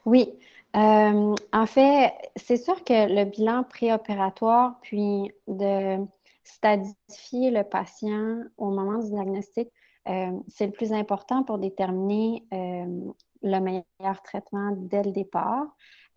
Oui. 0.04 0.28
Euh, 0.76 1.34
en 1.52 1.66
fait, 1.66 2.12
c'est 2.36 2.56
sûr 2.56 2.82
que 2.84 3.08
le 3.08 3.24
bilan 3.24 3.64
préopératoire, 3.64 4.78
puis 4.82 5.30
de 5.48 6.04
stadifier 6.42 7.50
le 7.50 7.62
patient 7.62 8.42
au 8.58 8.70
moment 8.70 8.98
du 8.98 9.10
diagnostic, 9.10 9.68
c'est 10.06 10.66
le 10.66 10.72
plus 10.72 10.92
important 10.92 11.44
pour 11.44 11.58
déterminer 11.58 12.44
euh, 12.52 13.12
le 13.42 13.60
meilleur 13.60 14.22
traitement 14.22 14.72
dès 14.76 15.02
le 15.02 15.12
départ. 15.12 15.66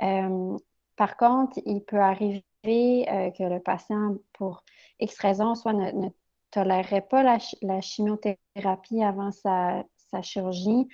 Euh, 0.02 0.58
par 0.96 1.18
contre, 1.18 1.60
il 1.66 1.82
peut 1.82 2.00
arriver 2.00 2.44
que 2.64 3.44
le 3.44 3.60
patient, 3.60 4.16
pour 4.34 4.64
X 5.00 5.18
raison, 5.20 5.56
soit 5.56 5.74
ne, 5.74 6.10
tolérerait 6.52 7.02
pas 7.02 7.24
la, 7.24 7.80
chimiothérapie 7.80 9.04
avant 9.04 9.32
sa, 9.32 9.84
chirurgie, 10.22 10.88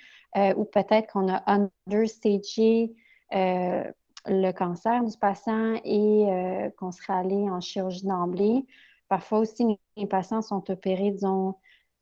ou 0.56 0.64
peut-être 0.66 1.12
qu'on 1.12 1.32
a 1.32 1.42
understagé 1.46 2.94
le 3.32 4.52
cancer 4.52 5.02
du 5.02 5.16
patient 5.18 5.80
et 5.84 6.70
qu'on 6.78 6.92
serait 6.92 7.14
allé 7.14 7.50
en 7.50 7.60
chirurgie 7.60 8.06
d'emblée. 8.06 8.66
Parfois 9.08 9.40
aussi, 9.40 9.78
les 9.96 10.06
patients 10.06 10.42
sont 10.42 10.70
opérés, 10.70 11.10
disons, 11.10 11.54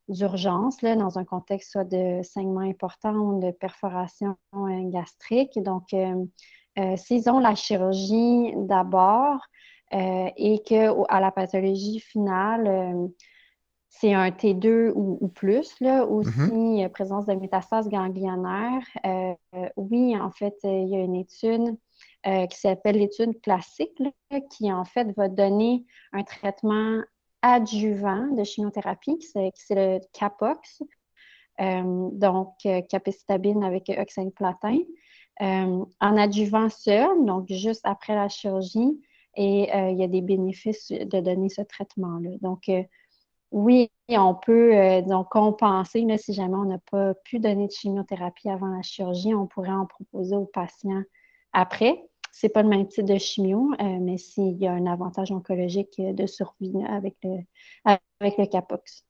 d'urgence, 0.09 0.81
dans 0.83 1.19
un 1.19 1.25
contexte 1.25 1.73
soit 1.73 1.85
de 1.85 2.23
saignement 2.23 2.61
important 2.61 3.15
ou 3.15 3.41
de 3.41 3.51
perforation 3.51 4.37
euh, 4.55 4.91
gastrique. 4.91 5.59
Donc, 5.63 5.93
euh, 5.95 6.25
euh, 6.79 6.97
s'ils 6.97 7.29
ont 7.31 7.39
la 7.39 7.55
chirurgie 7.55 8.53
d'abord 8.57 9.41
et 9.95 10.63
qu'à 10.65 11.21
la 11.21 11.31
pathologie 11.31 12.01
finale, 12.01 13.11
c'est 13.91 14.15
un 14.15 14.31
T2 14.31 14.91
ou, 14.95 15.29
plus, 15.29 15.79
là, 15.83 16.07
ou 16.07 16.23
mm-hmm. 16.23 16.89
présence 16.89 17.27
de 17.27 17.35
métastases 17.35 17.91
ganglionnaires, 17.91 18.87
oui, 19.77 20.19
en 20.19 20.31
fait, 20.31 20.57
il 20.65 20.89
y 20.89 20.97
a 20.97 21.01
une 21.01 21.15
étude 21.15 21.77
qui 22.25 22.59
s'appelle 22.59 22.97
l'étude 22.97 23.39
classique, 23.43 24.03
qui 24.51 24.73
en 24.73 24.87
fait 24.87 25.15
va 25.15 25.29
donner 25.29 25.85
un 26.15 26.23
traitement 26.23 27.03
adjuvant 27.43 28.29
de 28.29 28.45
chimiothérapie, 28.45 29.19
c'est 29.21 29.53
le 29.71 30.01
CAPOX, 30.13 30.83
euh, 31.61 32.09
donc 32.13 32.55
euh, 32.67 32.81
capecitabine 32.83 33.63
avec 33.63 33.91
oxaliplatin, 33.91 34.79
euh, 35.43 35.85
en 36.01 36.17
adjuvant 36.17 36.69
seul, 36.69 37.25
donc 37.25 37.47
juste 37.51 37.83
après 37.85 38.15
la 38.15 38.29
chirurgie, 38.29 39.01
et 39.35 39.71
il 39.73 39.99
y 39.99 40.05
a 40.05 40.09
des 40.09 40.21
bénéfices 40.21 40.89
de 40.93 41.21
donner 41.21 41.49
ce 41.49 41.63
traitement-là. 41.63 42.37
Donc, 42.43 42.71
oui, 43.51 43.91
on 44.11 44.35
peut 44.35 45.01
donc 45.07 45.31
compenser, 45.31 46.07
si 46.19 46.35
jamais 46.35 46.55
on 46.55 46.67
n'a 46.67 46.81
pas 46.91 47.15
pu 47.25 47.39
donner 47.39 47.67
de 47.67 47.73
chimiothérapie 47.73 48.51
avant 48.51 48.67
la 48.67 48.83
chirurgie, 48.83 49.35
on 49.35 49.47
pourrait 49.47 49.71
en 49.71 49.87
proposer 49.87 50.37
aux 50.37 50.45
patients 50.45 51.03
après. 51.55 52.05
C'est 52.33 52.49
pas 52.49 52.63
le 52.63 52.69
même 52.69 52.89
type 52.89 53.05
de 53.05 53.19
chimio, 53.19 53.73
euh, 53.79 53.99
mais 54.01 54.19
s'il 54.19 54.57
y 54.57 54.67
a 54.67 54.73
un 54.73 54.87
avantage 54.87 55.31
oncologique 55.31 56.01
de 56.01 56.27
survie 56.27 56.75
avec 56.89 57.15
le, 57.23 57.39
avec 57.85 58.39
le 58.39 58.47
CAPOX. 58.47 59.05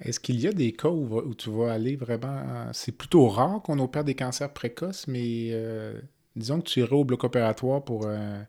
Est-ce 0.00 0.18
qu'il 0.18 0.40
y 0.40 0.48
a 0.48 0.52
des 0.52 0.72
cas 0.72 0.88
où, 0.88 1.34
tu 1.34 1.50
vas 1.50 1.72
aller 1.72 1.94
vraiment. 1.94 2.72
C'est 2.72 2.92
plutôt 2.92 3.28
rare 3.28 3.62
qu'on 3.62 3.78
opère 3.78 4.02
des 4.02 4.14
cancers 4.14 4.52
précoces, 4.52 5.06
mais 5.06 5.50
euh, 5.52 6.00
disons 6.34 6.60
que 6.60 6.66
tu 6.66 6.80
irais 6.80 6.96
au 6.96 7.04
bloc 7.04 7.22
opératoire 7.22 7.84
pour 7.84 8.08
un 8.08 8.46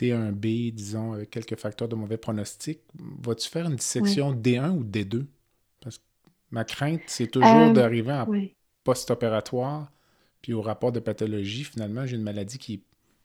T1B, 0.00 0.72
disons, 0.72 1.12
avec 1.12 1.30
quelques 1.30 1.56
facteurs 1.56 1.88
de 1.88 1.94
mauvais 1.94 2.16
pronostic. 2.16 2.80
Vas-tu 2.94 3.48
faire 3.50 3.66
une 3.66 3.76
dissection 3.76 4.32
D1 4.32 4.70
ou 4.70 4.82
D2? 4.82 5.26
Parce 5.80 5.98
que 5.98 6.04
ma 6.50 6.64
crainte, 6.64 7.02
c'est 7.06 7.26
toujours 7.26 7.68
euh, 7.68 7.72
d'arriver 7.72 8.12
en 8.12 8.26
post-opératoire, 8.82 9.92
puis 10.40 10.54
au 10.54 10.62
rapport 10.62 10.90
de 10.90 11.00
pathologie, 11.00 11.64
finalement, 11.64 12.06
j'ai 12.06 12.16
une 12.16 12.22
maladie 12.22 12.58
qui 12.58 12.74
est 12.74 12.82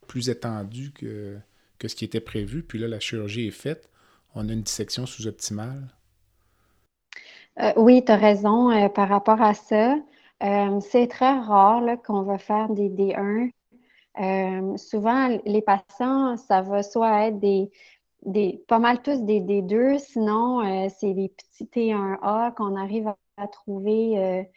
plus 0.08 0.30
étendu 0.30 0.91
que, 0.91 1.38
que 1.80 1.88
ce 1.88 1.95
qui 1.95 2.06
était 2.06 2.20
prévu. 2.20 2.64
Puis 2.64 2.80
là, 2.80 2.88
la 2.88 2.99
chirurgie 2.99 3.47
est 3.47 3.51
faite. 3.51 3.89
On 4.34 4.49
a 4.49 4.53
une 4.53 4.64
dissection 4.64 5.06
sous-optimale. 5.06 5.88
Euh, 7.60 7.72
oui, 7.78 8.03
tu 8.06 8.12
as 8.12 8.18
raison 8.18 8.72
euh, 8.72 8.89
par 8.89 9.10
rapport 9.10 9.41
à 9.41 9.53
ça. 9.53 9.95
c'est 10.82 11.08
très 11.08 11.39
rare 11.39 12.01
qu'on 12.03 12.24
va 12.24 12.38
faire 12.38 12.70
des 12.70 12.89
D1. 12.89 13.51
souvent, 14.78 15.39
les 15.45 15.62
patients, 15.62 16.38
ça 16.38 16.62
va 16.62 16.84
soit 16.84 17.28
être 17.28 17.39
des, 17.39 17.72
des 18.26 18.62
pas 18.68 18.80
mal 18.80 19.01
tous 19.01 19.22
des 19.22 19.39
D2, 19.39 19.99
sinon 19.99 20.89
c'est 20.89 21.14
les 21.14 21.30
petits 21.30 21.66
T1A 21.66 22.53
qu'on 22.56 22.76
arrive 22.76 23.08
à, 23.38 23.47
trouver 23.47 24.47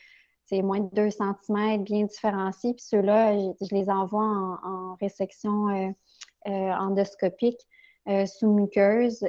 c'est 0.49 0.63
moins 0.63 0.81
de 0.81 0.89
2 0.93 1.11
cm, 1.11 1.83
bien 1.85 2.05
différenciés. 2.05 2.75
Puis 2.75 2.85
ceux-là, 2.85 3.37
je, 3.39 3.75
les 3.75 3.91
envoie 3.91 4.25
en, 4.25 4.97
résection 5.01 5.69
euh, 5.69 5.91
euh, 6.47 6.73
endoscopique 6.73 7.61
euh, 8.09 8.25
sous 8.27 8.51
muqueuse. 8.51 9.25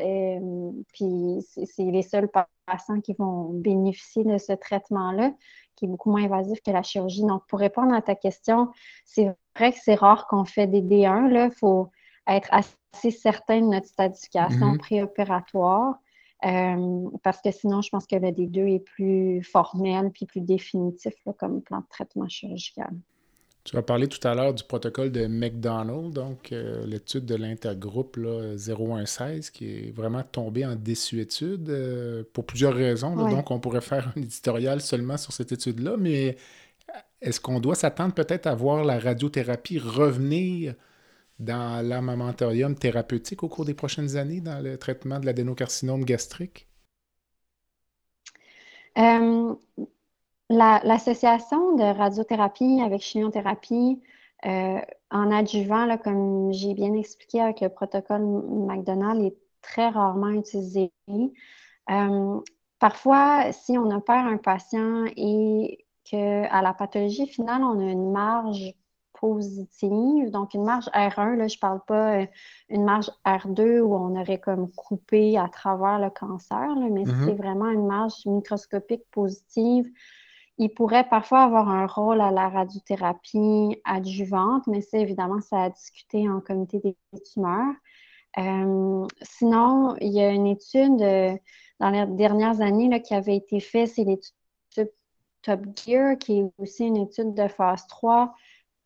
puis 0.93 1.45
c'est 1.65 1.83
les 1.83 2.01
seuls 2.01 2.29
patients 2.65 3.01
qui 3.01 3.13
vont 3.13 3.49
bénéficier 3.49 4.23
de 4.23 4.37
ce 4.37 4.53
traitement-là, 4.53 5.33
qui 5.75 5.85
est 5.85 5.87
beaucoup 5.89 6.11
moins 6.11 6.23
invasif 6.23 6.61
que 6.61 6.71
la 6.71 6.83
chirurgie. 6.83 7.25
Donc, 7.25 7.43
pour 7.47 7.59
répondre 7.59 7.93
à 7.93 8.01
ta 8.01 8.15
question, 8.15 8.69
c'est 9.03 9.29
vrai 9.55 9.73
que 9.73 9.79
c'est 9.83 9.95
rare 9.95 10.27
qu'on 10.27 10.45
fait 10.45 10.67
des 10.67 10.81
D1. 10.81 11.29
Il 11.31 11.51
faut 11.57 11.89
être 12.27 12.49
assez 12.51 13.11
certain 13.11 13.59
de 13.59 13.65
notre 13.65 13.87
stadification 13.87 14.73
mm-hmm. 14.73 14.77
préopératoire. 14.77 15.95
Euh, 16.45 17.09
parce 17.21 17.41
que 17.41 17.51
sinon, 17.51 17.81
je 17.81 17.89
pense 17.89 18.05
que 18.05 18.15
le 18.15 18.29
D2 18.29 18.75
est 18.75 18.79
plus 18.79 19.43
formel 19.43 20.09
puis 20.11 20.25
plus 20.25 20.41
définitif 20.41 21.13
comme 21.37 21.61
plan 21.61 21.79
de 21.79 21.87
traitement 21.89 22.27
chirurgical. 22.29 22.91
Tu 23.65 23.75
as 23.75 23.81
parlé 23.81 24.07
tout 24.07 24.25
à 24.25 24.33
l'heure 24.33 24.53
du 24.53 24.63
protocole 24.63 25.11
de 25.11 25.27
McDonald, 25.27 26.13
donc 26.13 26.51
euh, 26.51 26.85
l'étude 26.85 27.25
de 27.25 27.35
l'intergroupe 27.35 28.17
0116, 28.17 29.49
qui 29.49 29.65
est 29.65 29.91
vraiment 29.91 30.23
tombée 30.23 30.65
en 30.65 30.75
désuétude 30.75 31.69
euh, 31.69 32.23
pour 32.33 32.45
plusieurs 32.45 32.73
raisons. 32.73 33.15
Donc, 33.15 33.51
on 33.51 33.59
pourrait 33.59 33.81
faire 33.81 34.11
un 34.15 34.21
éditorial 34.21 34.79
seulement 34.79 35.17
sur 35.17 35.33
cette 35.33 35.51
étude-là, 35.51 35.97
mais 35.97 36.37
est-ce 37.21 37.41
qu'on 37.41 37.59
doit 37.59 37.75
s'attendre 37.75 38.13
peut-être 38.13 38.47
à 38.47 38.55
voir 38.55 38.85
la 38.85 38.97
radiothérapie 38.97 39.77
revenir 39.77 40.73
dans 41.39 41.85
l'armamentorium 41.85 42.75
thérapeutique 42.75 43.43
au 43.43 43.47
cours 43.47 43.65
des 43.65 43.73
prochaines 43.73 44.17
années 44.17 44.41
dans 44.41 44.61
le 44.63 44.77
traitement 44.77 45.19
de 45.19 45.25
l'adénocarcinome 45.25 46.03
gastrique? 46.03 46.67
Euh, 48.97 49.55
l'association 50.49 51.75
de 51.75 51.83
radiothérapie 51.83 52.81
avec 52.83 53.01
chimiothérapie 53.01 54.01
euh, 54.45 54.79
en 55.11 55.31
adjuvant, 55.31 55.97
comme 55.97 56.51
j'ai 56.51 56.73
bien 56.73 56.93
expliqué 56.93 57.41
avec 57.41 57.61
le 57.61 57.69
protocole 57.69 58.21
McDonald, 58.21 59.23
est 59.23 59.37
très 59.61 59.89
rarement 59.89 60.29
utilisé. 60.29 60.91
Euh, 61.89 62.41
parfois, 62.79 63.51
si 63.51 63.77
on 63.77 63.89
opère 63.91 64.25
un 64.25 64.37
patient 64.37 65.05
et 65.15 65.85
qu'à 66.03 66.61
la 66.61 66.73
pathologie 66.73 67.27
finale, 67.27 67.63
on 67.63 67.79
a 67.79 67.91
une 67.91 68.11
marge 68.11 68.73
positive. 69.19 70.31
Donc, 70.31 70.53
une 70.53 70.63
marge 70.63 70.87
R1, 70.93 71.35
là, 71.35 71.47
je 71.47 71.55
ne 71.55 71.59
parle 71.59 71.81
pas 71.85 72.21
euh, 72.21 72.25
une 72.69 72.83
marge 72.83 73.11
R2 73.25 73.79
où 73.81 73.93
on 73.95 74.19
aurait 74.19 74.39
comme 74.39 74.71
coupé 74.71 75.37
à 75.37 75.47
travers 75.49 75.99
le 75.99 76.09
cancer, 76.09 76.75
mais 76.91 77.03
mm-hmm. 77.03 77.25
c'est 77.25 77.33
vraiment 77.33 77.69
une 77.69 77.85
marge 77.85 78.25
microscopique 78.25 79.03
positive. 79.11 79.85
Il 80.57 80.69
pourrait 80.69 81.07
parfois 81.07 81.43
avoir 81.43 81.69
un 81.69 81.85
rôle 81.85 82.21
à 82.21 82.31
la 82.31 82.49
radiothérapie 82.49 83.81
adjuvante, 83.85 84.67
mais 84.67 84.81
c'est 84.81 85.01
évidemment, 85.01 85.41
ça 85.41 85.63
a 85.63 85.69
discuté 85.69 86.29
en 86.29 86.41
comité 86.41 86.79
des 86.79 86.95
tumeurs. 87.31 87.75
Euh, 88.37 89.07
sinon, 89.21 89.95
il 90.01 90.13
y 90.13 90.21
a 90.21 90.29
une 90.29 90.47
étude 90.47 91.01
euh, 91.01 91.35
dans 91.79 91.89
les 91.89 92.05
dernières 92.07 92.61
années 92.61 92.89
là, 92.89 92.99
qui 92.99 93.13
avait 93.13 93.37
été 93.37 93.59
faite, 93.59 93.89
c'est 93.89 94.03
l'étude 94.03 94.33
Top 95.41 95.61
Gear, 95.75 96.17
qui 96.17 96.39
est 96.39 96.45
aussi 96.57 96.85
une 96.85 96.97
étude 96.97 97.33
de 97.33 97.47
phase 97.47 97.87
3 97.87 98.33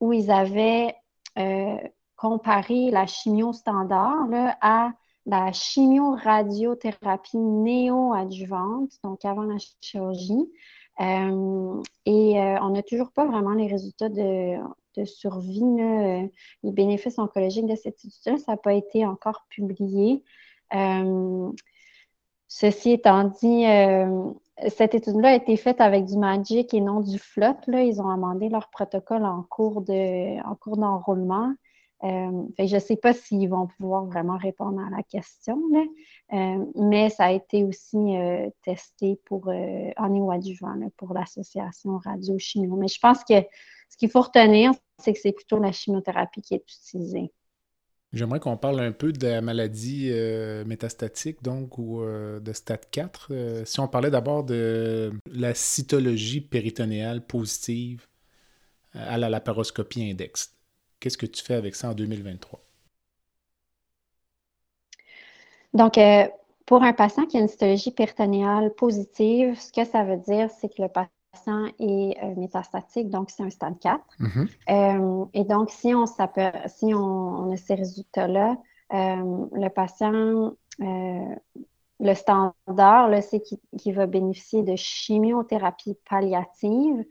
où 0.03 0.11
ils 0.11 0.31
avaient 0.31 0.93
euh, 1.39 1.77
comparé 2.17 2.91
la 2.91 3.07
chimio 3.07 3.53
standard 3.53 4.27
à 4.59 4.91
la 5.25 5.53
chimio-radiothérapie 5.53 7.37
néo-adjuvante, 7.37 8.91
donc 9.05 9.23
avant 9.23 9.43
la 9.43 9.55
chirurgie. 9.79 10.51
Euh, 10.99 11.81
et 12.05 12.37
euh, 12.37 12.57
on 12.61 12.71
n'a 12.71 12.83
toujours 12.83 13.13
pas 13.13 13.25
vraiment 13.25 13.53
les 13.53 13.67
résultats 13.67 14.09
de, 14.09 14.57
survie, 15.05 15.63
les 16.63 16.71
bénéfices 16.71 17.17
oncologiques 17.17 17.67
de 17.67 17.77
cette 17.77 18.03
étude-là. 18.03 18.37
Ça 18.39 18.51
n'a 18.51 18.57
pas 18.57 18.73
été 18.73 19.05
encore 19.05 19.45
publié. 19.49 20.21
ceci 22.49 22.91
étant 22.91 23.23
dit, 23.23 23.63
cette 24.69 24.93
étude-là 24.93 25.29
a 25.29 25.35
été 25.35 25.57
faite 25.57 25.81
avec 25.81 26.05
du 26.05 26.17
Magic 26.17 26.73
et 26.73 26.81
non 26.81 27.01
du 27.01 27.17
FLOT. 27.17 27.55
Ils 27.67 28.01
ont 28.01 28.09
amendé 28.09 28.49
leur 28.49 28.69
protocole 28.69 29.25
en 29.25 29.43
cours 29.43 29.81
d'enrôlement. 29.81 31.53
Euh, 32.03 32.43
je 32.59 32.75
ne 32.75 32.79
sais 32.79 32.97
pas 32.97 33.13
s'ils 33.13 33.47
vont 33.49 33.67
pouvoir 33.67 34.05
vraiment 34.05 34.37
répondre 34.37 34.81
à 34.81 34.89
la 34.89 35.03
question, 35.03 35.57
euh, 36.33 36.65
mais 36.75 37.09
ça 37.09 37.25
a 37.25 37.31
été 37.31 37.63
aussi 37.63 38.17
euh, 38.17 38.49
testé 38.63 39.21
pour, 39.25 39.47
en 39.47 40.09
néoadjuvant 40.09 40.75
pour 40.97 41.13
l'association 41.13 41.99
radio-chimio. 42.03 42.75
Mais 42.75 42.89
je 42.89 42.99
pense 42.99 43.23
que 43.23 43.35
ce 43.89 43.97
qu'il 43.97 44.09
faut 44.09 44.21
retenir, 44.21 44.71
c'est 44.97 45.13
que 45.13 45.19
c'est 45.19 45.31
plutôt 45.31 45.59
la 45.59 45.71
chimiothérapie 45.71 46.41
qui 46.41 46.55
est 46.55 46.63
utilisée. 46.67 47.31
J'aimerais 48.13 48.39
qu'on 48.39 48.57
parle 48.57 48.79
un 48.79 48.91
peu 48.91 49.11
de 49.11 49.27
la 49.27 49.41
maladie 49.41 50.09
euh, 50.11 50.63
métastatique, 50.65 51.41
donc, 51.41 51.79
ou 51.79 52.03
euh, 52.03 52.39
de 52.39 52.53
stade 52.53 52.87
4. 52.91 53.29
Euh, 53.31 53.65
si 53.65 53.79
on 53.79 53.87
parlait 53.87 54.11
d'abord 54.11 54.43
de 54.43 55.11
la 55.31 55.55
cytologie 55.55 56.39
péritonéale 56.39 57.25
positive 57.25 58.05
à 58.93 59.17
la 59.17 59.29
laparoscopie 59.29 60.11
index, 60.11 60.55
qu'est-ce 60.99 61.17
que 61.17 61.25
tu 61.25 61.43
fais 61.43 61.55
avec 61.55 61.73
ça 61.75 61.89
en 61.89 61.93
2023? 61.95 62.59
Donc, 65.73 65.97
pour 66.67 66.83
un 66.83 66.93
patient 66.93 67.25
qui 67.25 67.37
a 67.37 67.39
une 67.39 67.47
cytologie 67.47 67.89
péritonéale 67.89 68.71
positive, 68.75 69.59
ce 69.59 69.71
que 69.71 69.85
ça 69.85 70.03
veut 70.03 70.17
dire, 70.17 70.51
c'est 70.51 70.69
que 70.69 70.83
le 70.83 70.87
patient 70.87 71.09
est 71.79 72.17
euh, 72.23 72.35
métastatique, 72.35 73.09
donc 73.09 73.29
c'est 73.29 73.43
un 73.43 73.49
stade 73.49 73.79
4. 73.79 74.01
Mm-hmm. 74.19 74.49
Euh, 74.69 75.25
et 75.33 75.43
donc, 75.43 75.69
si 75.69 75.93
on, 75.93 76.05
si 76.05 76.93
on, 76.93 77.51
a 77.51 77.57
ces 77.57 77.75
résultats-là, 77.75 78.57
euh, 78.93 79.45
le 79.53 79.69
patient, 79.69 80.53
le 80.79 82.13
standard, 82.15 83.23
c'est 83.23 83.41
qu'il 83.41 83.93
va 83.93 84.05
bénéficier 84.07 84.63
de 84.63 84.75
chimiothérapie 84.75 85.97
palliative. 86.09 87.05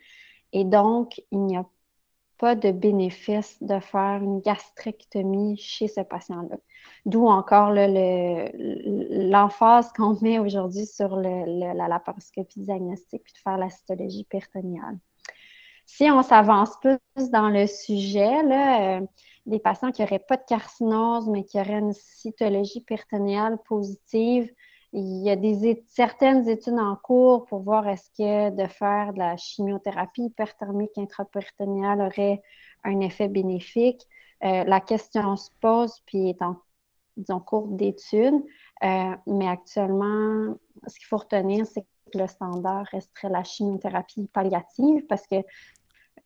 Et 0.53 0.65
donc, 0.65 1.23
il 1.31 1.41
n'y 1.41 1.57
a 1.57 1.67
pas 2.39 2.55
de 2.55 2.73
bénéfice 2.73 3.63
de 3.63 3.79
faire 3.79 4.23
une 4.23 4.41
gastrectomie 4.41 5.57
chez 5.57 5.89
ce 5.89 6.01
patient-là. 6.01 6.57
D'où 7.05 7.27
encore 7.27 7.73
l'emphase 7.73 9.93
qu'on 9.93 10.17
met 10.21 10.39
aujourd'hui 10.39 10.87
sur 10.87 11.17
la 11.17 11.89
laparoscopie 11.89 12.61
diagnostique 12.61 13.25
puis 13.25 13.33
de 13.33 13.39
faire 13.39 13.59
la 13.59 13.71
cytologie 13.71 14.25
péritonéale. 14.25 14.99
Si 15.87 16.05
on 16.05 16.23
s'avance 16.23 16.79
plus 16.81 16.99
dans 17.31 17.49
le 17.49 17.67
sujet, 17.67 18.43
là, 18.45 18.99
euh, 18.99 19.07
des 19.47 19.59
patients 19.59 19.91
qui 19.91 20.03
n'auraient 20.03 20.21
pas 20.21 20.37
de 20.37 20.45
carcinose, 20.47 21.29
mais 21.29 21.45
qui 21.45 21.59
auraient 21.59 21.81
une 21.81 21.93
cytologie 21.93 22.83
péritonéale 22.83 23.59
positive, 23.65 24.49
il 24.93 25.23
y 25.23 25.31
a 25.31 25.37
certaines 25.89 26.49
études 26.49 26.79
en 26.79 26.97
cours 26.97 27.47
pour 27.47 27.61
voir 27.61 27.89
est-ce 27.89 28.11
que 28.11 28.51
de 28.51 28.67
faire 28.69 29.15
de 29.15 29.19
la 29.19 29.37
chimiothérapie 29.37 30.25
hyperthermique 30.25 30.99
intrapéritonéale 30.99 32.03
aurait 32.03 32.43
un 32.85 33.01
effet 33.01 33.29
bénéfique. 33.29 34.07
Euh, 34.45 34.65
la 34.65 34.81
question 34.81 35.37
se 35.37 35.51
pose 35.61 36.01
puis 36.05 36.29
est 36.29 36.43
en 36.43 36.57
disons, 37.17 37.41
cours 37.41 37.69
d'études, 37.69 38.43
euh, 38.85 39.17
mais 39.27 39.49
actuellement, 39.49 40.55
ce 40.87 40.99
qu'il 40.99 41.07
faut 41.07 41.19
retenir, 41.19 41.67
c'est 41.67 41.83
que 41.83 42.19
le 42.19 42.27
standard 42.27 42.85
resterait 42.91 43.31
la 43.31 43.45
chimiothérapie 43.45 44.29
palliative 44.33 45.07
parce 45.07 45.27
que 45.27 45.37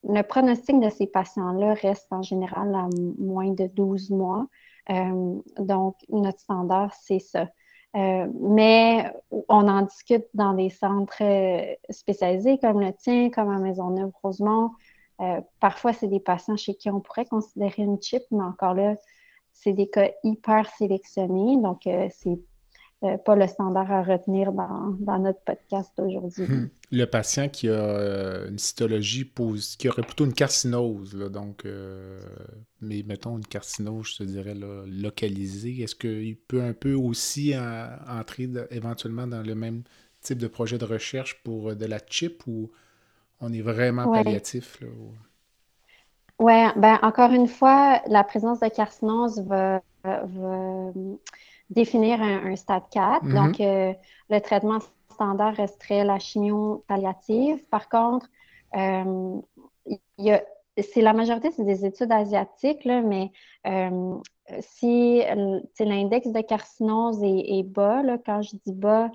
le 0.04 0.22
pronostic 0.22 0.80
de 0.80 0.88
ces 0.88 1.06
patients-là 1.06 1.74
reste 1.74 2.06
en 2.10 2.22
général 2.22 2.74
à 2.74 2.88
moins 3.18 3.50
de 3.50 3.66
12 3.66 4.10
mois. 4.10 4.46
Euh, 4.90 5.40
donc, 5.58 5.96
notre 6.08 6.40
standard, 6.40 6.94
c'est 6.94 7.18
ça. 7.18 7.48
Euh, 7.96 8.26
mais 8.40 9.10
on 9.48 9.68
en 9.68 9.82
discute 9.82 10.26
dans 10.34 10.52
des 10.52 10.68
centres 10.68 11.22
spécialisés 11.90 12.58
comme 12.58 12.80
le 12.80 12.92
tien, 12.92 13.30
comme 13.30 13.50
à 13.50 13.58
Maisonneuve-Rosemont. 13.58 14.70
Euh, 15.20 15.40
parfois, 15.60 15.92
c'est 15.92 16.08
des 16.08 16.20
patients 16.20 16.56
chez 16.56 16.74
qui 16.74 16.90
on 16.90 17.00
pourrait 17.00 17.24
considérer 17.24 17.82
une 17.82 18.00
chip, 18.00 18.22
mais 18.30 18.44
encore 18.44 18.74
là, 18.74 18.96
c'est 19.56 19.72
des 19.72 19.88
cas 19.88 20.10
hyper 20.22 20.68
sélectionnés. 20.76 21.60
Donc, 21.60 21.82
c'est 21.84 22.38
euh, 23.04 23.18
pas 23.18 23.36
le 23.36 23.46
standard 23.46 23.92
à 23.92 24.02
retenir 24.02 24.52
dans, 24.52 25.18
notre 25.18 25.40
podcast 25.40 25.92
aujourd'hui. 25.98 26.44
Hmm. 26.44 26.70
Le 26.90 27.04
patient 27.04 27.50
qui 27.50 27.68
a 27.68 27.72
euh, 27.72 28.48
une 28.48 28.58
cytologie, 28.58 29.30
qui 29.78 29.88
aurait 29.90 30.02
plutôt 30.02 30.24
une 30.24 30.32
carcinose, 30.32 31.14
donc, 31.14 31.66
euh, 31.66 32.18
mais 32.80 33.04
mettons 33.06 33.36
une 33.36 33.44
carcinose, 33.44 34.12
je 34.12 34.16
te 34.18 34.22
dirais, 34.22 34.54
localisée, 34.86 35.82
est-ce 35.82 35.94
qu'il 35.94 36.36
peut 36.36 36.62
un 36.62 36.72
peu 36.72 36.94
aussi 36.94 37.54
entrer 38.08 38.48
éventuellement 38.70 39.26
dans 39.26 39.42
le 39.42 39.54
même 39.54 39.82
type 40.22 40.38
de 40.38 40.48
projet 40.48 40.78
de 40.78 40.86
recherche 40.86 41.42
pour 41.44 41.76
de 41.76 41.84
la 41.84 41.98
chip 42.08 42.46
ou 42.46 42.70
on 43.40 43.52
est 43.52 43.60
vraiment 43.60 44.10
palliatif. 44.10 44.80
Là, 44.80 44.88
Oui, 46.38 46.54
ben 46.76 46.98
encore 47.02 47.32
une 47.32 47.48
fois, 47.48 48.02
la 48.06 48.22
présence 48.22 48.60
de 48.60 48.68
carcinose 48.68 49.42
va, 49.46 49.80
définir 51.70 52.22
un, 52.22 52.54
stade 52.56 52.84
4. 52.90 53.24
Mm-hmm. 53.24 53.34
Donc, 53.34 53.60
euh, 53.60 53.92
le 54.30 54.40
traitement 54.40 54.78
standard 55.10 55.54
resterait 55.54 56.04
la 56.04 56.18
chimio 56.18 56.84
palliative. 56.86 57.64
Par 57.70 57.88
contre, 57.88 58.28
euh, 58.76 59.40
c'est 60.78 61.00
la 61.00 61.12
majorité, 61.12 61.50
c'est 61.50 61.64
des 61.64 61.84
études 61.84 62.12
asiatiques, 62.12 62.84
là, 62.84 63.00
mais 63.00 63.32
euh, 63.66 64.18
si 64.60 65.22
l'index 65.80 66.28
de 66.28 66.40
carcinose 66.40 67.22
est, 67.22 67.62
bas, 67.64 68.02
là, 68.02 68.18
quand 68.24 68.42
je 68.42 68.56
dis 68.64 68.72
bas, 68.72 69.10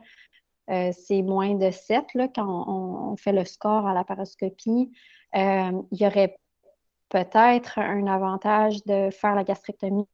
euh, 0.69 0.91
c'est 0.93 1.21
moins 1.21 1.55
de 1.55 1.71
7 1.71 2.13
là, 2.13 2.27
quand 2.27 2.65
on, 2.67 3.15
fait 3.17 3.33
le 3.33 3.45
score 3.45 3.87
à 3.87 3.93
la 3.93 4.03
paroscopie. 4.03 4.91
Euh, 5.35 5.81
il 5.91 6.01
y 6.01 6.05
aurait 6.05 6.37
peut-être 7.11 7.77
un 7.77 8.07
avantage 8.07 8.83
de 8.85 9.09
faire 9.11 9.35
la 9.35 9.43
gastrectomie 9.43 10.07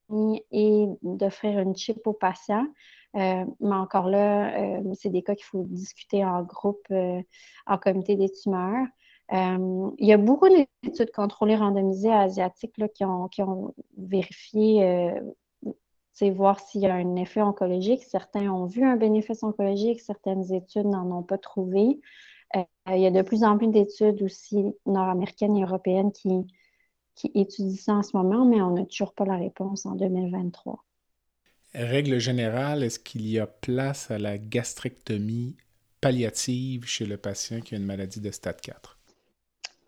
et 0.52 0.86
d'offrir 1.04 1.60
une 1.60 1.76
chip 1.76 2.06
aux 2.06 2.14
patients. 2.14 2.68
Euh, 3.16 3.46
mais 3.62 3.76
encore 3.76 4.10
là, 4.10 4.82
c'est 4.96 5.10
des 5.10 5.24
cas 5.24 5.36
qu'il 5.36 5.46
faut 5.46 5.64
discuter 5.64 6.26
en 6.26 6.44
groupe, 6.44 6.88
en 6.92 7.78
comité 7.78 8.16
des 8.16 8.30
tumeurs. 8.30 8.86
il 9.32 10.06
y 10.06 10.12
a 10.12 10.18
beaucoup 10.18 10.50
d'études 10.50 11.12
contrôlées 11.12 11.56
randomisées 11.56 12.12
asiatiques 12.12 12.78
là, 12.78 12.90
qui, 12.90 13.06
ont, 13.06 13.28
qui, 13.30 13.42
ont, 13.42 13.74
vérifié 13.98 15.14
voir 16.26 16.60
s'il 16.60 16.82
y 16.82 16.88
a 16.88 16.96
un 16.96 17.16
effet 17.16 17.42
oncologique. 17.42 18.04
Certains 18.04 18.50
ont 18.52 18.66
vu 18.66 18.84
un 18.84 18.96
bénéfice 18.96 19.44
oncologique, 19.44 20.02
certaines 20.02 20.52
études 20.52 20.88
n'en 20.88 21.10
ont 21.12 21.24
pas 21.24 21.38
trouvé. 21.38 22.00
Euh, 22.56 22.64
il 22.88 23.02
y 23.02 23.06
a 23.06 23.12
de 23.12 23.22
plus 23.22 23.44
en 23.44 23.58
plus 23.58 23.68
d'études 23.68 24.22
aussi 24.24 24.74
nord-américaines 24.86 25.58
et 25.58 25.64
européennes 25.64 26.12
qui, 26.12 26.48
qui 27.18 27.32
étudient 27.34 27.76
ça 27.76 27.94
en 27.94 28.04
ce 28.04 28.16
moment, 28.16 28.46
mais 28.46 28.62
on 28.62 28.72
n'a 28.72 28.86
toujours 28.86 29.14
pas 29.14 29.26
la 29.26 29.36
réponse 29.36 29.86
en 29.86 29.96
2023. 29.96 30.84
Règle 31.74 32.20
générale, 32.20 32.84
est-ce 32.84 33.00
qu'il 33.00 33.28
y 33.28 33.40
a 33.40 33.48
place 33.48 34.10
à 34.12 34.18
la 34.18 34.38
gastrectomie 34.38 35.58
palliative 36.00 36.86
chez 36.86 37.06
le 37.06 37.18
patient 37.18 37.60
qui 37.60 37.76
a 37.76 37.78
une 37.78 37.86
maladie 37.86 38.22
de 38.22 38.32
stade 38.32 38.62
4? 38.62 38.98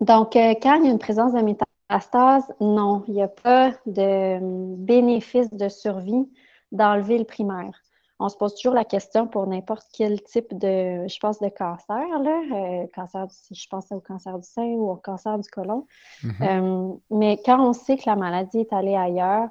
Donc, 0.00 0.34
euh, 0.34 0.54
quand 0.60 0.74
il 0.80 0.86
y 0.86 0.88
a 0.88 0.92
une 0.92 0.98
présence 0.98 1.32
de 1.32 1.40
métal 1.40 1.66
stase, 2.00 2.44
non, 2.60 3.04
il 3.08 3.14
n'y 3.14 3.22
a 3.22 3.28
pas 3.28 3.72
de 3.86 4.76
bénéfice 4.76 5.50
de 5.52 5.68
survie 5.68 6.28
d'enlever 6.72 7.18
le 7.18 7.24
primaire. 7.24 7.79
On 8.22 8.28
se 8.28 8.36
pose 8.36 8.54
toujours 8.54 8.74
la 8.74 8.84
question 8.84 9.26
pour 9.26 9.46
n'importe 9.46 9.86
quel 9.94 10.22
type 10.22 10.52
de, 10.52 11.08
je 11.08 11.18
pense, 11.18 11.40
de 11.40 11.48
cancer, 11.48 12.06
là, 12.22 12.42
euh, 12.52 12.86
cancer 12.94 13.26
je 13.50 13.66
pense 13.68 13.90
au 13.92 14.00
cancer 14.00 14.38
du 14.38 14.46
sein 14.46 14.66
ou 14.66 14.90
au 14.90 14.96
cancer 14.96 15.38
du 15.38 15.48
côlon. 15.48 15.86
Mm-hmm. 16.22 16.42
Euh, 16.42 16.96
mais 17.10 17.40
quand 17.44 17.66
on 17.66 17.72
sait 17.72 17.96
que 17.96 18.02
la 18.04 18.16
maladie 18.16 18.58
est 18.58 18.72
allée 18.74 18.94
ailleurs, 18.94 19.48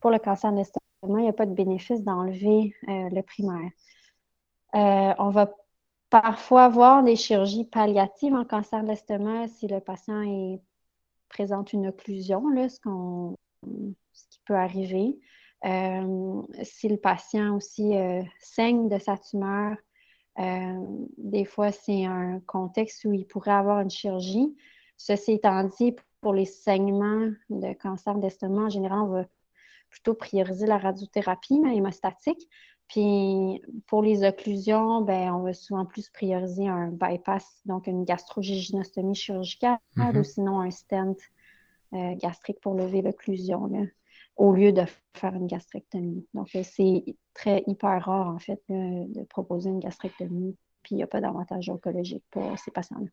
pour 0.00 0.10
le 0.10 0.18
cancer 0.18 0.50
de 0.50 0.56
l'estomac, 0.56 1.20
il 1.20 1.22
n'y 1.22 1.28
a 1.28 1.32
pas 1.32 1.46
de 1.46 1.54
bénéfice 1.54 2.02
d'enlever 2.02 2.74
euh, 2.88 3.08
le 3.08 3.22
primaire. 3.22 3.70
on 5.18 5.30
va 5.30 5.54
parfois 6.10 6.68
voir 6.68 7.04
des 7.04 7.14
chirurgies 7.14 7.66
palliatives 7.66 8.34
en 8.34 8.44
cancer 8.44 8.82
de 8.82 8.88
l'estomac 8.88 9.46
si 9.46 9.68
le 9.68 9.78
patient 9.78 10.22
est 10.22 10.60
présente 11.28 11.72
une 11.72 11.86
occlusion, 11.86 12.48
là, 12.48 12.68
ce, 12.68 12.80
qui 14.30 14.40
peut 14.44 14.56
arriver. 14.56 15.20
Euh, 15.64 16.42
si 16.62 16.88
le 16.88 16.96
patient 16.96 17.56
aussi 17.56 17.96
euh, 17.96 18.22
saigne 18.40 18.88
de 18.88 18.98
sa 18.98 19.16
tumeur, 19.16 19.76
euh, 20.38 20.86
des 21.16 21.44
fois, 21.44 21.72
c'est 21.72 22.04
un 22.04 22.40
contexte 22.46 23.04
où 23.04 23.12
il 23.12 23.26
pourrait 23.26 23.50
avoir 23.52 23.80
une 23.80 23.90
chirurgie. 23.90 24.56
Ceci 24.96 25.32
étant 25.32 25.64
dit, 25.64 25.96
pour 26.20 26.32
les 26.32 26.44
saignements 26.44 27.30
de 27.50 27.72
cancer 27.74 28.14
d'estomac, 28.16 28.62
en 28.62 28.68
général, 28.68 29.00
on 29.00 29.08
va 29.08 29.24
plutôt 29.90 30.14
prioriser 30.14 30.66
la 30.66 30.78
radiothérapie 30.78 31.60
hémostatique. 31.72 32.48
Puis 32.88 33.62
pour 33.86 34.02
les 34.02 34.24
occlusions, 34.24 35.02
ben, 35.02 35.32
on 35.34 35.42
va 35.42 35.52
souvent 35.52 35.84
plus 35.84 36.08
prioriser 36.08 36.68
un 36.68 36.88
bypass, 36.88 37.60
donc 37.66 37.86
une 37.86 38.04
gastrogyginostomie 38.04 39.14
chirurgicale 39.14 39.78
mm-hmm. 39.96 40.18
ou 40.18 40.24
sinon 40.24 40.60
un 40.60 40.70
stent 40.70 41.16
gastrique 41.92 42.60
pour 42.60 42.74
lever 42.74 43.02
l'occlusion 43.02 43.68
au 44.38 44.52
lieu 44.52 44.72
de 44.72 44.82
faire 45.14 45.34
une 45.34 45.46
gastrectomie. 45.46 46.26
Donc 46.32 46.48
euh, 46.54 46.62
c'est 46.62 47.04
très 47.34 47.62
hyper 47.66 48.04
rare 48.04 48.28
en 48.28 48.38
fait 48.38 48.62
de 48.68 49.24
proposer 49.24 49.68
une 49.68 49.80
gastrectomie, 49.80 50.56
puis 50.82 50.94
il 50.94 50.96
n'y 50.96 51.02
a 51.02 51.06
pas 51.06 51.20
d'avantage 51.20 51.68
oncologique 51.68 52.24
pour 52.30 52.58
ces 52.58 52.70
patients-là. 52.70 53.08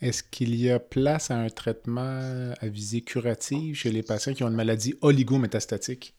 Est-ce 0.00 0.22
qu'il 0.22 0.54
y 0.54 0.70
a 0.70 0.78
place 0.78 1.30
à 1.30 1.38
un 1.38 1.48
traitement 1.48 2.52
à 2.60 2.66
visée 2.66 3.00
curative 3.00 3.76
chez 3.76 3.90
les 3.90 4.02
patients 4.02 4.34
qui 4.34 4.44
ont 4.44 4.48
une 4.48 4.54
maladie 4.54 4.94
oligométastatique? 5.00 6.14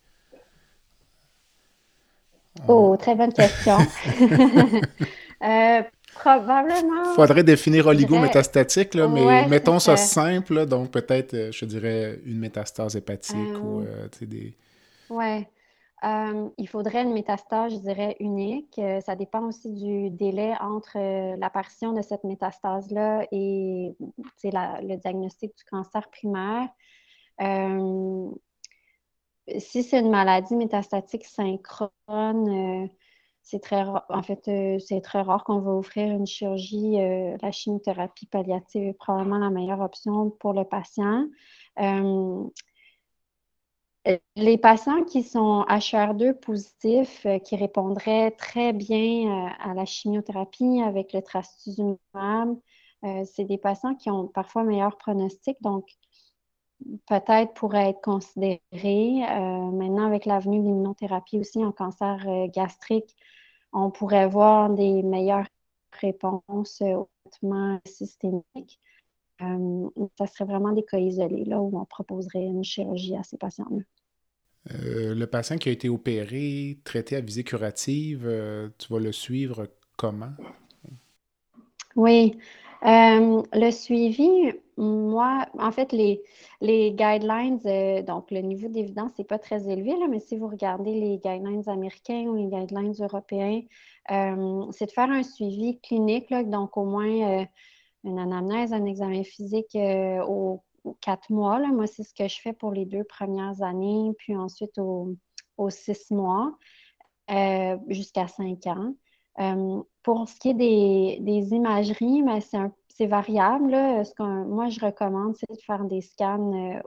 Oh, 2.67 2.95
très 2.97 3.13
bonne 3.15 3.33
question. 3.33 3.77
euh, 5.43 5.83
probablement. 6.19 7.13
Faudrait 7.15 7.43
définir 7.43 7.87
oligométastatique, 7.87 8.93
là, 8.93 9.07
mais 9.07 9.47
mettons 9.47 9.79
ça 9.79 9.97
simple, 9.97 10.65
donc 10.65 10.91
peut-être, 10.91 11.33
euh, 11.33 11.51
je 11.51 11.65
dirais, 11.65 12.19
une 12.25 12.39
métastase 12.39 12.95
hépatique 12.95 13.57
ou 13.61 13.81
euh, 13.81 14.07
des. 14.21 14.55
Oui. 15.09 15.45
Euh, 16.03 16.49
il 16.59 16.67
faudrait 16.67 17.01
une 17.01 17.13
métastase, 17.13 17.73
je 17.73 17.79
dirais, 17.79 18.15
unique. 18.19 18.79
ça 19.03 19.15
dépend 19.15 19.41
aussi 19.47 19.73
du 19.73 20.11
délai 20.11 20.53
entre 20.59 20.99
l'apparition 21.37 21.91
de 21.91 22.03
cette 22.03 22.23
métastase-là 22.23 23.25
et 23.31 23.95
le 24.43 24.95
diagnostic 24.95 25.57
du 25.57 25.63
cancer 25.63 26.07
primaire 26.11 26.69
si 29.59 29.83
c'est 29.83 29.99
une 29.99 30.09
maladie 30.09 30.55
métastatique 30.55 31.25
synchrone, 31.25 31.91
euh, 32.09 32.87
c'est 33.49 33.61
très 33.61 33.83
en 34.09 34.23
fait, 34.23 34.47
euh, 34.49 34.77
c'est 34.79 34.99
très 35.01 35.21
rare 35.21 35.45
qu'on 35.45 35.59
va 35.59 35.71
offrir 35.71 36.11
une 36.11 36.27
chirurgie. 36.27 36.99
Euh, 36.99 37.37
la 37.41 37.51
chimiothérapie 37.51 38.25
palliative 38.25 38.89
est 38.89 38.93
probablement 38.93 39.37
la 39.37 39.49
meilleure 39.49 39.79
option 39.79 40.29
pour 40.31 40.53
le 40.53 40.65
patient. 40.65 41.27
les 44.35 44.57
patients 44.57 45.03
qui 45.03 45.23
sont 45.23 45.65
HR2 45.69 46.33
positifs, 46.33 47.25
qui 47.43 47.55
répondraient 47.55 48.31
très 48.31 48.73
bien 48.73 49.53
à 49.59 49.73
la 49.73 49.85
chimiothérapie 49.85 50.81
avec 50.81 51.13
le 51.13 51.21
trastuzumab, 51.21 52.57
c'est 53.25 53.45
des 53.45 53.57
patients 53.57 53.95
qui 53.95 54.09
ont 54.09 54.27
parfois 54.27 54.63
meilleur 54.63 54.97
pronostic. 54.97 55.61
Donc, 55.61 55.89
peut-être 57.07 57.53
pourrait 57.53 57.89
être 57.89 58.01
considéré. 58.01 58.59
Euh, 58.73 59.71
maintenant, 59.71 60.05
avec 60.05 60.25
l'avenue 60.25 60.59
de 60.59 60.65
l'immunothérapie 60.65 61.39
aussi 61.39 61.63
en 61.63 61.71
cancer 61.71 62.23
euh, 62.27 62.47
gastrique, 62.47 63.15
on 63.77 63.91
pourrait 63.91 64.27
voir 64.27 64.69
des 64.69 65.03
meilleures 65.03 65.47
réponses 65.99 66.81
au 66.81 67.09
traitement 67.29 67.79
systémique. 67.85 68.79
Euh, 69.41 69.89
ça 70.17 70.25
serait 70.27 70.45
vraiment 70.45 70.71
des 70.71 70.83
cas 70.83 70.97
isolés 70.97 71.45
là, 71.45 71.61
où 71.61 71.77
on 71.79 71.85
proposerait 71.85 72.43
une 72.43 72.63
chirurgie 72.63 73.15
à 73.15 73.23
ces 73.23 73.37
patients-là. 73.37 73.83
le 74.69 75.25
patient 75.25 75.57
qui 75.57 75.69
a 75.69 75.71
été 75.71 75.89
opéré, 75.89 76.79
traité 76.83 77.15
à 77.15 77.21
visée 77.21 77.43
curative, 77.43 78.21
tu 78.77 78.91
vas 78.91 78.99
le 78.99 79.11
suivre 79.11 79.67
comment? 79.95 80.33
Oui. 81.95 82.37
Le 82.81 83.71
suivi, 83.71 84.51
moi, 84.77 85.47
en 85.57 85.71
fait, 85.71 85.91
les, 85.91 86.21
les 86.61 86.91
guidelines, 86.91 87.59
euh, 87.65 88.01
donc 88.03 88.29
le 88.31 88.41
niveau 88.41 88.67
d'évidence 88.67 89.11
n'est 89.17 89.25
pas 89.25 89.39
très 89.39 89.67
élevé, 89.69 89.97
là, 89.97 90.07
mais 90.07 90.19
si 90.19 90.37
vous 90.37 90.47
regardez 90.47 90.93
les 90.93 91.17
guidelines 91.17 91.67
américains 91.67 92.25
ou 92.27 92.35
les 92.35 92.47
guidelines 92.47 92.93
européens, 92.99 93.61
euh, 94.11 94.65
c'est 94.71 94.85
de 94.85 94.91
faire 94.91 95.09
un 95.09 95.23
suivi 95.23 95.79
clinique, 95.81 96.31
donc 96.49 96.77
au 96.77 96.85
moins 96.85 97.41
euh, 97.41 97.45
une 98.03 98.19
anamnèse, 98.19 98.71
un 98.73 98.85
examen 98.85 99.23
physique 99.23 99.75
aux, 99.75 100.63
quatre 101.01 101.31
mois. 101.31 101.59
Moi, 101.59 101.87
c'est 101.87 102.03
ce 102.03 102.13
que 102.13 102.27
je 102.27 102.39
fais 102.39 102.53
pour 102.53 102.71
les 102.71 102.85
deux 102.85 103.03
premières 103.03 103.61
années, 103.61 104.11
puis 104.19 104.35
ensuite 104.35 104.77
aux, 104.77 105.15
six 105.69 106.11
mois 106.11 106.53
jusqu'à 107.89 108.27
cinq 108.27 108.67
ans. 108.67 108.93
Pour 110.07 110.27
ce 110.29 110.39
qui 110.39 110.49
est 110.49 111.19
des, 111.19 111.53
imageries, 111.53 112.23
ben, 112.23 112.39
c'est 112.89 113.07
variable. 113.07 113.73
Ce 114.05 114.23
moi, 114.23 114.69
je 114.69 114.79
recommande, 114.79 115.35
c'est 115.35 115.53
de 115.53 115.61
faire 115.61 115.83
des 115.85 116.01
scans 116.01 116.53
euh, 116.53 116.81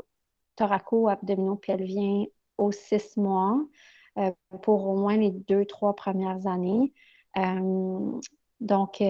thoraco-abdominaux 0.56 1.56
pelviens 1.56 2.24
aux 2.58 2.72
six 2.72 3.16
mois 3.16 3.60
euh, 4.18 4.32
pour 4.62 4.88
au 4.88 4.96
moins 4.96 5.16
les 5.16 5.30
deux, 5.30 5.64
trois 5.64 5.94
premières 5.94 6.46
années. 6.46 6.92
Euh, 7.36 8.20
donc, 8.60 9.02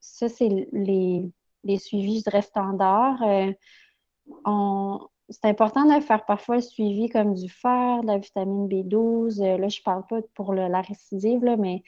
ça, 0.00 0.28
c'est 0.28 0.68
les, 0.72 1.78
suivis, 1.78 2.18
je 2.18 2.24
dirais, 2.24 2.42
standards. 2.42 3.22
c'est 5.28 5.48
important 5.48 5.84
de 5.84 6.02
faire 6.02 6.24
parfois 6.26 6.56
le 6.56 6.62
suivi 6.62 7.08
comme 7.08 7.34
du 7.34 7.48
fer, 7.48 8.02
de 8.02 8.06
la 8.06 8.18
vitamine 8.18 8.66
B12. 8.66 9.40
là, 9.40 9.68
je 9.68 9.80
ne 9.80 9.84
parle 9.84 10.06
pas 10.06 10.20
pour 10.34 10.52
la 10.52 10.80
récidive, 10.80 11.44
mais 11.58 11.82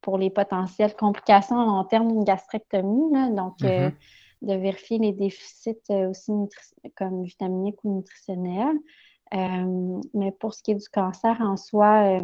pour 0.00 0.18
les 0.18 0.30
potentielles 0.30 0.94
complications 0.94 1.56
en 1.56 1.84
termes 1.84 2.08
d'une 2.08 2.24
gastrectomie. 2.24 3.10
Donc, 3.34 3.62
euh, 3.64 3.88
mm-hmm. 3.88 3.92
de 4.42 4.54
vérifier 4.54 4.98
les 4.98 5.12
déficits 5.12 5.92
aussi 6.08 6.32
comme 6.96 7.24
vitaminiques 7.24 7.82
ou 7.84 7.96
nutritionnels. 7.96 8.78
mais 9.32 10.32
pour 10.32 10.54
ce 10.54 10.62
qui 10.62 10.72
est 10.72 10.76
du 10.76 10.88
cancer 10.88 11.36
en 11.40 11.56
soi, 11.56 12.20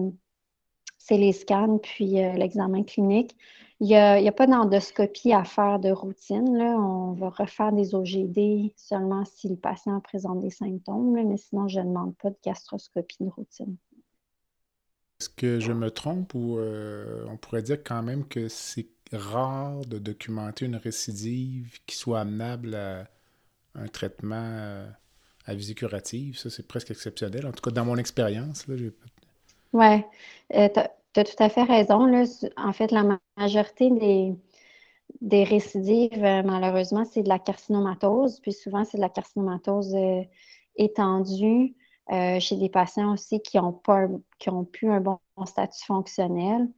c'est 0.99 1.19
les 1.19 1.33
scans 1.33 1.79
puis 1.79 2.13
l'examen 2.13 2.83
clinique. 2.83 3.37
Il 3.81 3.89
n'y 3.89 3.97
a, 3.97 4.33
pas 4.33 4.47
d'endoscopie 4.47 5.33
à 5.33 5.45
faire 5.45 5.79
de 5.81 5.91
routine. 5.91 6.57
Là. 6.57 6.77
On 6.79 7.13
va 7.13 7.29
refaire 7.29 7.73
des 7.73 7.95
OGD 7.95 8.73
seulement 8.77 9.25
si 9.25 9.49
le 9.49 9.57
patient 9.57 10.01
présente 10.01 10.41
des 10.41 10.51
symptômes, 10.51 11.13
mais 11.13 11.37
sinon, 11.37 11.67
je 11.69 11.81
ne 11.81 11.87
demande 11.87 12.17
pas 12.17 12.31
de 12.31 12.37
gastroscopie 12.43 13.17
de 13.21 13.29
routine. 13.29 13.77
Est-ce 15.25 15.31
que 15.31 15.59
je 15.59 15.73
me 15.73 15.91
trompe 15.91 16.35
ou 16.35 16.59
euh, 16.59 17.25
on 17.31 17.39
pourrait 17.39 17.63
dire 17.63 17.83
quand 17.83 18.03
même 18.03 18.29
que 18.29 18.49
c'est 18.49 18.89
rare 19.11 19.81
de 19.87 19.97
documenter 19.97 20.67
une 20.67 20.77
récidive 20.77 21.79
qui 21.87 21.97
soit 21.97 22.21
amenable 22.21 22.75
à 22.75 23.07
un 23.75 23.87
traitement 23.87 24.37
euh, 24.37 24.87
à 25.47 25.55
visée 25.55 25.73
curative? 25.73 26.37
Ça, 26.37 26.51
c'est 26.51 26.69
presque 26.69 26.91
exceptionnel. 26.91 27.47
En 27.47 27.53
tout 27.53 27.63
cas, 27.63 27.71
dans 27.71 27.87
mon 27.87 27.97
expérience. 27.97 28.67
Oui. 29.73 30.03
Euh, 30.55 30.69
tu 30.69 31.21
as 31.21 31.25
tout 31.25 31.43
à 31.43 31.49
fait 31.49 31.63
raison. 31.63 32.05
Là. 32.05 32.25
En 32.59 32.75
fait, 32.75 32.91
la 32.91 33.19
majorité 33.39 33.91
des, 33.93 34.35
des 35.23 35.45
récidives, 35.45 36.23
euh, 36.23 36.43
malheureusement, 36.43 37.07
c'est 37.07 37.23
de 37.23 37.31
la 37.31 37.39
carcinomatose. 37.39 38.41
Puis 38.41 38.53
souvent, 38.53 38.85
c'est 38.85 38.99
de 38.99 39.03
la 39.03 39.09
carcinomatose 39.09 39.95
euh, 39.95 40.21
étendue 40.77 41.75
euh, 42.13 42.39
chez 42.41 42.57
des 42.57 42.69
patients 42.69 43.13
aussi 43.13 43.41
qui 43.41 43.59
ont, 43.59 43.73
pas, 43.73 44.07
qui 44.39 44.51
ont 44.51 44.65
plus 44.65 44.91
un 44.91 45.01
bon 45.01 45.19
statut 45.47 45.85
fonctionnel 45.87 46.69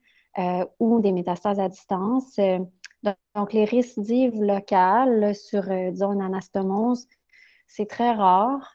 ou 0.79 1.01
des 1.01 1.13
métastases 1.13 1.59
à 1.59 1.69
distance. 1.71 2.39
donc, 3.35 3.55
les 3.55 3.65
récidives 3.65 4.43
locales 4.43 5.35
sur, 5.35 5.63
disons, 5.63 6.13
une 6.13 6.21
anastomose, 6.21 7.07
c'est 7.67 7.89
très 7.89 8.13
rare. 8.13 8.75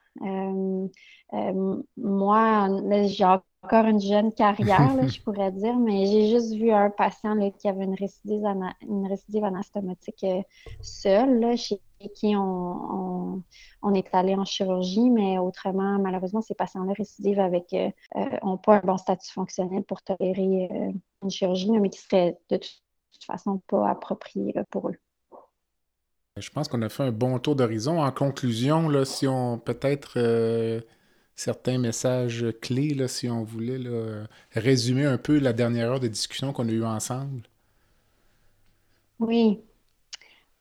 moi, 1.98 2.68
j'ai 3.04 3.26
encore 3.64 3.86
une 3.86 4.02
jeune 4.02 4.34
carrière, 4.34 4.92
je 5.08 5.22
pourrais 5.22 5.52
dire, 5.52 5.78
mais 5.78 6.06
j'ai 6.06 6.30
juste 6.30 6.54
vu 6.54 6.72
un 6.72 6.90
patient 6.90 7.38
qui 7.52 7.68
avait 7.68 7.84
une 7.84 7.96
récidive, 7.96 8.44
une 8.82 9.08
récidive 9.08 9.44
anastomotique 9.44 10.24
euh, 10.24 10.42
seule, 10.82 11.56
chez 11.58 11.80
qui 12.16 12.34
on, 12.36 13.44
est 13.94 14.08
allé 14.14 14.34
en 14.34 14.46
chirurgie, 14.46 15.10
mais 15.12 15.38
autrement, 15.38 16.00
malheureusement, 16.00 16.42
ces 16.42 16.56
patients-là 16.56 16.94
récidives 16.98 17.40
avec 17.40 17.72
euh, 17.74 17.92
euh, 18.16 18.38
ont 18.42 18.58
pas 18.58 18.78
un 18.78 18.82
bon 18.82 18.98
statut 18.98 19.32
fonctionnel 19.32 19.84
pour 19.84 20.02
tolérer 20.02 20.70
une 21.22 21.30
chirurgie, 21.30 21.70
mais 21.72 21.90
qui 21.90 22.00
serait 22.00 22.38
de 22.50 22.58
toute, 22.58 22.82
façon 23.28 23.62
pas 23.68 23.88
appropriée 23.88 24.56
pour 24.72 24.90
eux. 24.90 24.98
Je 26.38 26.50
pense 26.50 26.68
qu'on 26.68 26.82
a 26.82 26.90
fait 26.90 27.04
un 27.04 27.12
bon 27.12 27.38
tour 27.38 27.56
d'horizon. 27.56 28.02
En 28.02 28.12
conclusion, 28.12 28.90
là, 28.90 29.06
si 29.06 29.28
on 29.28 29.60
peut-être 29.60 30.18
certains 31.42 31.80
messages 31.80 32.46
clés, 32.62 32.94
là, 32.94 33.08
si 33.08 33.28
on 33.30 33.44
voulait 33.44 33.80
résumer 34.52 35.06
un 35.06 35.18
peu 35.18 35.40
la 35.40 35.54
dernière 35.54 35.92
heure 35.92 36.00
de 36.00 36.08
discussion 36.08 36.54
qu'on 36.54 36.70
a 36.70 36.72
eue 36.72 36.86
ensemble? 36.86 37.42
Oui. 39.20 39.60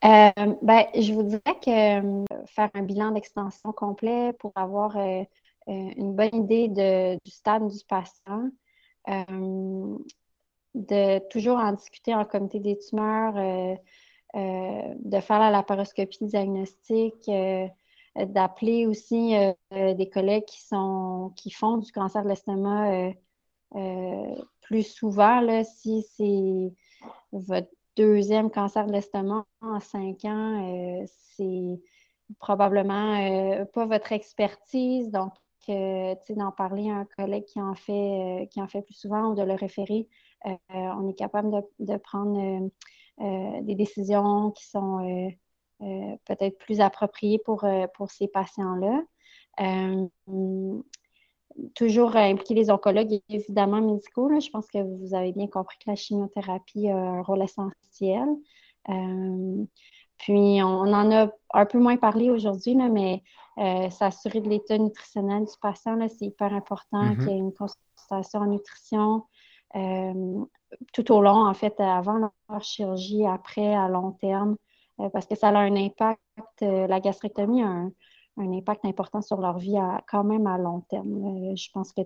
Euh, 0.05 0.31
ben, 0.63 0.87
je 0.99 1.13
vous 1.13 1.25
dirais 1.25 1.59
que 1.63 2.01
euh, 2.01 2.25
faire 2.47 2.71
un 2.73 2.83
bilan 2.83 3.11
d'extension 3.11 3.73
complet 3.73 4.33
pour 4.39 4.53
avoir 4.55 4.97
euh, 4.97 5.23
une 5.67 6.15
bonne 6.15 6.35
idée 6.35 6.69
du 6.69 7.31
stade 7.31 7.69
du 7.69 7.85
patient, 7.87 8.49
de 10.75 11.29
toujours 11.29 11.59
en 11.59 11.73
discuter 11.73 12.15
en 12.15 12.25
comité 12.25 12.59
des 12.59 12.79
tumeurs, 12.79 13.35
de 14.35 15.21
faire 15.21 15.39
la 15.39 15.51
laparoscopie 15.51 16.25
diagnostique, 16.25 17.29
euh, 17.29 17.67
d'appeler 18.17 18.87
aussi 18.87 19.37
euh, 19.37 19.53
euh, 19.73 19.95
des 19.95 20.09
collègues 20.09 20.45
qui, 20.45 20.61
sont, 20.61 21.33
qui 21.37 21.51
font 21.51 21.79
du 21.79 21.91
cancer 21.93 22.23
de 22.23 22.29
l'estomac 22.29 23.13
plus 24.63 24.83
souvent. 24.83 25.41
Là, 25.41 25.65
si 25.65 26.05
c'est 26.17 26.73
votre 27.33 27.71
deuxième 27.97 28.51
cancer 28.51 28.87
de 28.87 28.93
l'estomac 28.93 29.45
en 29.61 29.81
cinq 29.81 30.25
ans, 30.25 31.05
c'est 31.07 31.81
probablement 32.39 33.65
pas 33.73 33.87
votre 33.87 34.13
expertise. 34.13 35.11
Donc, 35.11 35.33
d'en 35.69 36.51
parler 36.51 36.91
à 36.91 36.95
un 36.95 37.05
collègue 37.05 37.45
qui 37.45 37.61
en 37.61 37.75
fait, 37.75 38.49
qui 38.51 38.61
en 38.61 38.67
fait 38.67 38.83
plus 38.83 38.95
souvent 38.95 39.31
ou 39.31 39.35
de 39.37 39.43
le 39.43 39.55
référer, 39.55 40.09
on 40.69 41.09
est 41.09 41.15
capable 41.15 41.51
de, 41.51 41.93
de 41.93 41.97
prendre 41.97 42.71
des 43.63 43.75
décisions 43.75 44.51
qui 44.51 44.67
sont 44.67 45.07
euh, 45.07 45.31
peut-être 45.81 46.59
plus 46.59 46.81
approprié 46.81 47.39
pour, 47.39 47.65
euh, 47.65 47.87
pour 47.95 48.11
ces 48.11 48.29
patients-là. 48.29 49.03
Euh, 49.61 50.07
toujours 51.75 52.17
impliquer 52.17 52.55
les 52.55 52.71
oncologues, 52.71 53.21
évidemment, 53.29 53.81
médicaux. 53.81 54.31
Je 54.41 54.51
pense 54.51 54.67
que 54.69 54.79
vous 54.79 55.15
avez 55.15 55.33
bien 55.33 55.49
compris 55.49 55.77
que 55.79 55.91
la 55.91 55.97
chimiothérapie 55.97 56.89
a 56.89 56.97
un 56.97 57.23
rôle 57.23 57.43
essentiel. 57.43 58.29
puis, 60.19 60.63
on, 60.63 60.93
en 60.93 61.13
a 61.13 61.31
un 61.53 61.67
peu 61.67 61.79
moins 61.79 61.97
parlé 61.97 62.31
aujourd'hui, 62.31 62.77
mais 62.77 63.23
s'assurer 63.91 64.41
de 64.41 64.49
l'état 64.49 64.79
nutritionnel 64.79 65.45
du 65.45 65.53
patient, 65.61 65.99
c'est 66.09 66.27
hyper 66.27 66.55
important 66.55 67.03
mm-hmm. 67.03 67.19
qu'il 67.19 67.29
y 67.29 67.33
ait 67.33 67.39
une 67.39 67.53
consultation 67.53 68.41
en 68.41 68.47
nutrition 68.47 69.25
tout 70.93 71.13
au 71.13 71.21
long, 71.21 71.47
en 71.47 71.55
fait, 71.55 71.79
avant 71.81 72.31
leur 72.49 72.63
chirurgie, 72.63 73.27
après, 73.27 73.75
à 73.75 73.89
long 73.89 74.13
terme. 74.13 74.57
Euh, 75.01 75.09
parce 75.11 75.27
que 75.27 75.35
ça 75.35 75.49
a 75.49 75.59
un 75.59 75.77
impact, 75.77 76.21
euh, 76.63 76.87
la 76.87 77.01
gastrectomie 77.01 77.63
a 77.63 77.69
un, 77.69 77.93
impact 78.39 78.85
important 78.85 79.21
sur 79.21 79.39
leur 79.41 79.59
vie 79.59 79.77
quand 80.09 80.25
même 80.25 80.47
à 80.47 80.57
long 80.57 80.81
terme. 80.89 81.51
Euh, 81.53 81.57
je 81.57 81.69
pense 81.73 81.93
que 81.93 82.01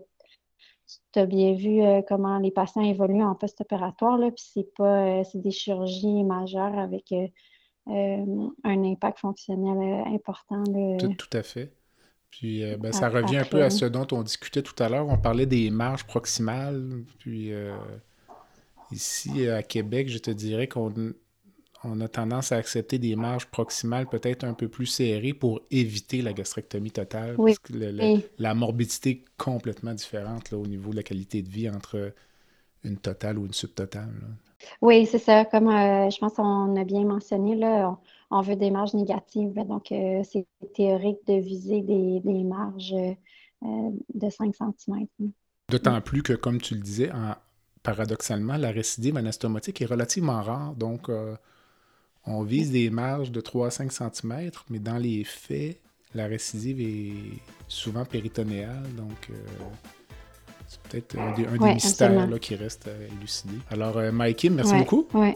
tu 1.12 1.18
as 1.18 1.26
bien 1.26 1.54
vu 1.54 1.80
comment 2.08 2.38
les 2.38 2.50
patients 2.50 2.82
évoluent 2.82 3.22
en 3.22 3.34
post-opératoire, 3.34 4.18
puis 4.18 4.44
c'est 4.52 4.74
pas 4.76 5.24
c'est 5.24 5.40
des 5.40 5.50
chirurgies 5.50 6.24
majeures 6.24 6.78
avec 6.78 7.14
un 7.86 8.54
impact 8.64 9.20
fonctionnel 9.20 10.04
important. 10.08 10.62
Tout, 10.98 11.36
à 11.36 11.42
fait. 11.42 11.72
Puis 12.30 12.64
ben, 12.76 12.92
ça 12.92 13.08
revient 13.08 13.38
un 13.38 13.44
peu 13.44 13.62
à 13.62 13.70
ce 13.70 13.86
dont 13.86 14.06
on 14.12 14.22
discutait 14.22 14.62
tout 14.62 14.80
à 14.82 14.88
l'heure. 14.88 15.08
On 15.08 15.18
parlait 15.18 15.46
des 15.46 15.70
marges 15.70 16.04
proximales. 16.04 17.04
Puis 17.18 17.50
ici 18.90 19.48
à 19.48 19.62
Québec, 19.62 20.08
je 20.08 20.18
te 20.18 20.30
dirais 20.30 20.68
qu'on 20.68 20.92
on 21.84 22.00
a 22.00 22.08
tendance 22.08 22.52
à 22.52 22.56
accepter 22.56 22.98
des 22.98 23.16
marges 23.16 23.46
proximales 23.46 24.06
peut-être 24.06 24.44
un 24.44 24.54
peu 24.54 24.68
plus 24.68 24.86
serrées 24.86 25.34
pour 25.34 25.60
éviter 25.70 26.22
la 26.22 26.32
gastrectomie 26.32 26.90
totale. 26.90 27.36
Parce 27.36 27.58
que 27.58 27.72
la 28.38 28.54
morbidité 28.54 29.10
est 29.10 29.24
complètement 29.36 29.94
différente 29.94 30.52
au 30.52 30.66
niveau 30.66 30.90
de 30.90 30.96
la 30.96 31.02
qualité 31.02 31.42
de 31.42 31.48
vie 31.48 31.68
entre 31.68 32.12
une 32.84 32.98
totale 32.98 33.38
ou 33.38 33.46
une 33.46 33.52
subtotale. 33.52 34.12
Oui, 34.80 35.06
c'est 35.06 35.18
ça. 35.18 35.44
Comme 35.44 35.68
euh, 35.68 36.10
je 36.10 36.18
pense 36.18 36.34
qu'on 36.34 36.76
a 36.76 36.84
bien 36.84 37.04
mentionné, 37.04 37.54
là, 37.54 37.98
on, 38.30 38.40
veut 38.40 38.56
des 38.56 38.70
marges 38.70 38.94
négatives. 38.94 39.54
Donc, 39.66 39.92
euh, 39.92 40.22
c'est 40.24 40.46
théorique 40.74 41.18
de 41.26 41.34
viser 41.34 41.82
des, 41.82 42.44
marges 42.44 42.94
euh, 42.94 43.90
de 44.14 44.30
5 44.30 44.54
cm. 44.54 45.06
D'autant 45.70 46.00
plus 46.00 46.22
que, 46.22 46.34
comme 46.34 46.60
tu 46.60 46.74
le 46.74 46.80
disais, 46.80 47.10
paradoxalement, 47.82 48.56
la 48.56 48.70
récidive 48.70 49.16
anastomotique 49.16 49.80
est 49.82 49.86
relativement 49.86 50.42
rare. 50.42 50.74
Donc, 50.74 51.10
on 52.26 52.42
vise 52.42 52.70
des 52.70 52.90
marges 52.90 53.30
de 53.30 53.40
3 53.40 53.68
à 53.68 53.70
5 53.70 53.92
cm, 53.92 54.50
mais 54.70 54.78
dans 54.78 54.96
les 54.96 55.24
faits, 55.24 55.78
la 56.14 56.26
récidive 56.26 56.80
est 56.80 57.38
souvent 57.68 58.04
péritonéale, 58.04 58.84
donc 58.96 59.30
euh, 59.30 59.34
c'est 60.66 60.80
peut-être 60.82 61.18
un 61.18 61.32
des, 61.32 61.74
mystères 61.74 62.28
qui 62.40 62.54
reste 62.54 62.88
à 62.88 63.14
élucider. 63.16 63.58
Alors, 63.70 63.98
euh, 63.98 64.12
Mikey, 64.12 64.48
merci 64.48 64.74
beaucoup. 64.74 65.06
Oui. 65.14 65.34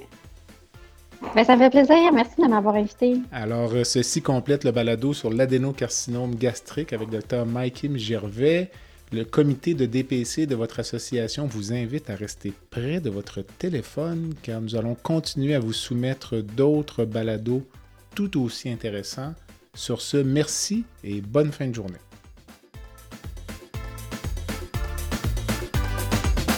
Ben, 1.35 1.45
ça 1.45 1.57
me 1.57 1.63
fait 1.63 1.71
plaisir. 1.71 2.13
Merci 2.13 2.41
de 2.41 2.47
m'avoir 2.47 2.77
invité. 2.77 3.17
Alors, 3.33 3.73
euh, 3.73 3.83
ceci 3.85 4.23
complète 4.23 4.65
le 4.65 4.71
balado 4.71 5.13
sur 5.13 5.31
l'adénocarcinome 5.31 6.37
gastrique 6.37 6.93
avec 6.93 7.09
Dr. 7.11 7.45
Mikey 7.45 7.91
Gervais. 7.99 8.71
Le 9.11 9.25
comité 9.25 9.73
de 9.73 9.87
DPC 9.87 10.47
de 10.47 10.55
votre 10.55 10.81
association 10.81 11.47
vous 11.47 11.73
invite 11.73 12.11
à 12.11 12.15
rester 12.15 12.53
près 12.69 13.01
de 13.01 13.09
votre 13.09 13.41
téléphone 13.41 14.35
car 14.43 14.61
nous 14.61 14.77
allons 14.77 14.95
continuer 14.95 15.55
à 15.55 15.61
vous 15.61 15.73
soumettre 15.73 16.37
d'autres 16.37 17.07
balados 17.07 17.67
tout 18.15 18.39
aussi 18.39 18.69
intéressants. 18.69 19.35
Sur 19.75 20.03
ce, 20.03 20.19
merci 20.19 20.85
et 21.03 21.23
bonne 21.23 21.53
fin 21.53 21.69
de 21.69 21.75
journée. 21.75 21.99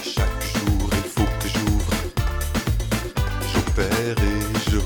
Chaque 0.03 0.43
jour, 0.43 0.89
il 0.91 1.09
faut 1.09 1.23
que 1.23 1.47
j'ouvre, 1.47 1.93
j'opère 3.53 4.17
et 4.17 4.71
je. 4.71 4.77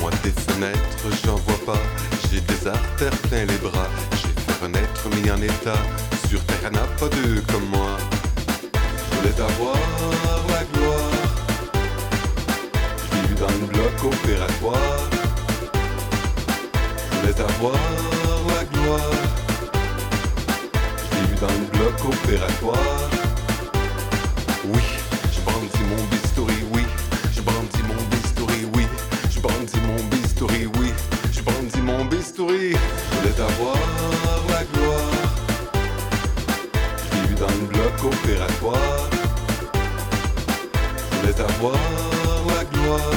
Moi, 0.00 0.10
fenêtres, 0.12 1.24
j'en 1.24 1.36
vois 1.36 1.74
pas, 1.74 1.82
j'ai 2.30 2.40
des 2.40 2.66
artères 2.66 3.16
plein 3.22 3.46
les 3.46 3.58
bras 3.58 3.88
renaître 4.62 5.08
mis 5.10 5.30
en 5.30 5.40
état. 5.40 5.82
Sur 6.28 6.44
terre, 6.44 6.70
pas 6.70 7.08
deux 7.08 7.40
comme 7.52 7.68
moi. 7.70 7.96
Je 8.74 9.16
voulais 9.16 9.40
avoir 9.40 9.76
la 10.48 10.64
gloire. 10.72 11.10
Je 13.12 13.28
vis 13.28 13.40
dans 13.40 13.54
le 13.60 13.66
bloc 13.66 14.04
opératoire. 14.04 15.00
Je 17.10 17.16
voulais 17.18 17.40
avoir 17.40 17.80
la 18.48 18.64
gloire. 18.64 19.22
Je 21.10 21.16
vu 21.28 21.36
dans 21.40 21.54
le 21.60 21.78
bloc 21.78 21.96
opératoire. 22.04 23.10
Oui, 24.64 24.82
je 25.32 25.40
brandis 25.40 25.84
mon 25.88 26.04
bistouri, 26.10 26.58
oui. 26.72 26.82
Je 27.32 27.40
brandis 27.42 27.82
mon 27.88 28.02
bistouri, 28.10 28.66
oui. 28.74 28.86
Je 29.30 29.40
brandis 29.40 29.80
mon 29.86 30.02
bistouri, 30.10 30.66
oui. 30.78 30.92
Je 31.32 31.42
brandis 31.42 31.80
mon 31.80 32.04
bistouri. 32.04 32.74
Je 38.60 38.64
voulais 41.16 41.40
avoir 41.40 41.74
la 42.48 42.64
gloire. 42.64 43.12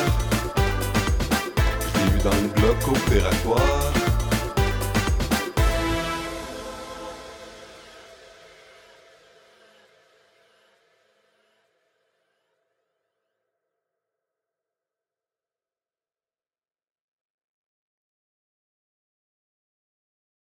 Je 1.82 2.00
l'ai 2.00 2.10
vu 2.12 2.20
dans 2.24 2.30
le 2.30 2.48
bloc 2.62 2.78
opératoire. 2.88 4.01